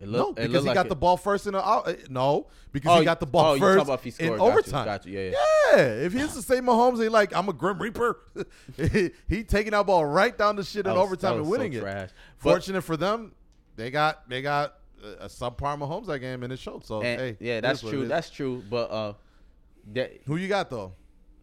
[0.00, 0.90] It no, look- it because he like got it.
[0.90, 3.60] the ball first in the uh, No, because Oh, he got the ball oh, talking
[3.60, 4.38] first about if he in scored.
[4.38, 4.84] Got you, overtime.
[4.84, 5.30] got you, yeah,
[5.74, 5.76] yeah.
[6.06, 8.18] If he's the same Mahomes, he like I'm a grim reaper.
[8.76, 11.50] he, he taking that ball right down the shit in was- overtime and was so
[11.50, 11.80] winning it.
[11.80, 12.10] trash.
[12.42, 13.32] But- Fortunate for them,
[13.76, 14.74] they got they got
[15.20, 16.84] a, subpar Mahomes that game and it showed.
[16.84, 18.08] So And, hey, yeah, that's is what it true.
[18.08, 18.62] That's true.
[18.68, 19.12] But uh,
[19.92, 20.92] that who you got though.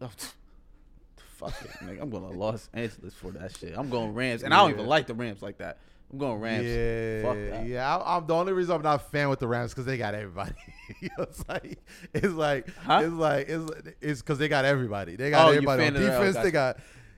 [1.16, 2.00] fuck it, nigga.
[2.02, 3.74] I'm going to Los Angeles for that shit.
[3.76, 5.78] I'm going Rams, and I don't even like the Rams like that.
[6.12, 6.64] I'm going Rams.
[6.64, 7.66] Yeah, Fuck that.
[7.66, 7.96] yeah.
[7.96, 10.14] I, I'm the only reason I'm not a fan with the Rams because they got
[10.14, 10.52] everybody.
[11.00, 11.80] You know, it's like
[12.14, 13.00] it's like Huh?
[13.02, 15.16] it's like it's it's because they got everybody.
[15.16, 16.44] They got Oh, everybody on fan of the- oh, defense.
[16.44, 16.76] They got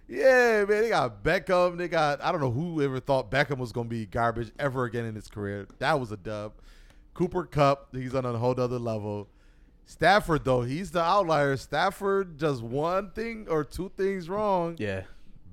[0.09, 0.82] yeah, man.
[0.82, 1.76] They got Beckham.
[1.76, 5.04] They got I don't know who ever thought Beckham was gonna be garbage ever again
[5.04, 5.66] in his career.
[5.78, 6.54] That was a dub.
[7.14, 9.28] Cooper Kupp, he's on a whole other level.
[9.84, 11.56] Stafford though, he's the outlier.
[11.56, 14.76] Stafford does one thing or two things wrong.
[14.78, 15.02] Yeah.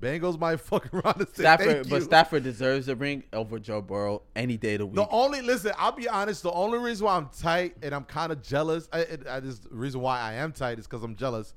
[0.00, 2.02] Bengals might fuck around and say Stafford, thank but.
[2.02, 4.96] Stafford deserves a ring over Joe Burrow any day of the week.
[4.96, 6.42] The only listen, I'll be honest.
[6.42, 9.58] The only reason why I'm tight and I'm kind of jealous, I, I, I the
[9.70, 11.54] reason why I am tight is because I'm jealous.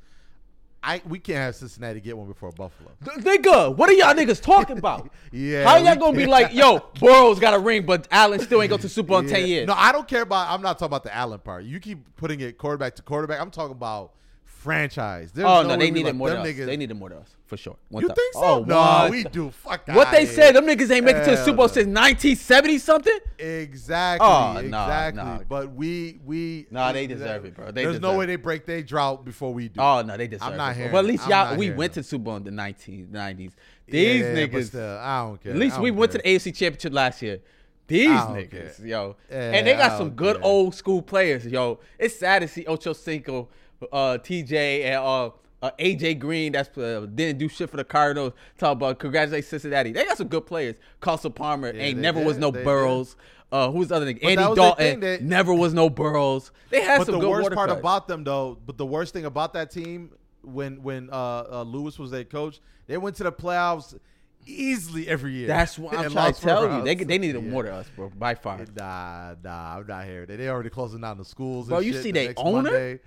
[0.82, 2.92] I we can't have Cincinnati get one before Buffalo.
[3.04, 5.10] Nigga, what are y'all niggas talking about?
[5.32, 8.72] Yeah, How y'all gonna be like, yo, Burrow's got a ring, but Allen still ain't
[8.72, 9.68] go to Super Bowl in 10 years?
[9.68, 10.50] No, I don't care about.
[10.50, 11.66] I'm not talking about the Allen part.
[11.66, 13.40] You keep putting it quarterback to quarterback.
[13.40, 14.14] I'm talking about
[14.60, 15.32] franchise.
[15.32, 16.48] There's oh, no, they needed more than us.
[16.48, 17.78] niggas- They needed more than us, for sure.
[17.90, 18.40] One You thou- think so?
[18.44, 19.12] Oh, no, what?
[19.12, 19.50] we do.
[19.52, 21.88] Fuck What they outta said, them niggas ain't make it to the Super Bowl since
[21.88, 23.20] 1970 something?
[23.38, 24.28] Exactly.
[24.28, 25.24] Oh, nah, exactly.
[25.24, 25.40] nah.
[25.48, 27.72] But we we Nah, they deserve it, bro.
[27.72, 28.28] They There's no way it.
[28.28, 29.80] they break their drought before we do.
[29.80, 30.84] Oh, no, they deserve I'm not it.
[30.84, 30.92] bro.
[30.92, 33.52] But at least y'all, we went to Super Bowl in the 1990s.
[33.88, 34.66] Yeah, These but niggas.
[34.68, 35.52] still, I don't care.
[35.54, 37.40] At least we went to the AFC Championship last year.
[37.88, 38.86] These niggas, care.
[38.86, 41.80] yo, Yeah, and they got some good old school players, yo.
[41.98, 43.50] It's sad to see Ocho Cinco,
[43.92, 45.30] uh, TJ, and uh,
[45.62, 46.52] uh, AJ Green.
[46.54, 48.34] That's uh, didn't do shit for the Cardinals.
[48.58, 49.92] Talk about congratulate Cincinnati.
[49.92, 50.76] They got some good players.
[51.02, 52.64] Carson Palmer Yeah, ain't they never was no They.
[52.64, 53.16] Burrows.
[53.52, 54.24] Uh, who's the other nigga?
[54.24, 56.52] Andy Dalton that- never was no Burrows.
[56.70, 57.80] They had But some But the worst part cuts.
[57.80, 60.12] about them, though, but the worst thing about that team
[60.44, 63.98] when when uh, uh, Lewis was their coach, they went to the playoffs
[64.46, 65.48] easily every year.
[65.48, 66.84] That's what I'm trying to tell you.
[66.84, 67.50] They they needed Yeah.
[67.50, 68.60] more to us, bro, by far.
[68.76, 70.38] Nah, nah, I'm not hearing it.
[70.38, 71.68] They already closing down the schools.
[71.68, 72.62] Bro, you see the they owner?
[72.72, 73.00] Monday.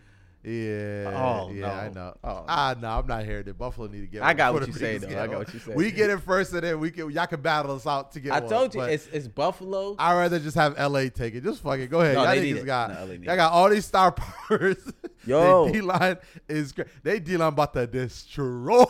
[0.45, 1.13] Yeah.
[1.15, 2.15] Oh, yeah, I know.
[2.25, 3.57] Oh, ah, no, I'm not hearing it.
[3.57, 4.23] Buffalo need to get.
[4.23, 5.07] I got what you say, though.
[5.09, 5.73] I got what you say.
[5.73, 8.33] We get it first, and then we can y'all can battle us out to get.
[8.33, 9.95] I one, told you it's it's Buffalo.
[10.01, 11.45] I'd rather just have LA take it.
[11.45, 11.89] Just fuck it.
[11.89, 12.17] Go ahead.
[12.17, 13.25] No, y'all niggas got No, y'all it.
[13.25, 14.93] got all these star powers.
[15.27, 15.67] Yo.
[15.67, 16.17] They D line
[16.49, 16.89] is great.
[17.05, 18.85] They D line about to destroy.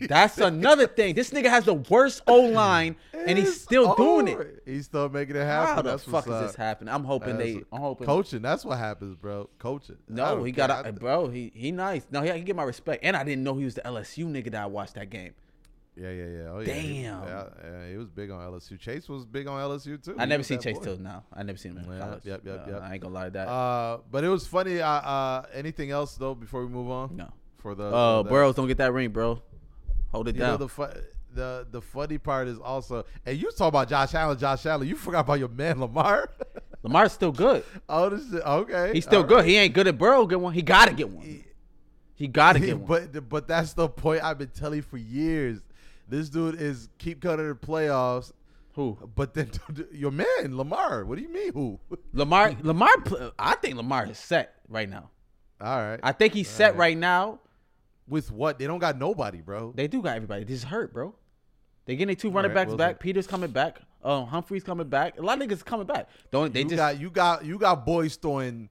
[0.00, 1.14] That's another thing.
[1.14, 4.42] This nigga has the worst O line, and he's still doing over.
[4.42, 4.62] it.
[4.66, 5.74] He's still making it happen.
[5.76, 6.46] How the That's fuck is up.
[6.46, 6.92] this happening?
[6.92, 7.62] I'm hoping That's they.
[7.72, 8.06] I'm hoping.
[8.06, 8.42] Coaching.
[8.42, 9.48] That's what happens, bro.
[9.58, 9.96] Coaching.
[10.08, 11.28] No, he got a, bro.
[11.28, 12.06] He he nice.
[12.10, 13.04] No, he can get my respect.
[13.04, 15.32] And I didn't know he was the LSU nigga that I watched that game.
[15.98, 16.48] Yeah, yeah, yeah.
[16.50, 16.74] Oh, yeah.
[16.74, 17.22] He- Damn.
[17.22, 18.78] Yeah, yeah, he was big on LSU.
[18.78, 20.14] Chase was big on LSU too.
[20.18, 20.84] I He never seen Chase boy.
[20.84, 21.24] till now.
[21.32, 22.24] I never seen him in Yeah, college.
[22.26, 22.82] yep, yep, Uh, yep.
[22.82, 23.48] I ain't gonna lie to that.
[23.48, 24.82] Uh, but it was funny.
[24.82, 27.16] Uh, uh, anything else though before we move on?
[27.16, 27.30] no.
[27.56, 29.40] For the Uh, Burrows don't get that ring, bro.
[30.12, 30.58] Hold it You know down.
[30.60, 31.00] the fu-
[31.34, 34.86] the the funny part is also, and you talk about Josh Allen, Josh Allen.
[34.88, 36.30] You forgot about your man Lamar.
[36.82, 37.64] Lamar's still good.
[37.88, 38.92] oh, this is okay.
[38.92, 39.38] He's still all good.
[39.38, 39.46] right.
[39.46, 40.24] He ain't good at Burrow.
[40.26, 40.54] Get one.
[40.54, 41.44] He gotta get one.
[42.14, 42.86] He gotta get one.
[43.12, 45.60] But but that's the point I've been telling you for years.
[46.08, 48.30] This dude is keep cutting the playoffs,
[48.74, 48.96] Who?
[49.16, 49.50] but then
[49.92, 50.26] your man
[50.56, 51.04] Lamar.
[51.04, 51.80] What do you mean who?
[52.12, 52.54] Lamar.
[52.62, 52.88] Lamar.
[53.38, 55.10] I think Lamar is set right now.
[55.60, 55.98] All right.
[56.02, 57.40] I think he's set right now.
[58.08, 58.58] With what?
[58.58, 59.72] They don't got nobody, bro.
[59.74, 60.44] They do got everybody.
[60.44, 61.14] They just hurt, bro.
[61.86, 63.00] They getting their two running right, backs we'll back.
[63.00, 63.80] Peter's coming back.
[64.02, 65.18] Um, Humphrey's coming back.
[65.18, 66.08] A lot of niggas coming back.
[66.30, 68.68] Don't they you just got you got you got boys throwing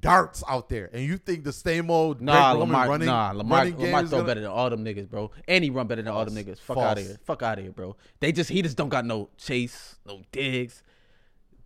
[0.00, 2.88] darts out there, and you think the same old Nah, Lamar.
[2.88, 3.58] running, nah, Lamar.
[3.58, 5.30] running Lamar is throw gonna- better than all them niggas, bro.
[5.48, 6.58] And he run better than all them niggas.
[6.60, 7.16] Fuck out of here.
[7.24, 7.96] Fuck out of here, bro.
[8.20, 10.82] They just he just don't got no Chase, no Diggs.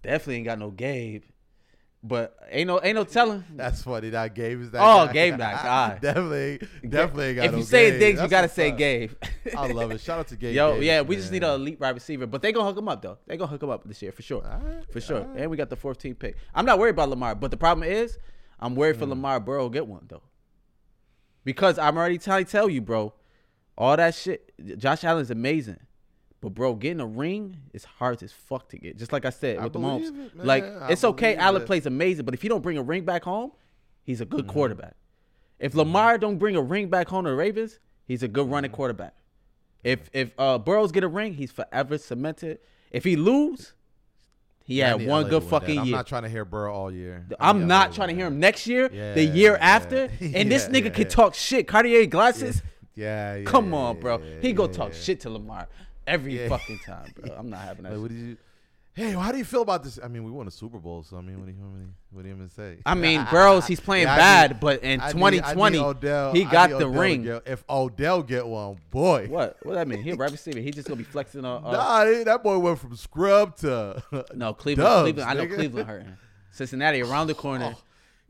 [0.03, 1.23] Definitely ain't got no Gabe.
[2.05, 3.44] But ain't no ain't no telling.
[3.55, 4.11] That's funny.
[4.11, 4.80] That Gabe is that.
[4.82, 5.12] Oh, guy.
[5.12, 5.98] Gabe that guy.
[6.03, 8.00] definitely, definitely ain't got If no you say Gabe.
[8.00, 8.76] Diggs, you gotta say up.
[8.78, 9.12] Gabe.
[9.57, 10.00] I love it.
[10.00, 10.53] Shout out to Gabe.
[10.57, 12.88] Yo, Davis, yeah, we just need an elite wide receiver, but they gonna hook him
[12.88, 13.18] up though.
[13.28, 15.20] They gonna hook him up this year for sure, All right, for sure.
[15.20, 15.42] all right.
[15.42, 16.36] And we got the 14th pick.
[16.53, 18.18] I'm not worried about Lamar, but the problem is,
[18.59, 18.98] I'm worried Mm.
[18.98, 20.22] for Lamar Burrow get one though,
[21.44, 23.14] because I'm already trying to tell you, bro,
[23.78, 24.53] all that shit.
[24.76, 25.78] Josh Allen's amazing,
[26.43, 28.99] but bro, getting a ring is hard as fuck to get.
[28.99, 31.36] Just like I said I with the Mahomes, it, like I it's okay.
[31.36, 33.53] Allen plays amazing, but if you don't bring a ring back home,
[34.05, 34.36] he's a Mm-hmm.
[34.36, 34.95] good quarterback.
[35.59, 38.70] If Lamar don't bring a ring back home to the Ravens, he's a good running
[38.70, 38.76] Mm-hmm.
[38.76, 39.14] quarterback.
[39.82, 42.59] If if uh Burrows get a ring, he's forever cemented.
[42.90, 43.72] If he lose,
[44.64, 45.80] he had one LA good fucking that.
[45.80, 45.97] I'm year.
[45.97, 47.26] not trying to hear Burrow all year.
[47.40, 49.59] I'm not trying to hear him next year, Yeah, the year yeah.
[49.76, 51.09] after, and this nigga yeah, can yeah.
[51.09, 51.66] talk shit.
[51.66, 52.62] Cartier glasses.
[52.95, 53.45] Yeah, yeah.
[53.45, 54.18] Come yeah, on, bro.
[54.18, 54.99] yeah, he go yeah, talk yeah.
[54.99, 55.66] shit to Lamar
[56.07, 56.48] every Yeah.
[56.48, 57.34] fucking time, bro.
[57.36, 57.92] I'm not having that.
[57.92, 58.36] Like, what did you?
[58.94, 59.98] Hey, how do you feel about this?
[60.05, 61.80] I mean, we won a Super Bowl, so I mean, what do you what do
[61.80, 62.76] you, what do you even say?
[62.84, 66.32] I mean, Burrows, he's playing Yeah, bad, need- but in I need- need 2020, Odell-
[66.34, 67.22] he got the Odell ring.
[67.22, 69.57] get- if Odell get one, boy, What?
[69.62, 70.03] What that mean?
[70.03, 70.59] He wide receiver.
[70.59, 71.64] He just gonna be flexing on.
[71.64, 74.03] Uh, Nah, that boy went from scrub to
[74.34, 74.86] no, Cleveland.
[74.86, 75.30] Dubs, Cleveland.
[75.30, 75.55] I know nigga.
[75.55, 76.16] Cleveland hurting.
[76.50, 77.74] Cincinnati around the corner.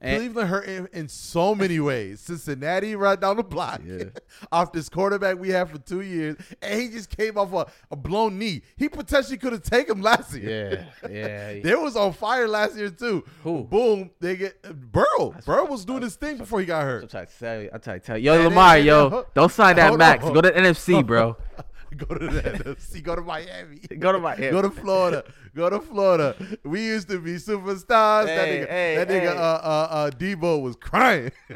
[0.03, 2.21] And- Cleveland hurt in, in so many ways.
[2.21, 4.05] Cincinnati right down the block Yeah.
[4.53, 7.97] off this quarterback we had for two years, and he just came off a, a
[7.97, 8.63] blown knee.
[8.77, 10.89] He potentially could have taken him last year.
[11.05, 11.09] yeah,
[11.55, 11.61] yeah.
[11.63, 13.25] They was on fire last year too.
[13.45, 13.63] Who?
[13.65, 14.11] Boom!
[14.21, 15.35] They get uh, Burrow.
[15.47, 17.03] Burrow was doing his thing before he got hurt.
[17.05, 17.71] I'm trying to tell you.
[17.73, 18.33] I'm trying to tell you.
[18.33, 20.25] Yo, Lamar, yo, don't sign that hold max.
[20.25, 20.33] on.
[20.33, 21.37] Go to NFC, bro.
[21.97, 23.03] go to the NFC.
[23.03, 23.79] Go to Miami.
[23.99, 24.51] Go to Miami.
[24.51, 25.25] Go to Florida.
[25.55, 26.35] Go to Florida.
[26.65, 28.27] We used to be superstars.
[28.27, 29.27] that Hey, nigga, hey, that nigga, hey.
[29.29, 31.31] uh, uh, uh, Debo was crying.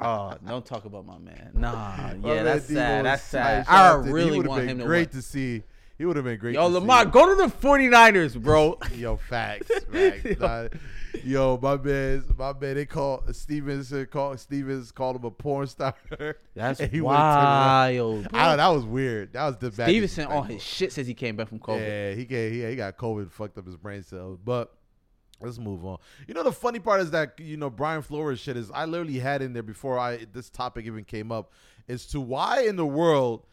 [0.00, 1.50] Oh, don't talk about my man.
[1.54, 3.04] Nah, yeah, man that's Debo sad.
[3.04, 3.66] That's sad.
[3.68, 5.16] I really want him to great win.
[5.20, 5.62] to see.
[5.98, 6.54] He would have been great.
[6.54, 8.78] Yo, Lamar, go to the 49ers, bro.
[8.94, 10.38] Yo, facts, facts.
[10.38, 10.68] Nah,
[11.24, 12.74] yo, my man, my man.
[12.76, 13.92] They call Stevens.
[13.92, 15.94] uh, Call Stevens called him a porn star.
[16.54, 18.28] That's And he went to the- wild.
[18.30, 18.40] bro.
[18.40, 19.32] I, that was weird.
[19.32, 21.80] That was the bad Stevenson on his shit says he came back from COVID.
[21.80, 24.38] Yeah, he gave, he, he got COVID, fucked up his brain cells.
[24.44, 24.72] But
[25.40, 25.98] let's move on.
[26.26, 29.18] You know, the funny part is that you know Brian Flores shit is I literally
[29.18, 31.52] had in there before I this topic even came up
[31.88, 33.44] as to why in the world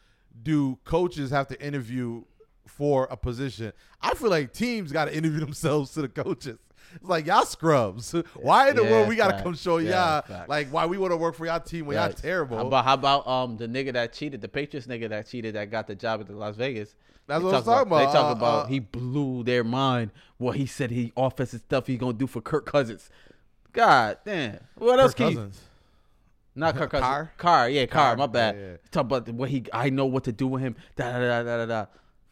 [0.42, 2.22] do coaches have to interview
[2.66, 3.72] for a position?
[4.02, 6.58] I feel like teams got to interview themselves to the coaches.
[6.96, 8.12] It's like y'all scrubs.
[8.34, 9.44] Why in the Yeah, world we gotta fact.
[9.44, 10.48] come show Yeah, y'all fact.
[10.48, 12.56] like why we want to work for y'all team when y'all terrible?
[12.56, 15.70] How about how about um the nigga that cheated, the Patriots nigga that cheated that
[15.70, 16.94] got the job at the Las Vegas?
[17.26, 18.12] That's They what I'm talk talking They about.
[18.12, 20.10] talk Uh, about uh, he blew their mind.
[20.38, 23.10] What he said he offensive stuff he gonna do for Kirk Cousins.
[23.72, 24.58] God damn.
[24.76, 25.60] What else Kirk can you Cousins.
[26.54, 27.06] not Kirk Cousins?
[27.06, 27.32] Carr?
[27.36, 28.02] Car, yeah, Car.
[28.10, 28.56] Carr, My bad.
[28.56, 28.76] yeah, yeah.
[28.90, 29.64] Talk about what he.
[29.72, 30.76] I know what to do with him.
[30.96, 31.86] Da da da da da da.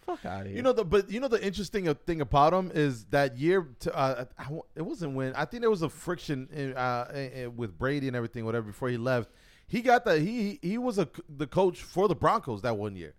[0.07, 0.57] Fuck out of here.
[0.57, 3.69] You know the but you know the interesting uh, thing about him is that year
[3.81, 7.57] to, uh, I it wasn't when I think there was a friction in, uh, in-
[7.57, 9.31] with Brady and everything whatever before he left.
[9.67, 13.15] He got the he he was a the coach for the Broncos that one year,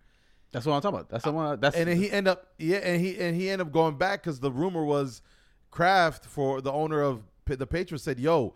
[0.52, 1.10] that's what I'm talking about.
[1.10, 1.60] That's the one.
[1.60, 4.24] That's and then he end up yeah, and he and he ended up going back
[4.24, 5.22] because the rumor was
[5.72, 8.56] Kraft for the owner of the Patriots said, "Yo,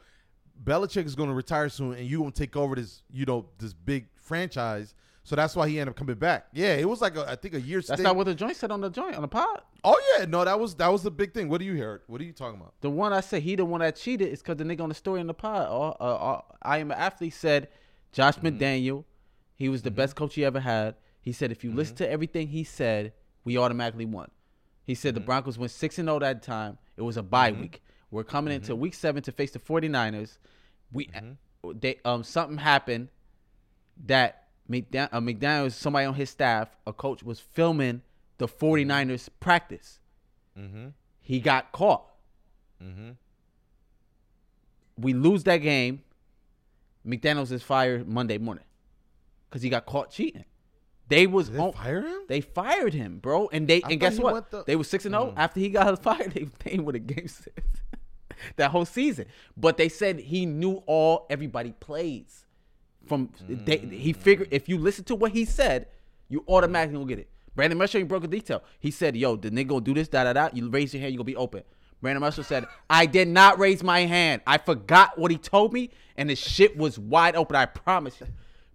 [0.63, 3.73] Belichick is going to retire soon, and you gonna take over this you know this
[3.73, 4.93] big franchise."
[5.23, 6.47] So that's why he ended up coming back.
[6.53, 7.79] Yeah, it was like a, I think a year.
[7.79, 8.01] That's stint.
[8.03, 9.61] not what the joint said on the joint on the pod.
[9.83, 11.49] Oh yeah, no, that was that was the big thing.
[11.49, 12.01] What do you hear?
[12.07, 12.73] What are you talking about?
[12.81, 14.95] The one I said he the one that cheated is because the nigga on the
[14.95, 15.67] story in the pod.
[15.69, 17.67] Uh, uh, uh, I am an athlete said
[18.11, 18.57] Josh Mm-hmm.
[18.57, 19.03] McDaniel,
[19.55, 20.95] he was the best coach he ever had.
[21.21, 22.03] He said if you listen Mm-hmm.
[22.05, 23.13] to everything he said,
[23.43, 24.31] we automatically won.
[24.85, 25.19] He said Mm-hmm.
[25.21, 26.77] the Broncos went six and zero that time.
[26.97, 27.83] It was a bye week.
[28.09, 28.81] We're coming into Mm-hmm.
[28.81, 30.37] week seven to face the 49ers.
[30.91, 31.09] We
[31.75, 33.09] they um something happened
[34.05, 38.01] that McDan- uh, McDaniels, somebody on his staff, a coach was filming
[38.37, 39.99] the 49ers practice.
[40.57, 40.87] Mm-hmm.
[41.21, 42.05] He got caught.
[42.83, 43.09] Mm-hmm.
[44.97, 46.01] we lose that game.
[47.05, 48.63] McDaniels is fired Monday morning
[49.49, 50.45] because he got caught cheating.
[51.07, 52.21] They was they on- fire him?
[52.27, 53.49] They fired him, bro.
[53.51, 54.51] And they I and guess what?
[54.51, 55.33] the- they were six and zero Mm.
[55.37, 56.33] after he got fired.
[56.33, 57.55] They paying with a game six
[58.57, 59.25] that whole season.
[59.57, 62.45] But they said he knew all everybody plays
[63.09, 63.29] from.
[63.49, 63.65] Mm.
[63.65, 65.87] They, he figured if you listen to what he said,
[66.29, 67.29] you automatically gonna get it.
[67.55, 68.63] Brandon Marshall he broke a detail.
[68.79, 70.49] He said, "Yo, the nigga gonna do this, da da da.
[70.53, 71.63] You raise your hand, you gonna be open."
[72.01, 74.41] Brandon Marshall said, "I did not raise my hand.
[74.47, 77.55] I forgot what he told me, and the shit was wide open.
[77.57, 78.27] I promise you,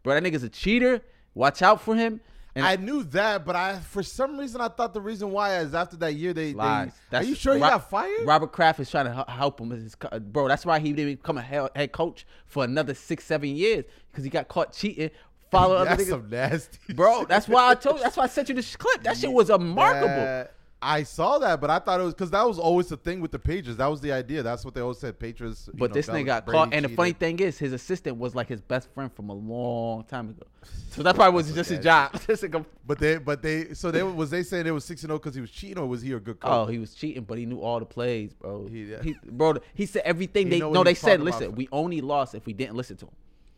[0.02, 0.15] bro.
[0.15, 1.01] That nigga's a cheater.
[1.35, 2.20] Watch out for him."
[2.56, 5.74] And I knew that, but I for some reason I thought the reason why is
[5.74, 6.52] after that year they.
[6.52, 6.93] Lies.
[7.10, 8.24] they are you sure he Rob- got fired?
[8.24, 9.70] Robert Kraft is trying to help him.
[9.70, 13.85] his Bro, that's why he didn't become a head coach for another six, seven years
[14.10, 15.10] because he got caught cheating.
[15.51, 16.94] Follow other That's some nasty.
[16.94, 18.02] Bro, that's why I told you.
[18.02, 19.02] That's why I sent you this clip.
[19.02, 20.09] That shit was remarkable.
[20.09, 23.20] That- I saw that, but I thought it was because that was always the thing
[23.20, 23.78] with the Patriots.
[23.78, 24.42] That was the idea.
[24.42, 25.18] That's what they always said.
[25.18, 25.68] Patriots.
[25.72, 26.74] you But know, this nigga got Brady caught.
[26.74, 30.05] And the funny thing is, his assistant was like his best friend from a long
[30.05, 30.42] time ago.
[30.90, 32.12] So that probably was just his job.
[32.86, 35.18] But they, but they, so they was they saying it was six and oh zero
[35.20, 36.51] because he was cheating, or was he a good coach?
[36.52, 38.66] Oh, he was cheating, but he knew all the plays, bro.
[38.66, 40.84] He- He, bro, he said everything He they no.
[40.84, 43.12] They said, listen, we only lost if we didn't listen to him.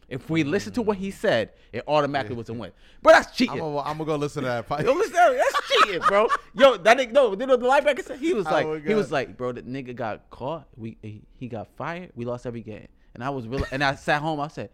[0.09, 2.71] If we listen to what he said, it automatically was a win.
[3.03, 3.55] Bro, that's cheating.
[3.55, 4.85] I'm gonna, I'm gonna go listen to that.
[4.85, 6.29] Yo, listen, that's cheating, bro.
[6.55, 8.95] Yo, that nigga, no, you know the linebacker said he was Oh like, my he
[8.95, 10.69] was like, bro, the nigga got caught.
[10.77, 12.13] We he, he got fired.
[12.15, 13.65] We lost every game, and I was real.
[13.73, 14.39] And I sat home.
[14.39, 14.71] I said,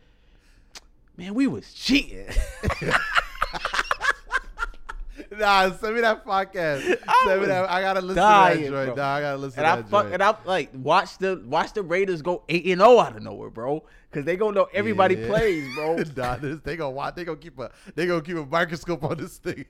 [1.17, 2.29] man, we was cheating.
[5.39, 6.99] Nah, send me that podcast.
[7.09, 7.69] I send me that.
[7.71, 8.87] I gotta listen dying, to that joint.
[8.97, 9.05] bro.
[9.05, 10.15] Nah, I gotta listen and to I that fuck joint.
[10.15, 13.51] and I like watch the watch the Raiders go eight and zero out of nowhere,
[13.51, 15.27] bro, because they gonna know everybody Yeah.
[15.29, 15.97] plays, bro.
[16.17, 17.15] nah, this, they gonna watch.
[17.15, 17.71] They gonna keep a.
[17.95, 19.65] They gonna keep a microscope on this thing.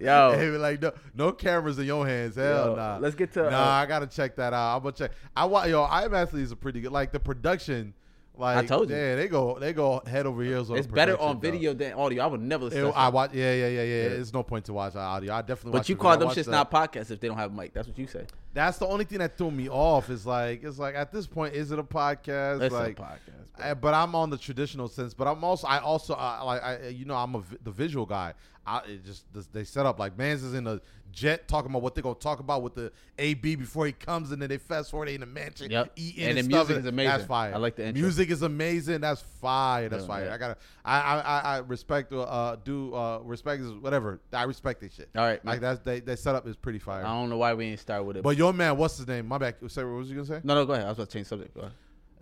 [0.00, 0.32] Yo.
[0.36, 2.36] they be like, no, no cameras in your hands.
[2.36, 2.98] Hell Yo, nah.
[2.98, 4.76] let's get to, Nah, uh, I gotta check that out.
[4.76, 5.12] I'm gonna check.
[5.36, 5.84] I want yo.
[5.84, 6.92] I'm actually is a pretty good.
[6.92, 7.94] Like the production.
[8.36, 8.96] Like I told you.
[8.96, 9.58] Yeah, they go.
[9.60, 10.70] They go head over heels.
[10.70, 12.24] On It's better on video than audio.
[12.24, 12.80] I would never listen.
[12.86, 13.32] It- to I watch.
[13.32, 14.02] Yeah, yeah, yeah, yeah.
[14.02, 14.08] Yeah.
[14.10, 15.32] There's no point to watch audio.
[15.34, 15.78] I definitely.
[15.78, 17.72] But you call them shits not podcasts if they don't have a mic.
[17.72, 18.26] That's what you say.
[18.52, 20.10] That's the only thing that threw me off.
[20.10, 22.62] Is like it's like at this point, is it a podcast?
[22.62, 23.70] It's like, a podcast.
[23.70, 25.14] I- but I'm on the traditional sense.
[25.14, 28.04] But I'm also, I also, uh, like, I, you know, I'm a vi- the visual
[28.04, 28.34] guy.
[28.66, 30.80] I it just they set up like Mans is in a
[31.14, 34.42] jet talking about what they're gonna talk about with the AB before he comes, and
[34.42, 35.92] then they fast forward in the mansion, Yep.
[35.96, 37.10] eating And and, the music is amazing.
[37.12, 37.54] That's fire.
[37.54, 38.02] I like the intro.
[38.02, 39.00] music is amazing.
[39.00, 39.88] That's fire.
[39.88, 40.24] That's Yeah, fire.
[40.26, 40.34] yeah.
[40.34, 44.20] I gotta, I, I, I, respect, uh, do, uh, respect is whatever.
[44.32, 45.08] I respect this shit.
[45.16, 47.04] All right, like that's they, they setup is pretty fire.
[47.04, 48.22] I don't know why we didn't start with it.
[48.22, 49.26] But your man, what's his name?
[49.28, 49.38] My.
[49.68, 50.40] Say, what was you gonna say?
[50.42, 50.86] no, no, go ahead.
[50.86, 51.54] I was about to change subject.
[51.54, 51.72] Go ahead.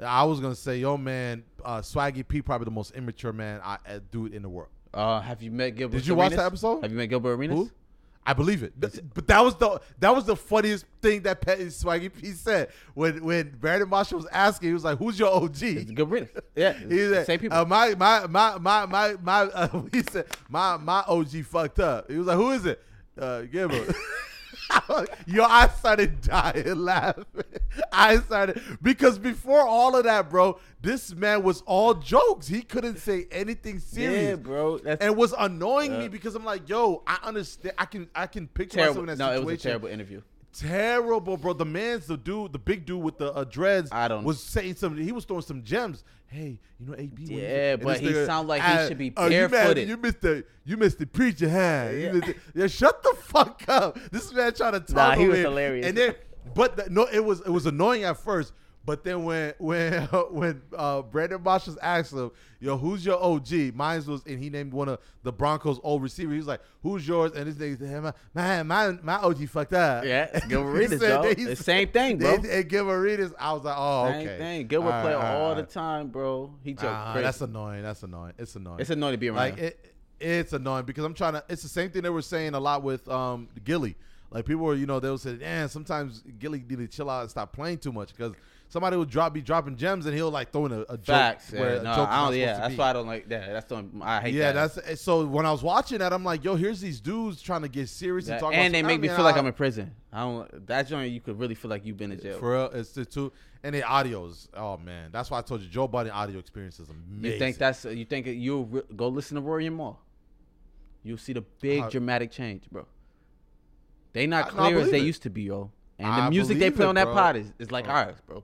[0.00, 3.74] I was gonna say, yo, man, uh, Swaggy P, probably the most immature man I
[3.86, 4.68] uh, dude in the world.
[4.92, 5.96] Uh, have you met Gilbert?
[5.98, 6.82] Did you watch that episode?
[6.82, 7.56] Have you met Gilbert Arenas?
[7.56, 7.70] Who?
[8.24, 8.72] I believe it.
[8.78, 13.22] But that was the that was the funniest thing that Petty Swaggy P said when
[13.24, 14.68] when Brandon Marshall was asking.
[14.68, 15.90] He was like, "Who's your OG?" It's.
[16.54, 17.58] Yeah, He said, same people.
[17.58, 19.40] Uh, my my my my my my.
[19.42, 22.10] Uh, he said my my OG fucked up.
[22.10, 22.80] He was like, "Who is it?"
[23.18, 23.94] Uh, Gilbert.
[25.26, 27.24] Yo, I started dying laughing.
[27.92, 32.46] I started because before all of that, bro, this man was all jokes.
[32.48, 34.78] He couldn't say anything serious yeah, bro.
[34.78, 37.74] That's and it was annoying me because I'm like, yo, I understand.
[37.78, 39.02] I can I can picture terrible.
[39.02, 39.52] myself in that No, that it situation.
[39.54, 40.22] was a terrible interview.
[40.54, 41.52] Terrible, bro.
[41.54, 43.88] The man's the dude, the big dude with the uh, dreads.
[43.90, 44.96] I don't- was saying some.
[44.96, 46.04] He was throwing some gems.
[46.26, 47.10] Hey, you know, AB.
[47.10, 49.40] what is it?" Yeah, but he nigga, sound like he "Ah, should be oh, you
[49.42, 51.46] mad- barefooted." You, missed the you missed the preacher?
[51.46, 52.12] You Yeah.
[52.12, 53.98] the- yeah, shut the fuck up.
[54.10, 54.90] This man trying to talk.
[54.96, 55.44] Nah, he was here.
[55.48, 55.86] hilarious.
[55.86, 56.14] And then,
[56.54, 58.52] but the, no, it was it was annoying at first.
[58.84, 64.02] But then when when when uh, Brandon Marshall asked him, "Yo, who's your OG?" Mine
[64.06, 66.32] was, and he named one of the Broncos' old receivers.
[66.32, 70.04] He was like, "Who's yours?" And this nigga said, "Man, my my OG fucked up."
[70.04, 71.36] Yeah, Gilbert He Arenas, said dog.
[71.36, 72.38] The same thing, bro.
[72.38, 74.66] They, and Gilbert Arenas, I was like, "Oh, Same okay." thing.
[74.66, 76.52] Gilbert All play right, all, all the time, bro.
[76.64, 77.82] He joke Ah, that's annoying.
[77.82, 78.32] That's annoying.
[78.36, 78.80] It's annoying.
[78.80, 79.36] it's annoying to be around.
[79.36, 81.44] like it, it's annoying because I'm trying to.
[81.48, 83.94] It's the same thing they were saying a lot with um Gilly.
[84.32, 87.20] Like people were, you know, they would say, "Man, sometimes Gilly need to chill out
[87.20, 88.32] and stop playing too much because
[88.72, 91.52] somebody will drop be dropping gems and he'll like throwing a, a joke Facts.
[91.52, 92.78] where Yeah, a no, I don't, yeah, that's be.
[92.78, 93.52] why I don't like that.
[93.52, 94.74] That's the I hate Yeah, that.
[94.74, 95.26] that's so.
[95.26, 98.28] When I was watching that, I'm like, "Yo, here's these dudes trying to get serious
[98.28, 99.94] and talk." and they make me I feel like I'm in prison.
[100.12, 100.66] I don't.
[100.66, 102.38] That joint you could really feel like you've been in jail.
[102.38, 103.30] For real, it's the two
[103.62, 104.48] and the audios.
[104.54, 107.32] Oh man, that's why I told you Joe Budden audio experience is amazing.
[107.32, 109.98] you think that's you think you'll re- go listen to Rory and Mal?
[111.04, 112.86] You'll see the big Uh, dramatic change, bro.
[114.12, 115.04] They not I- no, I clear as they it.
[115.06, 115.70] used to be, yo.
[115.98, 117.14] And I the music they play it, on that bro.
[117.14, 118.42] pod is, is like ours, bro.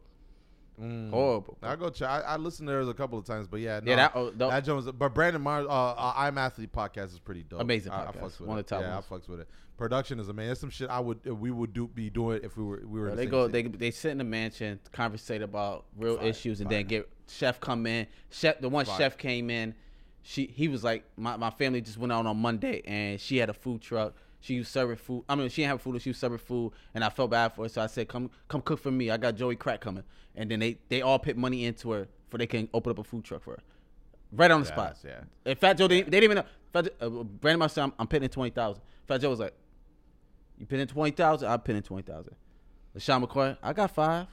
[0.80, 1.10] Mm.
[1.10, 1.58] Horrible.
[1.62, 2.08] I go check.
[2.08, 4.30] I, I listened to theirs a couple of times, but yeah, no, Yeah, that- oh,
[4.30, 4.86] the- that Jones.
[4.90, 7.60] But Brandon Mars, uh, uh, I'm athlete podcast is pretty dope.
[7.60, 8.20] Amazing I, I podcast.
[8.20, 8.60] fucks with One it.
[8.60, 9.06] of the top Yeah, ones.
[9.10, 9.48] I fucks with it.
[9.76, 10.46] Production is amazing.
[10.48, 13.00] There's some shit I would uh, we would do be doing if we were we
[13.00, 13.08] were.
[13.10, 13.62] in the they go, city.
[13.62, 16.78] they they sit in the mansion, conversate about real Fire, issues, and fire.
[16.78, 18.06] then get chef come in.
[18.30, 18.98] Chef, the one Fire.
[18.98, 19.74] chef came in.
[20.22, 23.50] She he was like, my, my family just went out on Monday, and she had
[23.50, 24.14] a food truck.
[24.40, 25.24] She was serving food.
[25.28, 26.00] I mean, she didn't have food.
[26.00, 27.68] She was serving food, and I felt bad for her.
[27.68, 29.10] So I said, "Come, come cook for me.
[29.10, 30.04] I got Joey Crack coming."
[30.36, 33.04] And then they they all put money into her for they can open up a
[33.04, 33.62] food truck for her,
[34.32, 34.96] right on the spot.
[35.04, 35.20] Yeah.
[35.44, 36.44] And Fat Joe, they, they didn't even know.
[36.72, 38.82] Fat, Joe- uh, Brandon, my son, I'm putting in twenty thousand.
[39.08, 39.54] Fat Joe was like,
[40.58, 42.36] "You put in twenty thousand, I put in twenty thousand.
[42.96, 44.26] LeSean McCoy, I got five.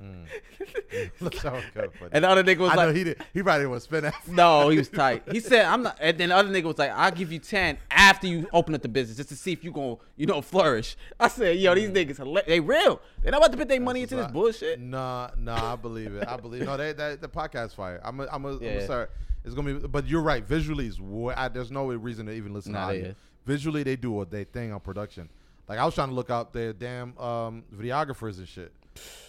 [1.20, 3.22] Look how it go, but- And the other nigga was I know like, he did.
[3.32, 4.28] He probably didn't want to spend that.
[4.28, 6.90] "No, he was tight." He said, "I'm not." And then the other nigga was like,
[6.90, 9.70] "I'll give you ten after you open up the business, just to see if you
[9.72, 13.00] gonna, you know, flourish." I said, "Yo, these niggas, hila- they real.
[13.22, 16.26] They not about to put their money into this bullshit." Nah, nah, I believe it.
[16.28, 16.76] I believe no.
[16.76, 18.00] They, they, the podcast fire.
[18.04, 18.70] I'm a, I'm a, I'm Yeah.
[18.72, 19.06] a sorry.
[19.44, 20.44] It's gonna be, but you're right.
[20.44, 23.10] Visually, is way, I, there's no reason to even listen Nah, to they audio.
[23.10, 23.16] is.
[23.46, 25.28] Visually, they do what they thing on production.
[25.68, 28.72] Like I was trying to look out their damn um, videographers and shit.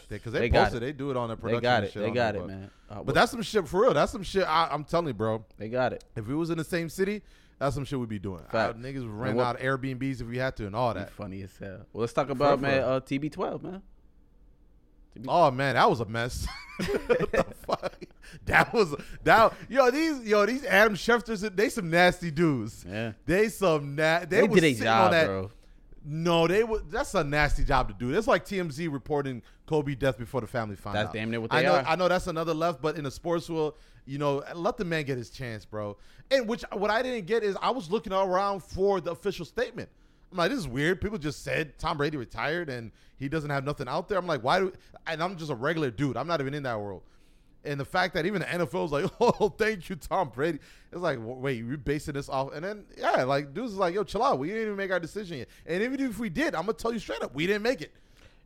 [0.07, 0.79] Because they, They it.
[0.79, 1.61] they do it on their production.
[1.61, 1.93] They got it.
[1.93, 2.69] They got it, man.
[2.89, 3.93] Uh, But that's some shit for real.
[3.93, 4.43] That's some shit.
[4.47, 5.43] I, I'm telling you, bro.
[5.57, 6.03] they got it.
[6.15, 7.23] If we was in the same city,
[7.57, 8.41] that's some shit we'd be doing.
[8.51, 11.09] Uh, niggas would rent out Airbnbs if we had to and all that.
[11.11, 11.85] funny as hell.
[11.93, 13.81] Well, let's talk about man uh, TB12, man.
[15.27, 16.45] Oh man, that was a mess.
[16.77, 17.95] What the fuck?
[18.47, 18.93] That was
[19.23, 19.53] that.
[19.69, 22.85] Yo, these yo these Adam Schefters, they some nasty dudes.
[22.85, 23.13] Yeah.
[23.25, 25.25] They some na- they, They did a job, that.
[25.27, 25.51] bro.
[26.07, 26.91] No, they would.
[26.91, 28.11] That's a nasty job to do.
[28.11, 31.14] That's like TMZ reporting Kobe death before the family found That's out.
[31.14, 31.76] damn near what I they know.
[31.76, 31.84] are.
[31.88, 33.73] I know that's another left, but in the sports world,
[34.06, 35.98] you know, let the man get his chance, bro.
[36.30, 39.90] And which what I didn't get is I was looking around for the official statement.
[40.32, 41.02] I'm like, this is weird.
[41.02, 44.19] People just said Tom Brady retired and he doesn't have nothing out there.
[44.19, 44.73] I'm like, why do?
[45.07, 46.18] And I'm just a regular dude.
[46.18, 47.02] I'm not even in that world.
[47.65, 50.59] And the fact that even the NFL is like, oh, thank you, Tom Brady.
[50.91, 52.53] It's like, wait, you're basing this off.
[52.53, 54.39] And then, yeah, like, dudes is like, yo, chill out.
[54.39, 55.47] We didn't even make our decision yet.
[55.65, 57.81] And even if we did, I'm going to tell you straight up, we didn't make
[57.81, 57.93] it.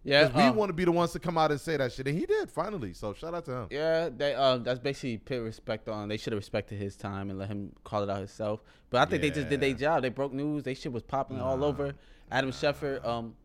[0.04, 2.08] Yeah, we um, want to be the ones to come out and say that shit.
[2.08, 2.94] And he did, finally.
[2.94, 3.68] So shout out to him.
[3.70, 6.08] Yeah, they um that's basically put respect on.
[6.08, 8.62] They should have respected his time and let him call it out himself.
[8.90, 10.02] But I think they just did their job.
[10.02, 10.64] They broke news.
[10.64, 11.94] They shit was popping all over.
[12.32, 13.36] Adam Schefter um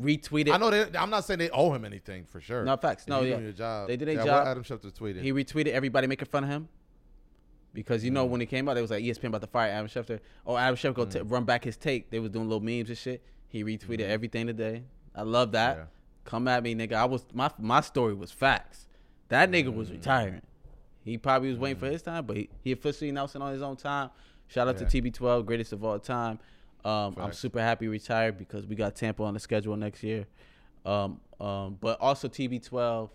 [0.00, 0.52] retweeted.
[0.52, 2.64] I know they, I'm not saying they owe him anything for sure.
[2.64, 3.06] No, facts.
[3.08, 3.38] No, yeah.
[3.38, 3.88] your job.
[3.88, 4.46] They did their yeah, job.
[4.46, 5.22] Adam Schefter tweeted.
[5.22, 6.68] He retweeted everybody making fun of him.
[7.72, 8.30] Because you know Mm.
[8.30, 10.20] when it came out, they was like ESPN about to fire Adam Schefter.
[10.46, 11.10] Oh, Adam Schefter go Mm.
[11.12, 12.10] t- run back his take.
[12.10, 13.22] They was doing little memes and shit.
[13.48, 14.82] He retweeted everything today.
[15.14, 15.76] I love that.
[15.76, 15.80] Mm.
[15.80, 15.84] Yeah.
[16.24, 16.94] Come at me, nigga.
[16.94, 18.86] I was my my story was facts.
[19.28, 19.92] That nigga was Mm.
[19.92, 20.42] retiring.
[21.04, 23.62] He probably was waiting for his time, but he, he officially announced it on his
[23.62, 24.10] own time.
[24.48, 24.86] Shout out Yeah.
[24.88, 26.38] to TB12, greatest of all time.
[26.86, 30.26] Um, I'm super happy he retired because we got Tampa on the schedule next year.
[30.84, 33.10] Um, um, but also TB12,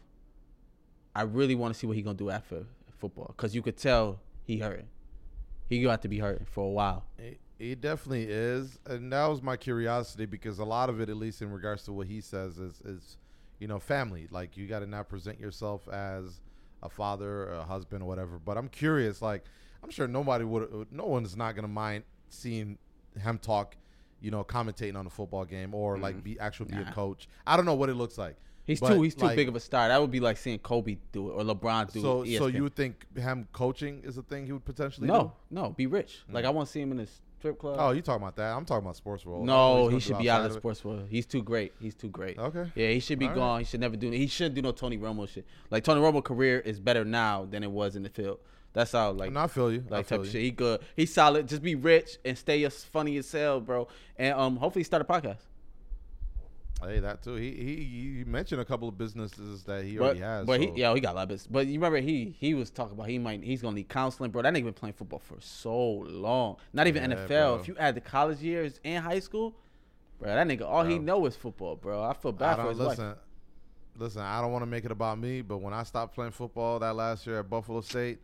[1.15, 2.65] I really want to see what he gonna do after
[2.99, 4.85] football because you could tell he hurt.
[5.69, 7.06] He got to be hurt for a while.
[7.18, 11.15] He, he definitely is, and that was my curiosity because a lot of it, at
[11.15, 13.18] least in regards to what he says, is is
[13.60, 14.27] you know family.
[14.31, 16.41] Like you got to now present yourself as
[16.84, 18.38] a father, or a husband, or whatever.
[18.38, 19.22] But I'm curious.
[19.22, 19.45] Like
[19.81, 22.77] I'm sure nobody would, no one's not gonna mind seeing
[23.19, 23.75] him talk,
[24.21, 26.83] you know, commentating on a football game or like be actually be Mm-hmm.
[26.85, 26.91] Nah.
[26.91, 27.27] a coach.
[27.45, 28.35] I don't know what it looks like.
[28.63, 29.88] He's But, too he's too like, big of a star.
[29.88, 32.38] That would be like seeing Kobe do it or LeBron do So it.
[32.38, 32.53] so ESPN.
[32.53, 35.13] you would think him coaching is a thing he would potentially do?
[35.13, 36.23] no no be rich.
[36.31, 37.07] Like I want to see him in a
[37.39, 37.77] strip club.
[37.79, 38.55] Oh, you talking about that?
[38.55, 39.39] I'm talking about sports world.
[39.39, 41.07] I don't know No, he should be out of the sports world.
[41.09, 41.73] He's too great.
[41.81, 42.38] He's too great.
[42.38, 42.71] Okay.
[42.75, 43.49] Yeah, he should be All gone.
[43.55, 43.59] right.
[43.59, 44.11] He should never do.
[44.11, 45.43] He shouldn't do no Tony Romo shit.
[45.71, 48.38] Like Tony Romo career is better now than it was in the field.
[48.73, 49.84] That's how like No, I feel you.
[49.89, 50.41] I like feel type shit.
[50.41, 50.81] He good.
[50.95, 51.48] He solid.
[51.48, 53.88] Just be rich and stay as funny as hell, bro.
[54.18, 55.39] And um, hopefully start a podcast.
[56.84, 57.35] Hey, that too.
[57.35, 57.76] He he
[58.18, 60.45] he mentioned a couple of businesses that he But, already has.
[60.48, 61.48] but so- he yeah he got a lot of business.
[61.48, 64.41] But you remember he he was talking about he might he's gonna need counseling, bro.
[64.41, 65.77] That nigga been playing football for so
[66.07, 66.56] long.
[66.73, 67.27] Not even Yeah, NFL.
[67.27, 67.56] bro.
[67.61, 69.53] If you add the college years and high school,
[70.19, 72.02] bro, that nigga all he know is football, bro.
[72.03, 72.88] I feel I bad for don't his wife.
[72.98, 73.15] listen.
[73.98, 76.80] Listen, I don't want to make it about me, but when I stopped playing football
[76.80, 78.19] that last year at Buffalo State,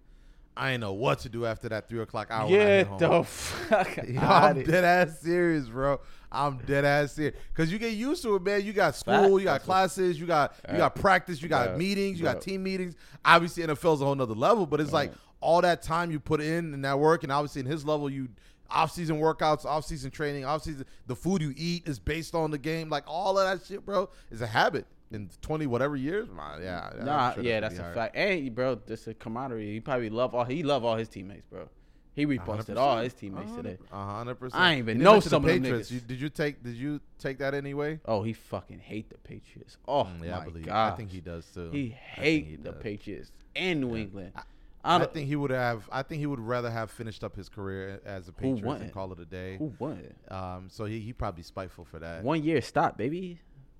[0.57, 2.49] I ain't know what to do after that three o'clock hour.
[2.49, 2.99] when I Get home.
[2.99, 5.99] the fuck Yo, I'm dead ass serious, bro.
[6.31, 7.35] I'm dead ass serious.
[7.53, 8.63] Cause you get used to it, man.
[8.65, 9.31] You got school, Fact.
[9.39, 11.77] you got That's classes, you got you got practice, you got Yeah.
[11.77, 12.34] meetings, you Yeah.
[12.34, 12.95] got team meetings.
[13.23, 16.73] Obviously, NFL's a whole nother level, but it's like all that time you put in
[16.73, 18.27] and that work, and obviously in his level, you
[18.69, 22.51] off season workouts, off season training, off season the food you eat is based on
[22.51, 22.89] the game.
[22.89, 24.85] Like all of that shit, bro, is a habit.
[25.11, 27.95] In twenty whatever years, man, yeah, Nah, sure yeah, that'd that's a hard.
[27.95, 28.15] fact.
[28.17, 29.71] And bro, this a camaraderie.
[29.73, 31.69] He probably love all he love all his teammates, bro.
[32.13, 33.77] He reposted all his teammates today.
[33.91, 34.61] A hundred percent.
[34.61, 35.91] I ain't even know the some of them Patriots.
[35.91, 36.61] You, did you take?
[36.63, 37.99] Did you take that anyway?
[38.05, 39.77] Oh, he fucking hate the Patriots.
[39.88, 40.65] Oh Mm, yeah, my I believe.
[40.65, 41.69] god, I think he does too.
[41.71, 42.81] He hate he the does.
[42.81, 44.31] Patriots and New England.
[44.35, 44.41] I-
[44.84, 45.89] I, I think he would have.
[45.91, 49.11] I think he would rather have finished up his career as a Patriot and call
[49.11, 49.57] it a day.
[49.57, 50.01] who won?
[50.29, 52.23] Um, so he he probably spiteful for that.
[52.23, 53.39] One year stop, baby.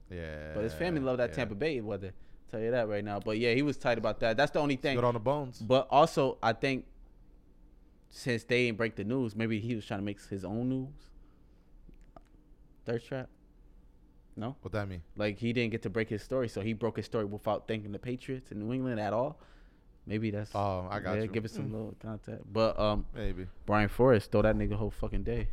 [0.09, 1.35] Yeah, But his family love that yeah.
[1.35, 2.13] Tampa Bay weather.
[2.49, 3.19] Tell you that right now.
[3.19, 4.38] But yeah, he was tight about that.
[4.38, 4.95] That's the only thing.
[4.95, 5.59] Good on the bones.
[5.59, 6.85] But also, I think
[8.09, 11.09] since they didn't break the news, maybe he was trying to make his own news.
[12.85, 13.27] Thirst trap.
[14.38, 15.01] No, What that mean?
[15.15, 17.91] like he didn't get to break his story, so he broke his story without thanking
[17.91, 19.39] the Patriots in New England at all.
[20.05, 20.51] Maybe that's.
[20.53, 21.27] Oh, I got yeah, you.
[21.27, 21.71] Give it some Mm.
[21.71, 22.43] little contact.
[22.53, 23.47] But um, Maybe.
[23.65, 25.47] Brian Flores throw that nigga whole fucking day.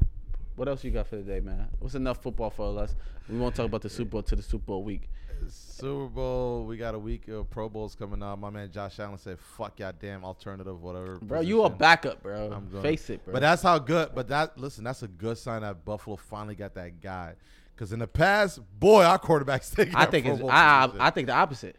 [0.57, 1.69] What else you got for the day, man?
[1.81, 2.95] What's enough football for us?
[3.29, 5.09] We won't talk about the Super Bowl to the Super Bowl week.
[5.49, 6.65] Super Bowl.
[6.65, 8.39] We got a week of Pro Bowls coming up.
[8.39, 12.53] My man Josh Allen said, "Fuck y'all, damn alternative, whatever." Bro, you a backup, bro.
[12.53, 13.33] I'm gonna- Face it, bro.
[13.35, 14.11] But that's how good.
[14.15, 17.35] But that listen, that's a good sign that Buffalo finally got that guy.
[17.75, 19.97] Because in the past, boy, our quarterbacks taking.
[19.97, 20.91] I think Pro it's Bowl I.
[20.99, 21.77] I I think the opposite.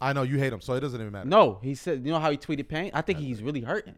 [0.00, 1.28] I know you hate him, so it doesn't even matter.
[1.28, 2.04] No, he said.
[2.04, 2.90] You know how he tweeted pain?
[2.94, 3.94] I think he's really hurting.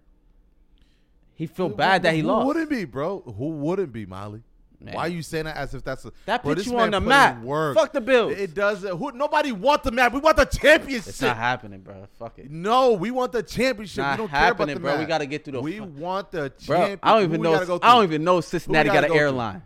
[1.40, 2.46] He feel Who- bad that he who lost.
[2.46, 3.20] wouldn't be, bro?
[3.22, 4.42] Who wouldn't be, Molly?
[4.82, 4.94] Man.
[4.94, 6.84] Why are you saying that as if that's a That bro, puts this you man
[6.84, 7.42] on the put in map.
[7.42, 7.76] Work.
[7.76, 8.32] Fuck the Bills.
[8.32, 8.82] It does.
[8.82, 9.12] Who?
[9.12, 10.12] Nobody want the map.
[10.12, 11.08] We want the championship.
[11.08, 12.06] It's not happening, bro.
[12.18, 13.98] Fuck it, No, we want the championship.
[13.98, 14.92] Not we don't care about happening, the bro.
[14.94, 15.08] We map.
[15.08, 16.76] gotta get through the We fu- want the bro.
[16.76, 17.00] championship.
[17.02, 17.54] I don't even know.
[17.54, 17.64] I
[17.94, 19.26] don't even know Cincinnati gotta got go an through?
[19.26, 19.62] airline.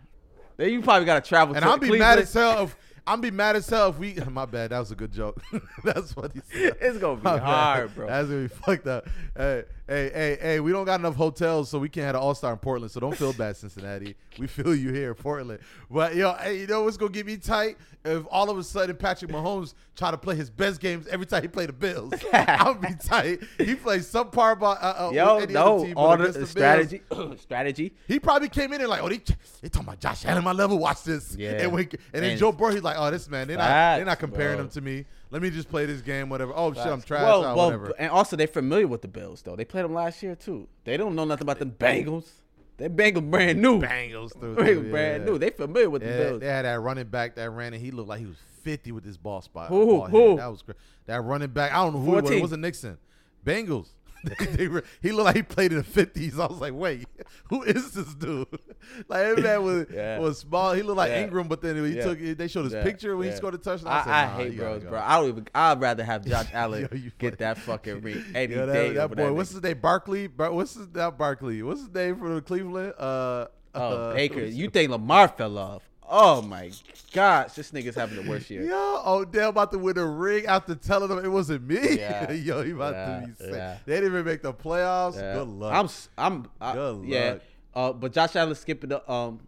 [0.57, 1.55] Then you probably got to travel.
[1.55, 1.99] And to I'll be Cleveland.
[1.99, 2.75] mad as hell if
[3.07, 4.15] I'm be mad as hell if we.
[4.31, 4.71] My bad.
[4.71, 5.41] That was a good joke.
[5.83, 6.75] That's what he said.
[6.81, 7.43] It's gonna be My bad.
[7.43, 8.07] hard, bro.
[8.07, 9.07] That's gonna be fucked up.
[9.37, 10.59] Hey, hey, hey, hey.
[10.59, 12.91] We don't got enough hotels, so we can't have an All Star in Portland.
[12.91, 14.15] So don't feel bad, Cincinnati.
[14.37, 15.59] We feel you here, in Portland.
[15.89, 17.77] But yo, hey, you know what's gonna get me tight?
[18.03, 21.41] If all of a sudden Patrick Mahomes try to play his best games every time
[21.41, 23.39] he play the Bills, I'll be tight.
[23.57, 27.01] He plays some part about uh, uh, Yo, with no, team, all against the, strategy,
[27.37, 27.93] strategy.
[28.07, 29.17] he probably came in and like, oh, they,
[29.61, 30.77] they talking about Josh Allen, my level.
[30.77, 31.35] Watch this.
[31.35, 31.63] Yeah.
[31.63, 34.05] And, we, and then And- Joe Burrow, he's like, oh, this man, they're not, they're
[34.05, 34.65] not comparing bro.
[34.65, 35.05] him to me.
[35.35, 36.53] Let me just play this game, whatever.
[36.55, 37.23] Oh shit, I'm trash.
[37.23, 37.93] Well, well, whatever.
[37.99, 39.57] and also they're familiar with the Bills though.
[39.57, 40.69] They played them last year too.
[40.85, 42.29] They don't know nothing about the Bengals.
[42.77, 43.81] They Bengals brand new.
[43.81, 45.29] Bengals too, brand yeah.
[45.29, 45.37] new.
[45.37, 46.39] They familiar with the Bills.
[46.39, 49.03] they had that running back that ran and he looked like he was 50 with
[49.03, 49.67] this ball spot.
[49.67, 49.85] Who?
[49.85, 50.11] ball head.
[50.11, 50.37] Who?
[50.37, 50.77] That was great.
[51.05, 51.73] That running back.
[51.73, 52.31] I don't know who it was.
[52.31, 52.97] It wasn't Mixon.
[53.45, 53.89] Bengals.
[54.55, 56.33] They were- he looked like he played in the 50s.
[56.39, 57.07] I was like, wait,
[57.49, 58.47] who is this dude?
[59.07, 60.19] like that man was Yeah.
[60.19, 60.73] was small.
[60.73, 61.23] He looked like Yeah.
[61.23, 62.03] Ingram, but then he Yeah.
[62.03, 63.91] took they showed his picture when he scored a touchdown.
[63.91, 64.89] I, said, I nah, hate bros, go.
[64.89, 64.99] bro.
[64.99, 65.47] I don't even.
[65.53, 68.87] I'd rather have Josh Allen Yo, get that fucking ring any Yeah, day.
[68.93, 69.79] that, that boy, that what's his name?
[69.79, 70.27] Barkley.
[70.27, 71.61] Bar- what's his not Barkley?
[71.63, 72.93] What's his name for the Cleveland?
[72.97, 73.47] Uh,
[73.77, 74.39] Oh, uh, Baker.
[74.39, 75.83] You think Lamar fell off?
[76.09, 76.71] Oh my
[77.13, 78.63] gosh, this nigga's having the worst year.
[78.63, 81.97] Yo, Odell about to win a ring after telling them it wasn't me.
[81.97, 82.31] Yeah.
[82.33, 83.49] Yo, he about Yeah, to be sick.
[83.53, 83.77] yeah.
[83.85, 85.15] They didn't even make the playoffs.
[85.15, 85.33] Yeah.
[85.35, 85.73] Good luck.
[85.73, 85.89] I'm.
[86.33, 87.31] I'm I, Good yeah.
[87.31, 87.41] luck.
[87.73, 89.39] Uh, but Josh Allen skipping the um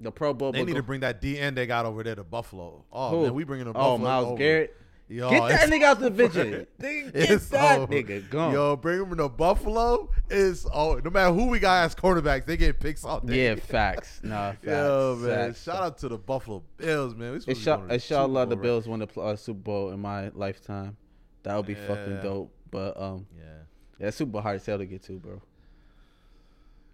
[0.00, 0.52] the Pro Bowl.
[0.52, 2.84] they need go- to bring that DN they got over there to Buffalo.
[2.92, 3.22] Oh Who?
[3.24, 3.74] man, we bringing them.
[3.76, 4.36] Oh, Myles over.
[4.38, 4.76] Garrett.
[5.10, 6.66] Yo, Get that nigga out the vision.
[6.78, 7.92] Nigga, Get It's that over.
[7.92, 8.52] nigga gone.
[8.52, 10.10] Yo, bring him to Buffalo.
[10.28, 13.46] Is oh, no matter who we got as cornerbacks, they get picks all day.
[13.46, 14.20] Yeah, facts.
[14.22, 14.64] Nah, facts.
[14.64, 15.48] Yo, man.
[15.48, 15.62] facts.
[15.62, 17.32] Shout out to the Buffalo Bills, man.
[17.32, 19.60] We supposed to be Inshallah, to the inshallah the Bowl, Bills win the uh, Super
[19.60, 20.98] Bowl in my lifetime.
[21.42, 22.52] That would be fucking dope.
[22.70, 23.24] But um, right?
[23.38, 24.04] Yeah.
[24.06, 25.40] yeah, Super Bowl hard as hell to get to, bro.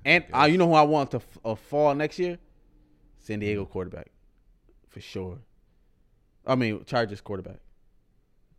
[0.05, 2.39] And uh, you know who I want to f- uh, fall next year?
[3.19, 4.12] San Diego quarterback,
[4.89, 5.39] for sure.
[6.47, 7.57] I mean Chargers quarterback.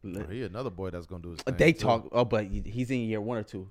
[0.06, 1.56] Oh, he another boy that's gonna do his Uh, thing.
[1.58, 1.80] They too.
[1.80, 2.08] talk.
[2.12, 3.70] Oh, but he's in year one or two.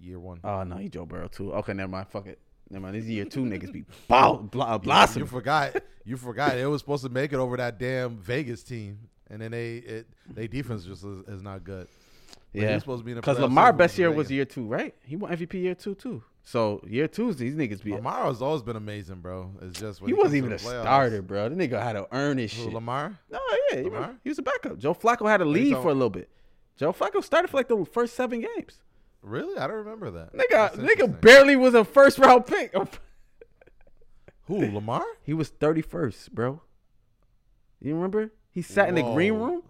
[0.00, 0.40] year one.
[0.44, 1.52] Oh no, he Joe Burrow too.
[1.54, 2.08] Okay, never mind.
[2.08, 2.38] Fuck it.
[2.70, 2.96] Never mind.
[2.96, 5.26] This year two niggas be bow, bl- uh, You blossom.
[5.26, 5.82] forgot.
[6.04, 6.56] You forgot.
[6.56, 8.98] It was supposed to make it over that damn Vegas team,
[9.30, 11.86] and then they it they defense just is, is not good.
[12.52, 14.94] But Yeah, he's supposed to be in because Lamar best year was year two, right?
[15.04, 16.22] He won MVP year two too.
[16.44, 17.92] So year two, these niggas be.
[17.92, 19.52] Lamar has always been amazing, bro.
[19.62, 21.48] It's just he wasn't even a playoffs- starter, bro.
[21.48, 22.72] The nigga had to earn his Who, shit.
[22.72, 23.18] Lamar?
[23.30, 23.38] No,
[23.70, 24.16] yeah, he was, Lamar?
[24.24, 24.78] he was a backup.
[24.78, 26.28] Joe Flacco had a you lead for a little bit.
[26.76, 28.78] Joe Flacco started for like the first seven games.
[29.22, 29.56] Really?
[29.56, 30.32] I don't remember that.
[30.34, 32.74] Nigga, nigga barely was a first round pick.
[34.46, 34.72] Who?
[34.72, 35.04] Lamar?
[35.22, 36.60] he was thirty first, bro.
[37.80, 38.32] You remember?
[38.50, 39.62] He sat in the green room.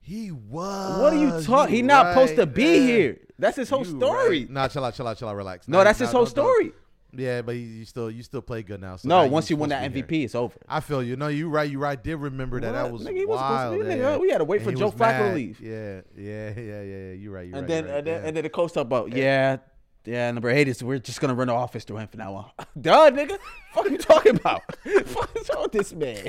[0.00, 1.00] He was.
[1.00, 1.74] What are you talking?
[1.74, 3.18] He not supposed to be here.
[3.42, 4.38] That's his whole You story.
[4.40, 4.50] right.
[4.50, 5.68] Nah, chill out, chill out, chill out, relax.
[5.68, 6.72] No, Nah, that's nah, his whole story.
[7.14, 8.96] Yeah, but you, you still you still play good now.
[8.96, 10.24] So No, now once you won that MVP, here.
[10.24, 10.54] it's over.
[10.66, 11.14] I feel you.
[11.16, 11.70] No, you right.
[11.70, 11.98] You right.
[11.98, 12.72] I did remember that.
[12.72, 13.80] That was Nigga, supposed to wild.
[13.80, 13.92] be yeah.
[13.96, 14.20] nigga.
[14.20, 15.60] We had to wait And for Joe was Flacco to leave.
[15.60, 17.12] Yeah, yeah, yeah, yeah, yeah.
[17.12, 17.46] You're right.
[17.48, 18.28] You're And right, then, right, and then, yeah.
[18.28, 19.58] and then the coach talked about, yeah,
[20.04, 22.50] yeah, number eight is we're just gonna run the offense through him from now on.
[22.80, 23.38] Duh, nigga.
[23.74, 24.62] Fuck you talking about?
[25.06, 26.28] Fuck is wrong with this man?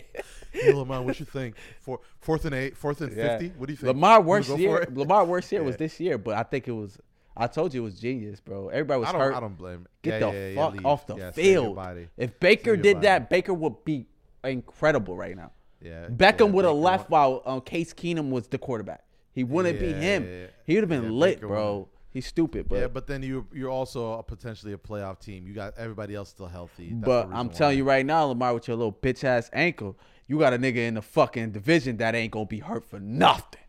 [0.51, 1.55] Hey, Lamar, what you think?
[1.81, 3.37] Four, fourth and eight, fourth and Yeah.
[3.37, 3.53] fifty.
[3.57, 3.87] What do you think?
[3.87, 4.87] Lamar worst year.
[4.93, 6.97] Lamar worst year was this year, but I think it was.
[7.35, 8.69] I told you it was genius, bro.
[8.69, 9.33] Everybody was I hurt.
[9.35, 9.87] I don't blame.
[10.03, 11.79] Get Yeah, the yeah, yeah, fuck off the Yeah, field.
[12.15, 13.07] If Baker did body.
[13.07, 14.05] that, Baker would be
[14.43, 15.51] incredible right now.
[15.81, 19.03] Yeah, Beckham yeah, would have left won- while um, Case Keenum was the quarterback.
[19.33, 20.25] He wouldn't be him.
[20.25, 20.45] yeah, yeah.
[20.65, 21.73] He would have been Yeah, lit, Baker bro.
[21.77, 25.47] would've- He's stupid, but yeah, but then you you're also a, potentially a playoff team.
[25.47, 26.89] You got everybody else still healthy.
[26.93, 27.77] That's But I'm telling why.
[27.79, 30.93] you right now, Lamar, with your little bitch ass ankle, you got a nigga in
[30.93, 33.59] the fucking division that ain't gonna be hurt for nothing.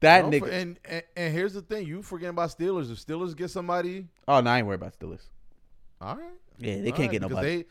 [0.00, 0.38] That No, nigga.
[0.40, 2.90] for- and, and and here's the thing: you forgetting about Steelers.
[2.90, 5.28] If Steelers get somebody, oh no, I ain't worried about Steelers.
[6.00, 6.24] all right.
[6.58, 7.48] Yeah, they all can't right, get nobody.
[7.48, 7.64] They,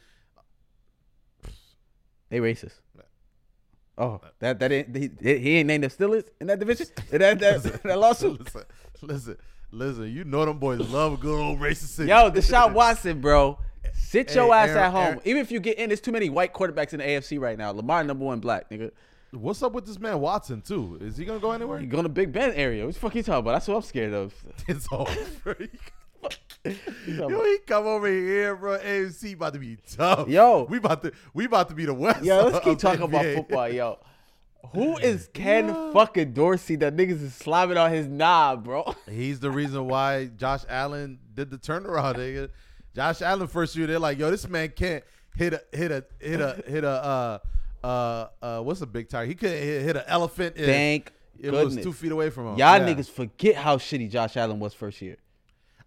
[2.29, 2.75] They racist.
[3.97, 6.87] Oh, that that ain't he, he ain't named the Steelers in that division.
[7.11, 8.39] In that that, that lawsuit.
[8.39, 8.63] listen,
[9.01, 9.37] listen,
[9.71, 10.11] listen.
[10.11, 12.09] You know them boys love a good old racist city.
[12.09, 13.57] Yo, Deshaun Watson, bro.
[13.93, 15.01] Sit Hey, your ass Aaron- at home.
[15.05, 17.57] Aaron- Even if you get in, there's too many white quarterbacks in the AFC right
[17.57, 17.71] now.
[17.71, 18.91] Lamar number one black, nigga.
[19.31, 20.97] What's up with this man Watson too?
[20.99, 21.79] Is he gonna go anywhere?
[21.79, 22.85] He going to Big Ben area.
[22.85, 23.53] What the fuck you talking about?
[23.53, 24.33] That's what I'm scared of.
[24.67, 24.87] It's.
[24.91, 26.77] You
[27.17, 28.77] Yo, he come over here, bro.
[28.77, 30.27] AFC about to be tough.
[30.27, 30.63] Yo.
[30.69, 32.23] we about to we about to be the West.
[32.23, 33.97] Yo, let's keep talking about football, yo.
[34.73, 35.91] Who is Ken Yeah.
[35.93, 38.95] fucking Dorsey that niggas is slamming on his knob, bro?
[39.09, 42.15] He's the reason why Josh Allen did the turnaround.
[42.15, 42.49] Nigga.
[42.95, 45.03] Josh Allen first year, they're like, yo, this man can't
[45.35, 47.39] hit a hit a hit a hit a uh
[47.85, 49.25] uh uh what's a big tire?
[49.25, 50.55] He couldn't hit, hit an elephant.
[50.57, 52.57] if Thank it was two feet away from him.
[52.57, 52.93] Y'all Yeah.
[52.93, 55.17] niggas forget how shitty Josh Allen was first year.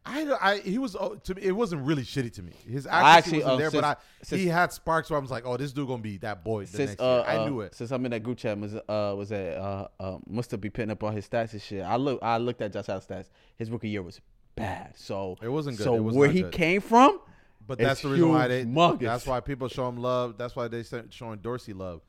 [0.07, 1.43] I, I he was oh, to me.
[1.43, 2.53] It wasn't really shitty to me.
[2.69, 5.23] His accuracy actually, wasn't uh, there, but I, since- since- he had sparks where I
[5.23, 7.35] was like, oh, this dude gonna be that boy the Since next uh, year.
[7.35, 7.75] I uh, knew it.
[7.75, 10.73] Since I'm in that group chat, was uh was that uh, uh must have been
[10.73, 11.83] putting up all his stats and shit.
[11.83, 13.29] I look, I looked at Josh Allen's stats.
[13.57, 14.21] His rookie year was
[14.57, 14.93] bad.
[14.97, 15.85] So It wasn't good.
[15.85, 16.53] So was where he good.
[16.53, 17.21] came from,
[17.67, 18.65] But that's the reason why they.
[18.65, 19.01] humongous.
[19.01, 20.37] That's why people show him love.
[20.37, 22.03] That's why they sent- showing Dorsey love,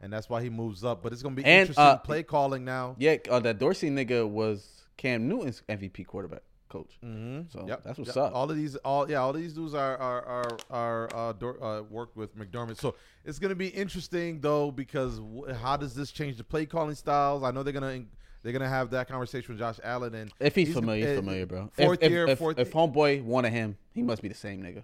[0.00, 1.02] and that's why he moves up.
[1.02, 2.94] But it's gonna be And, interesting uh, play calling now.
[2.98, 6.98] yeah, uh, that Dorsey nigga was Cam Newton's MVP quarterback coach.
[7.04, 7.42] Mm-hmm.
[7.50, 7.84] So Yep.
[7.84, 8.24] that's what's Yep.
[8.24, 8.34] up.
[8.34, 11.82] All of these, all yeah, all these dudes are are are are uh, Dor- uh,
[11.82, 12.78] worked with McDermott.
[12.78, 12.94] So
[13.24, 17.42] it's gonna be interesting though because w- how does this change the play calling styles?
[17.42, 18.04] I know they're gonna
[18.42, 21.44] they're gonna have that conversation with Josh Allen and If he's, familiar, he's uh, familiar,
[21.46, 21.70] bro.
[21.74, 22.58] Fourth if, year, if, fourth.
[22.58, 24.82] if homeboy wanted him, he must be the same nigga.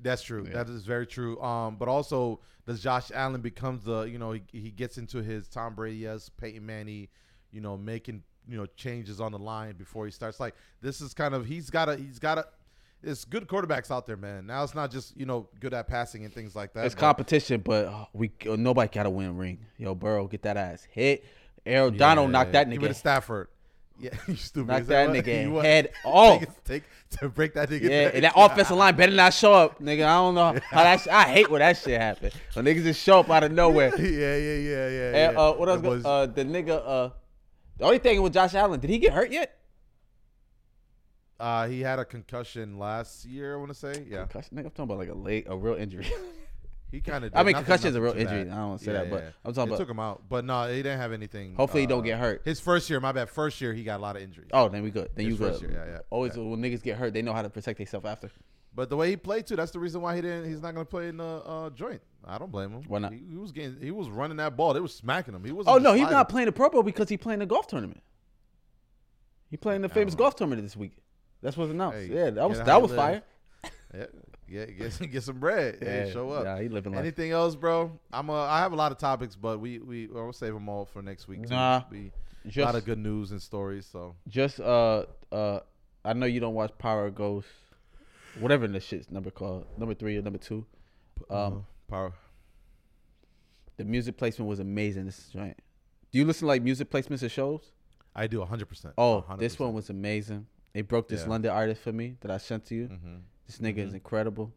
[0.00, 0.44] that's true.
[0.44, 1.38] That is very true.
[1.42, 5.46] Um, but also does Josh Allen becomes the you know he, he gets into his
[5.48, 7.08] Tom Brady yes, Peyton Manning,
[7.52, 10.38] you know making you know changes on the line before he starts.
[10.40, 12.46] Like this is kind of he's got a he's got a.
[13.02, 14.46] It's good quarterbacks out there, man.
[14.46, 16.86] Now it's not just you know good at passing and things like that.
[16.86, 19.58] It's but- competition, but uh, we uh, nobody got a win ring.
[19.76, 21.24] Yo, Burrow, get that ass hit.
[21.64, 22.72] Aaron Yeah, Donald knocked that nigga.
[22.72, 22.94] Give it to.
[22.94, 23.48] Stafford.
[23.98, 24.68] Yeah, you stupid.
[24.68, 26.42] Knock Is that nigga head take off.
[26.42, 26.82] it- Take,
[27.12, 27.88] to break that nigga.
[27.88, 30.04] Yeah, and that offensive line better not show up, nigga.
[30.04, 31.00] I don't know how that.
[31.00, 32.30] sh- I hate when that shit happen.
[32.52, 33.98] When niggas just show up out of nowhere.
[33.98, 35.26] yeah, yeah, yeah, yeah.
[35.28, 35.40] And, yeah.
[35.40, 35.80] uh, what else?
[35.80, 36.82] Was- Uh, the nigga.
[36.86, 37.10] Uh,
[37.78, 39.58] the only thing with Josh Allen, did he get hurt yet?
[41.38, 43.54] uh, he had a concussion last year.
[43.54, 44.20] I want to say, yeah.
[44.20, 46.06] Concussion, nigga, I'm talking about like a late, a real injury.
[46.92, 47.32] He kind of.
[47.34, 48.42] I mean, concussion is a real injury.
[48.42, 50.68] I don't wanna say that, but I'm talking They about- took him out, but no,
[50.68, 51.56] he didn't have anything.
[51.56, 52.42] Hopefully he don't uh, get hurt.
[52.44, 53.28] His first year, my bad.
[53.28, 54.50] First year, he got a lot of injuries.
[54.52, 55.10] oh, then we good.
[55.16, 55.60] Then His you good.
[55.62, 56.44] year, yeah, yeah, Always yeah.
[56.44, 58.30] when niggas get hurt, they know how to protect themselves after.
[58.76, 60.48] But the way he played too, that's the reason why he didn't.
[60.48, 62.02] He's not going to play in the uh, joint.
[62.24, 62.82] I don't blame him.
[62.86, 63.12] Why not?
[63.12, 63.80] He, he was getting.
[63.80, 64.74] He was running that ball.
[64.74, 65.42] They was smacking him.
[65.44, 65.66] He was.
[65.66, 68.02] Oh no, he's not playing the Pro Bowl because he playing the golf tournament.
[69.50, 70.92] He playing the famous golf tournament this week.
[71.42, 71.98] That's what's announced.
[71.98, 73.22] Hey, yeah, that was that was you fire.
[73.94, 74.04] Yeah,
[74.48, 75.78] get get some- get some bread.
[75.80, 76.44] Yeah, show up.
[76.44, 77.00] Yeah, he living life.
[77.00, 77.98] Anything else, bro?
[78.12, 78.28] I'm.
[78.28, 81.00] Uh, I have a lot of topics, but we we we'll save them all for
[81.00, 81.44] next week.
[81.44, 81.50] Too.
[81.50, 82.10] Nah, we,
[82.54, 83.86] a lot of good news and stories.
[83.86, 85.60] So just uh uh,
[86.04, 87.46] I know you don't watch Power Ghost,
[88.40, 90.66] whatever the shit's number called, number three or number two.
[91.30, 91.50] Um, uh,
[91.90, 92.12] power.
[93.76, 95.06] the music placement was amazing.
[95.06, 95.58] This joint.
[96.12, 97.72] Do you listen to like music placements of shows?
[98.14, 98.66] I do 100.
[98.68, 100.46] percent Oh, this one was amazing.
[100.72, 101.28] They broke this Yeah.
[101.28, 102.86] London artist for me that I sent to you.
[102.86, 103.94] hmm This nigga is Mhm.
[103.94, 104.52] incredible.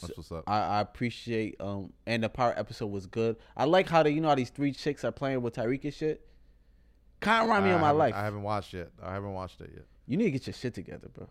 [0.00, 0.44] That's what's up.
[0.46, 3.36] I, I appreciate um and the power episode was good.
[3.56, 5.94] I like how they you know how these three chicks are playing with Tariq and
[5.94, 6.26] shit.
[7.20, 8.14] Kind of remind me of my life.
[8.14, 8.90] I haven't watched yet.
[9.02, 9.84] I haven't watched it yet.
[10.06, 11.28] you need to get your shit together, bro.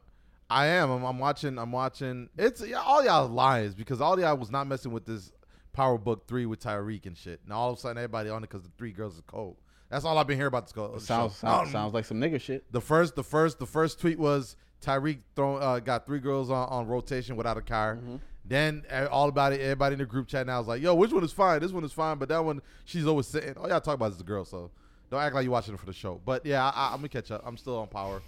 [0.50, 0.90] I am.
[0.90, 1.58] I'm, I'm watching.
[1.58, 2.30] I'm watching.
[2.38, 5.32] It's all y'all lies because all y'all was not messing with this
[5.74, 7.42] Power Book Three with Tariq and shit.
[7.48, 9.58] Now all of a sudden everybody on it because the three girls is cold.
[9.90, 10.98] That's all I've been hearing about this go.
[10.98, 12.72] Sounds sounds, sounds like some nigga shit.
[12.72, 16.68] The first, the first, the first tweet was Tariq throw, uh, got three girls on,
[16.70, 17.96] on rotation without a car.
[17.96, 18.16] Mm-hmm.
[18.46, 21.24] Then all about it, everybody in the group chat now is like, "Yo, which one
[21.24, 21.60] is fine?
[21.60, 24.18] This one is fine, but that one she's always sitting." All y'all talk about is
[24.18, 24.72] the girl, so
[25.10, 26.22] don't act like you're watching it for the show.
[26.26, 27.42] But yeah, I, I, I'm gonna catch up.
[27.46, 28.22] I'm still on Power,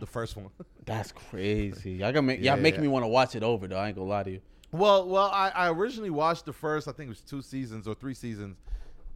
[0.00, 0.50] the first one.
[0.84, 1.92] That's crazy.
[1.92, 2.82] Y'all gonna make Yeah, y'all making yeah.
[2.82, 3.76] me want to watch it over though.
[3.78, 4.40] I ain't gonna lie to you.
[4.72, 7.94] well, well, I, I originally watched the first, I think it was two seasons or
[7.94, 8.58] three seasons.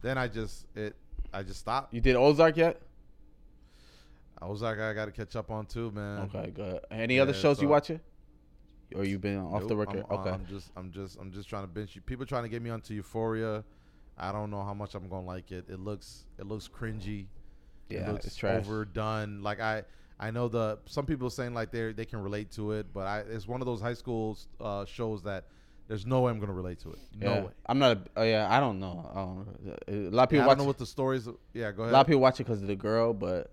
[0.01, 0.95] Then I just it,
[1.33, 1.93] I just stopped.
[1.93, 2.81] You did Ozark yet?
[4.41, 6.29] Like, I got to catch up on too, man.
[6.33, 6.79] Okay, good.
[6.89, 7.99] Any other Yeah, shows you watching?
[8.95, 10.03] Or you been off the record?
[10.09, 10.29] I'm, okay.
[10.31, 12.01] I'm just, I'm just, I'm just trying to bench you.
[12.01, 13.63] People trying to get me onto Euphoria.
[14.17, 15.65] I don't know how much I'm gonna like it.
[15.69, 17.25] It looks, it looks cringy.
[17.89, 18.65] it yeah, looks it's trash.
[18.65, 19.41] overdone.
[19.41, 19.83] Like I,
[20.19, 23.19] I know the some people saying like they they can relate to it, but I
[23.19, 25.45] it's one of those high school uh, shows that
[25.87, 26.99] there's no way I'm gonna relate to it.
[27.19, 27.41] No yeah.
[27.41, 27.49] way.
[27.65, 27.97] I'm not.
[27.97, 29.45] A, oh yeah, I don't know.
[29.87, 29.91] I.
[29.91, 30.57] A lot of people Yeah, I watch.
[30.57, 31.27] don't know what the stories.
[31.53, 31.91] Yeah, go ahead.
[31.91, 33.51] a lot of people watch it because of the girl, but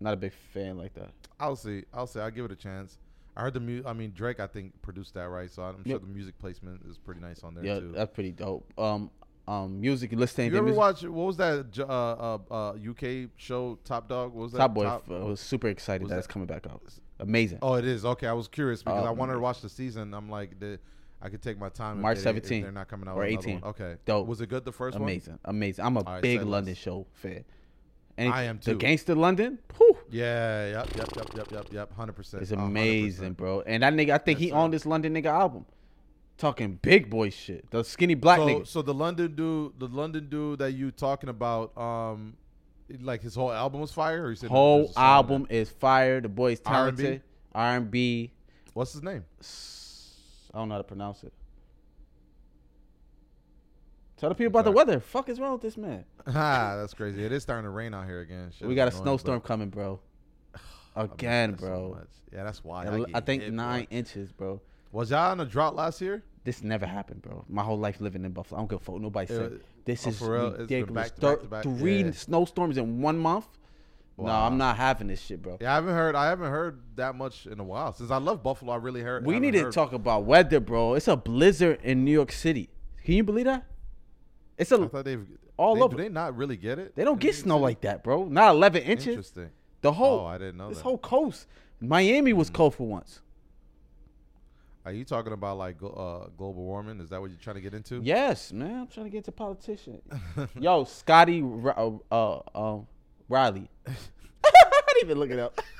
[0.00, 1.10] not a big fan like that.
[1.40, 1.84] I'll see.
[1.92, 2.20] I'll see.
[2.20, 2.98] I'll give it a chance.
[3.36, 3.86] I heard the music.
[3.86, 4.40] I mean Drake.
[4.40, 6.00] I think produced that right, so I'm sure Yep.
[6.02, 7.92] the music placement is pretty nice on there Yeah, too.
[7.92, 8.70] that's pretty dope.
[8.78, 9.10] Um,
[9.48, 10.12] um, music.
[10.12, 10.78] Listening You ever music.
[10.78, 14.32] watch what was that uh, uh, uh, UK show Top Dog?
[14.32, 14.58] What was that?
[14.58, 14.84] Top Boy.
[14.86, 16.82] I was super excited that that- it's coming back out.
[17.20, 17.58] Amazing.
[17.62, 18.04] Oh, it is.
[18.04, 20.12] Okay, I was curious because Oh, I wanted to watch the season.
[20.12, 20.80] I'm like, the,
[21.20, 22.00] I could take my time.
[22.00, 23.60] March they- if 17th They're not coming out or with 18.
[23.60, 23.70] one.
[23.70, 24.26] Okay, Dope.
[24.26, 25.08] Was it good the first one?
[25.08, 25.84] amazing, amazing.
[25.84, 27.44] I'm a right, big London show fan.
[28.18, 28.72] And I am too.
[28.72, 28.76] The.
[28.76, 29.58] Gangster London.
[29.78, 30.82] Whew, Yeah.
[30.84, 30.96] Yep.
[30.96, 31.16] Yep.
[31.16, 31.36] Yep.
[31.36, 31.50] Yep.
[31.52, 31.66] Yep.
[31.72, 31.92] Yep.
[31.94, 32.42] Hundred percent.
[32.42, 33.62] it's amazing, bro.
[33.62, 35.64] And that nigga, I think Yes, he owned this London nigga album.
[36.42, 37.70] Talking big boy shit.
[37.70, 38.66] The skinny black So, nigga.
[38.66, 42.36] so the London dude, the London dude that you talking about, um,
[43.00, 45.46] like his whole album was fire, or you said Whole there's a song on album
[45.50, 46.20] is fire.
[46.20, 47.22] The boy's talented.
[47.52, 48.32] R and B.
[48.74, 49.24] What's his name?
[50.52, 51.32] I don't know how to pronounce it.
[54.16, 54.98] Tell the people about the weather.
[54.98, 56.04] Fuck is wrong with this man?
[56.26, 57.24] ah, that's crazy.
[57.24, 58.50] It is starting to rain out here again.
[58.50, 60.00] Shit we got a annoying, snowstorm but coming, bro.
[60.96, 61.88] Again, that so bro.
[61.90, 62.08] much.
[62.32, 62.88] yeah, that's why.
[62.88, 64.60] I, get think hit, nine inches, bro.
[64.90, 66.24] Was y'all in a drought last year?
[66.44, 67.44] This never happened, bro.
[67.48, 68.58] My whole life living in Buffalo.
[68.58, 69.00] I don't give a fuck.
[69.00, 70.46] Nobody said this oh, is for real?
[70.48, 71.10] It's been ridiculous.
[71.10, 71.62] back back back?
[71.62, 72.10] Three Yeah.
[72.12, 73.46] snowstorms in one month.
[74.18, 75.58] No, I'm not having this shit, bro.
[75.60, 76.14] Yeah, I haven't heard.
[76.14, 78.72] I haven't heard that much in a while since I love Buffalo.
[78.72, 79.24] I really heard.
[79.24, 80.94] we need to heard- talk about weather, bro.
[80.94, 82.68] It's a blizzard in New York City.
[83.04, 83.64] Can you believe that?
[84.58, 84.88] It's I a.
[84.88, 85.96] thought they've all they, over.
[85.96, 86.94] Do they not really get it?
[86.94, 87.62] They don't get snow City?
[87.62, 88.24] like that, bro.
[88.24, 89.06] Not 11 inches.
[89.08, 89.50] Interesting.
[89.80, 90.20] The whole.
[90.20, 90.84] oh, I didn't know this that.
[90.84, 91.46] whole coast.
[91.80, 92.54] Miami was hmm.
[92.54, 93.20] cold for once.
[94.84, 97.00] Are you talking about like uh, global warming?
[97.00, 98.00] Is that what you're trying to get into?
[98.02, 98.80] Yes, man.
[98.80, 100.02] I'm trying to get into politician.
[100.60, 102.86] Yo, Scotty uh, uh, um,
[103.28, 103.68] Riley.
[103.86, 105.60] I didn't even look it up.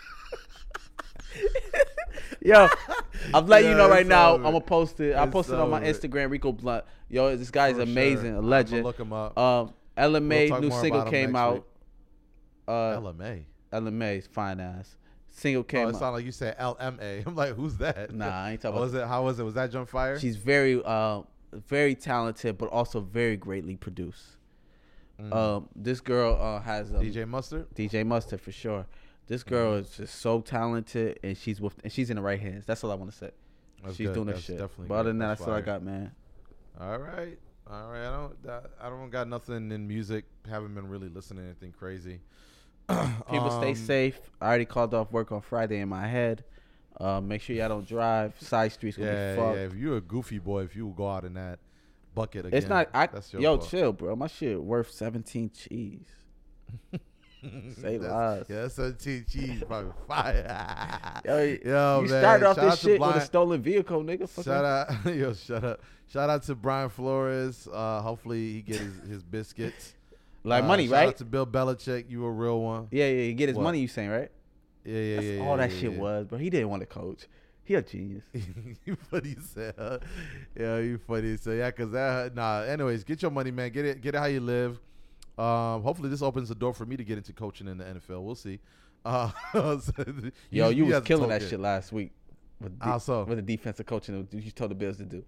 [2.40, 2.68] Yo,
[3.34, 4.34] I'm letting you know right now.
[4.36, 5.16] I'm gonna post it.
[5.16, 5.80] I posted on my.
[5.80, 6.30] Instagram.
[6.30, 6.84] Rico Blunt.
[7.08, 8.36] Yo, this guy's For amazing, sure.
[8.36, 8.84] a legend.
[8.84, 9.36] look him up.
[9.36, 9.74] Um,
[10.28, 11.54] May talk new single came out.
[11.54, 11.62] week.
[12.68, 13.44] Uh, LMA.
[13.72, 14.96] Ella Mai's fine ass.
[15.34, 15.98] Single Oh, came it out.
[15.98, 17.22] sounded like you said LMA.
[17.26, 18.14] I'm like, who's that?
[18.14, 19.06] Nah, I ain't talking was it?
[19.06, 19.44] How was it?
[19.44, 20.18] Was that Jump Fire?
[20.18, 21.22] She's very, uh,
[21.52, 24.36] very talented, but also very greatly produced.
[25.20, 25.34] Mm.
[25.34, 27.66] Um, this girl uh, has a DJ Mustard.
[27.74, 28.86] DJ Mustard for sure.
[29.26, 32.66] This girl is just so talented, and she's with, and she's in the right hands.
[32.66, 33.30] That's all I want to say.
[33.82, 34.14] That's she's good.
[34.14, 34.58] doing this That's shit.
[34.58, 36.12] definitely But other than that, That's that's all I got, man.
[36.80, 37.38] All right,
[37.70, 38.06] all right.
[38.06, 38.62] I don't.
[38.80, 40.24] I don't got nothing in music.
[40.48, 42.20] Haven't been really listening to anything crazy.
[43.30, 44.20] People stay Um, safe.
[44.40, 46.44] I already called off work on Friday in my head.
[47.00, 48.34] Uh, make sure y'all don't drive.
[48.40, 49.56] Side streets gonna Yeah, be fucked.
[49.56, 49.64] yeah.
[49.64, 51.58] If you're a goofy boy, if you go out in that
[52.14, 52.88] bucket again, It's not.
[52.92, 53.70] I, that's your yo, fault.
[53.70, 54.14] chill, bro.
[54.16, 56.06] My shit worth seventeen cheese.
[57.80, 58.44] Say lies.
[58.48, 61.20] Yeah, that's 17 cheese, probably fire.
[61.24, 64.28] Yo, Yo, you man, started off shout this shit with a stolen vehicle, nigga.
[64.28, 65.80] Fuck Shout out, yo, shut up.
[66.06, 67.66] Shout out to Brian Flores.
[67.72, 69.94] Uh, hopefully he get his, his biscuits.
[70.44, 71.08] Like Uh, money, shout right?
[71.08, 72.10] out to Bill Belichick.
[72.10, 72.88] You a real one.
[72.90, 73.22] Yeah, yeah.
[73.24, 73.64] You get his What?
[73.64, 73.80] money.
[73.80, 74.30] You saying right?
[74.84, 75.40] Yeah, yeah, That's yeah.
[75.40, 75.98] all yeah, that yeah, shit yeah.
[76.00, 77.26] was, but He didn't want to coach.
[77.64, 78.24] He a genius.
[78.84, 80.00] you funny as hell.
[80.58, 81.54] Yeah, you funny as hell.
[81.54, 82.62] Yeah, cause that nah.
[82.62, 83.70] Anyways, get your money, man.
[83.70, 84.80] Get it, get it how you live.
[85.38, 88.22] Um, hopefully this opens the door for me to get into coaching in the NFL.
[88.22, 88.58] We'll see.
[89.04, 89.30] Uh,
[89.80, 89.92] so
[90.50, 91.48] Yo, you, was killing that it.
[91.48, 92.12] shit last week.
[92.60, 93.24] With How so?
[93.24, 95.24] With the defensive coaching, you told the Bills to do.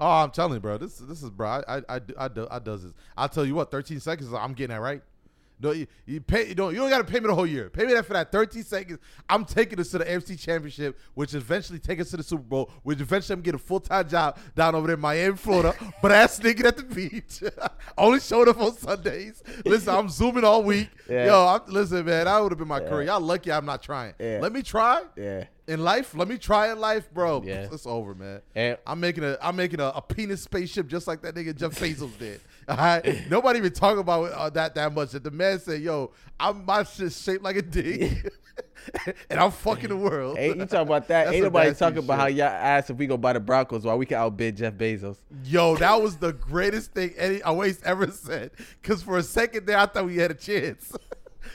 [0.00, 0.78] Oh, I'm telling you, bro.
[0.78, 1.46] This this is bro.
[1.68, 2.92] I I I, do- I, do, I does this.
[3.16, 3.70] I'll tell you what.
[3.70, 4.32] 13 seconds.
[4.32, 5.02] I'm getting that right.
[5.62, 6.48] No, you, you pay.
[6.48, 6.72] You don't.
[6.72, 7.68] You don't got to pay me the whole year.
[7.68, 8.98] Pay me that for that 13 seconds.
[9.28, 12.70] I'm taking us to the AFC Championship, which eventually take us to the Super Bowl.
[12.82, 15.74] Which eventually I'm getting a full time job down over there in Miami, Florida.
[16.02, 17.42] but ass nigga at the beach.
[17.98, 19.42] Only showed up on Sundays.
[19.66, 20.88] Listen, I'm zooming all week.
[21.10, 21.26] Yeah.
[21.26, 22.26] Yo, I'm, listen, man.
[22.26, 22.88] That would have been my Yeah.
[22.88, 23.02] career.
[23.08, 24.14] Y'all lucky I'm not trying.
[24.20, 24.38] Yeah.
[24.40, 25.44] Let me try Yeah.
[25.70, 26.14] In life.
[26.16, 27.42] Let me try in life, bro.
[27.44, 27.68] Yeah.
[27.70, 28.42] It's over, man.
[28.56, 31.78] And I'm making a I'm making a, a penis spaceship just like that nigga Jeff
[31.78, 32.40] Bezos did.
[32.68, 35.12] I nobody even talk about uh, that that much.
[35.12, 38.32] That the man said, "Yo, I'm my shit shaped like a dick,
[39.30, 41.28] and I'm fucking the world." Ain't you talking about that?
[41.34, 44.06] Ain't nobody talking about how y'all asked if we go buy the Broncos while we
[44.06, 45.16] can outbid Jeff Bezos.
[45.44, 48.50] Yo, that was the greatest thing any Always ever said.
[48.82, 50.92] Because for a second there, I thought we had a chance.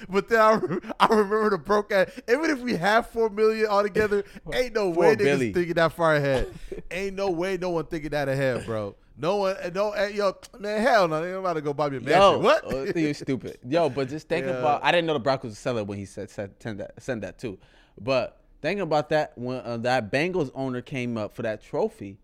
[0.10, 2.10] But then I, re- I remember the broke ass.
[2.30, 4.24] Even if we have four million altogether,
[4.54, 5.54] ain't no Four way niggas billy.
[5.54, 6.48] thinking that far ahead.
[6.92, 8.96] ain't no way no one thinking that ahead, bro.
[9.18, 11.98] No one, no, eh, yo, man, hell no, they ain't about to go buy me
[11.98, 12.18] a mansion.
[12.20, 12.64] Yo, what?
[12.66, 13.58] oh, I think you're stupid.
[13.68, 14.52] Yo, but just think Yeah.
[14.60, 14.84] about.
[14.84, 17.24] I didn't know the Broncos would sell it when he said, said send that send
[17.24, 17.58] that too.
[18.00, 22.18] But thinking about that when uh, that Bengals owner came up for that trophy,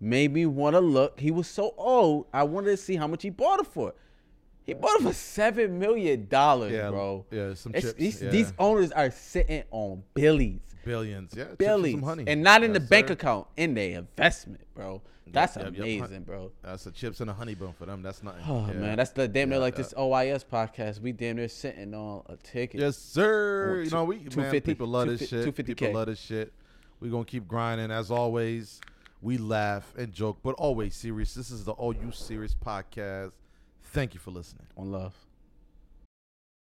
[0.00, 1.20] made me want to look.
[1.20, 2.26] He was so old.
[2.34, 3.94] I wanted to see how much he bought it for.
[4.64, 7.26] He bought it for seven million dollars, Yeah, bro.
[7.30, 8.30] yeah, some It's- chips, These, yeah.
[8.30, 12.24] these owners are sitting on billies, Billions, yeah, chips and billies, some honey.
[12.26, 13.12] and not in the Yes, bank sir.
[13.14, 15.02] account, in their investment, bro.
[15.26, 15.74] That's yep, yep.
[15.80, 16.52] amazing, bro.
[16.62, 18.02] That's the chips and a honey bun for them.
[18.02, 18.42] That's nothing.
[18.46, 18.72] Oh Yeah.
[18.74, 21.00] man, that's the damn near like this OIS podcast.
[21.00, 22.80] We damn near sitting on a ticket.
[22.80, 23.80] Yes, sir.
[23.84, 25.76] You two- know, we man, 250, people love this 250, shit.
[25.76, 25.86] 250K.
[25.88, 26.52] People love this shit.
[27.00, 28.80] We gonna keep grinding as always.
[29.22, 31.34] We laugh and joke, but always serious.
[31.34, 33.32] This is the All You Serious podcast.
[33.94, 34.66] Thank you for listening.
[34.76, 35.14] on love.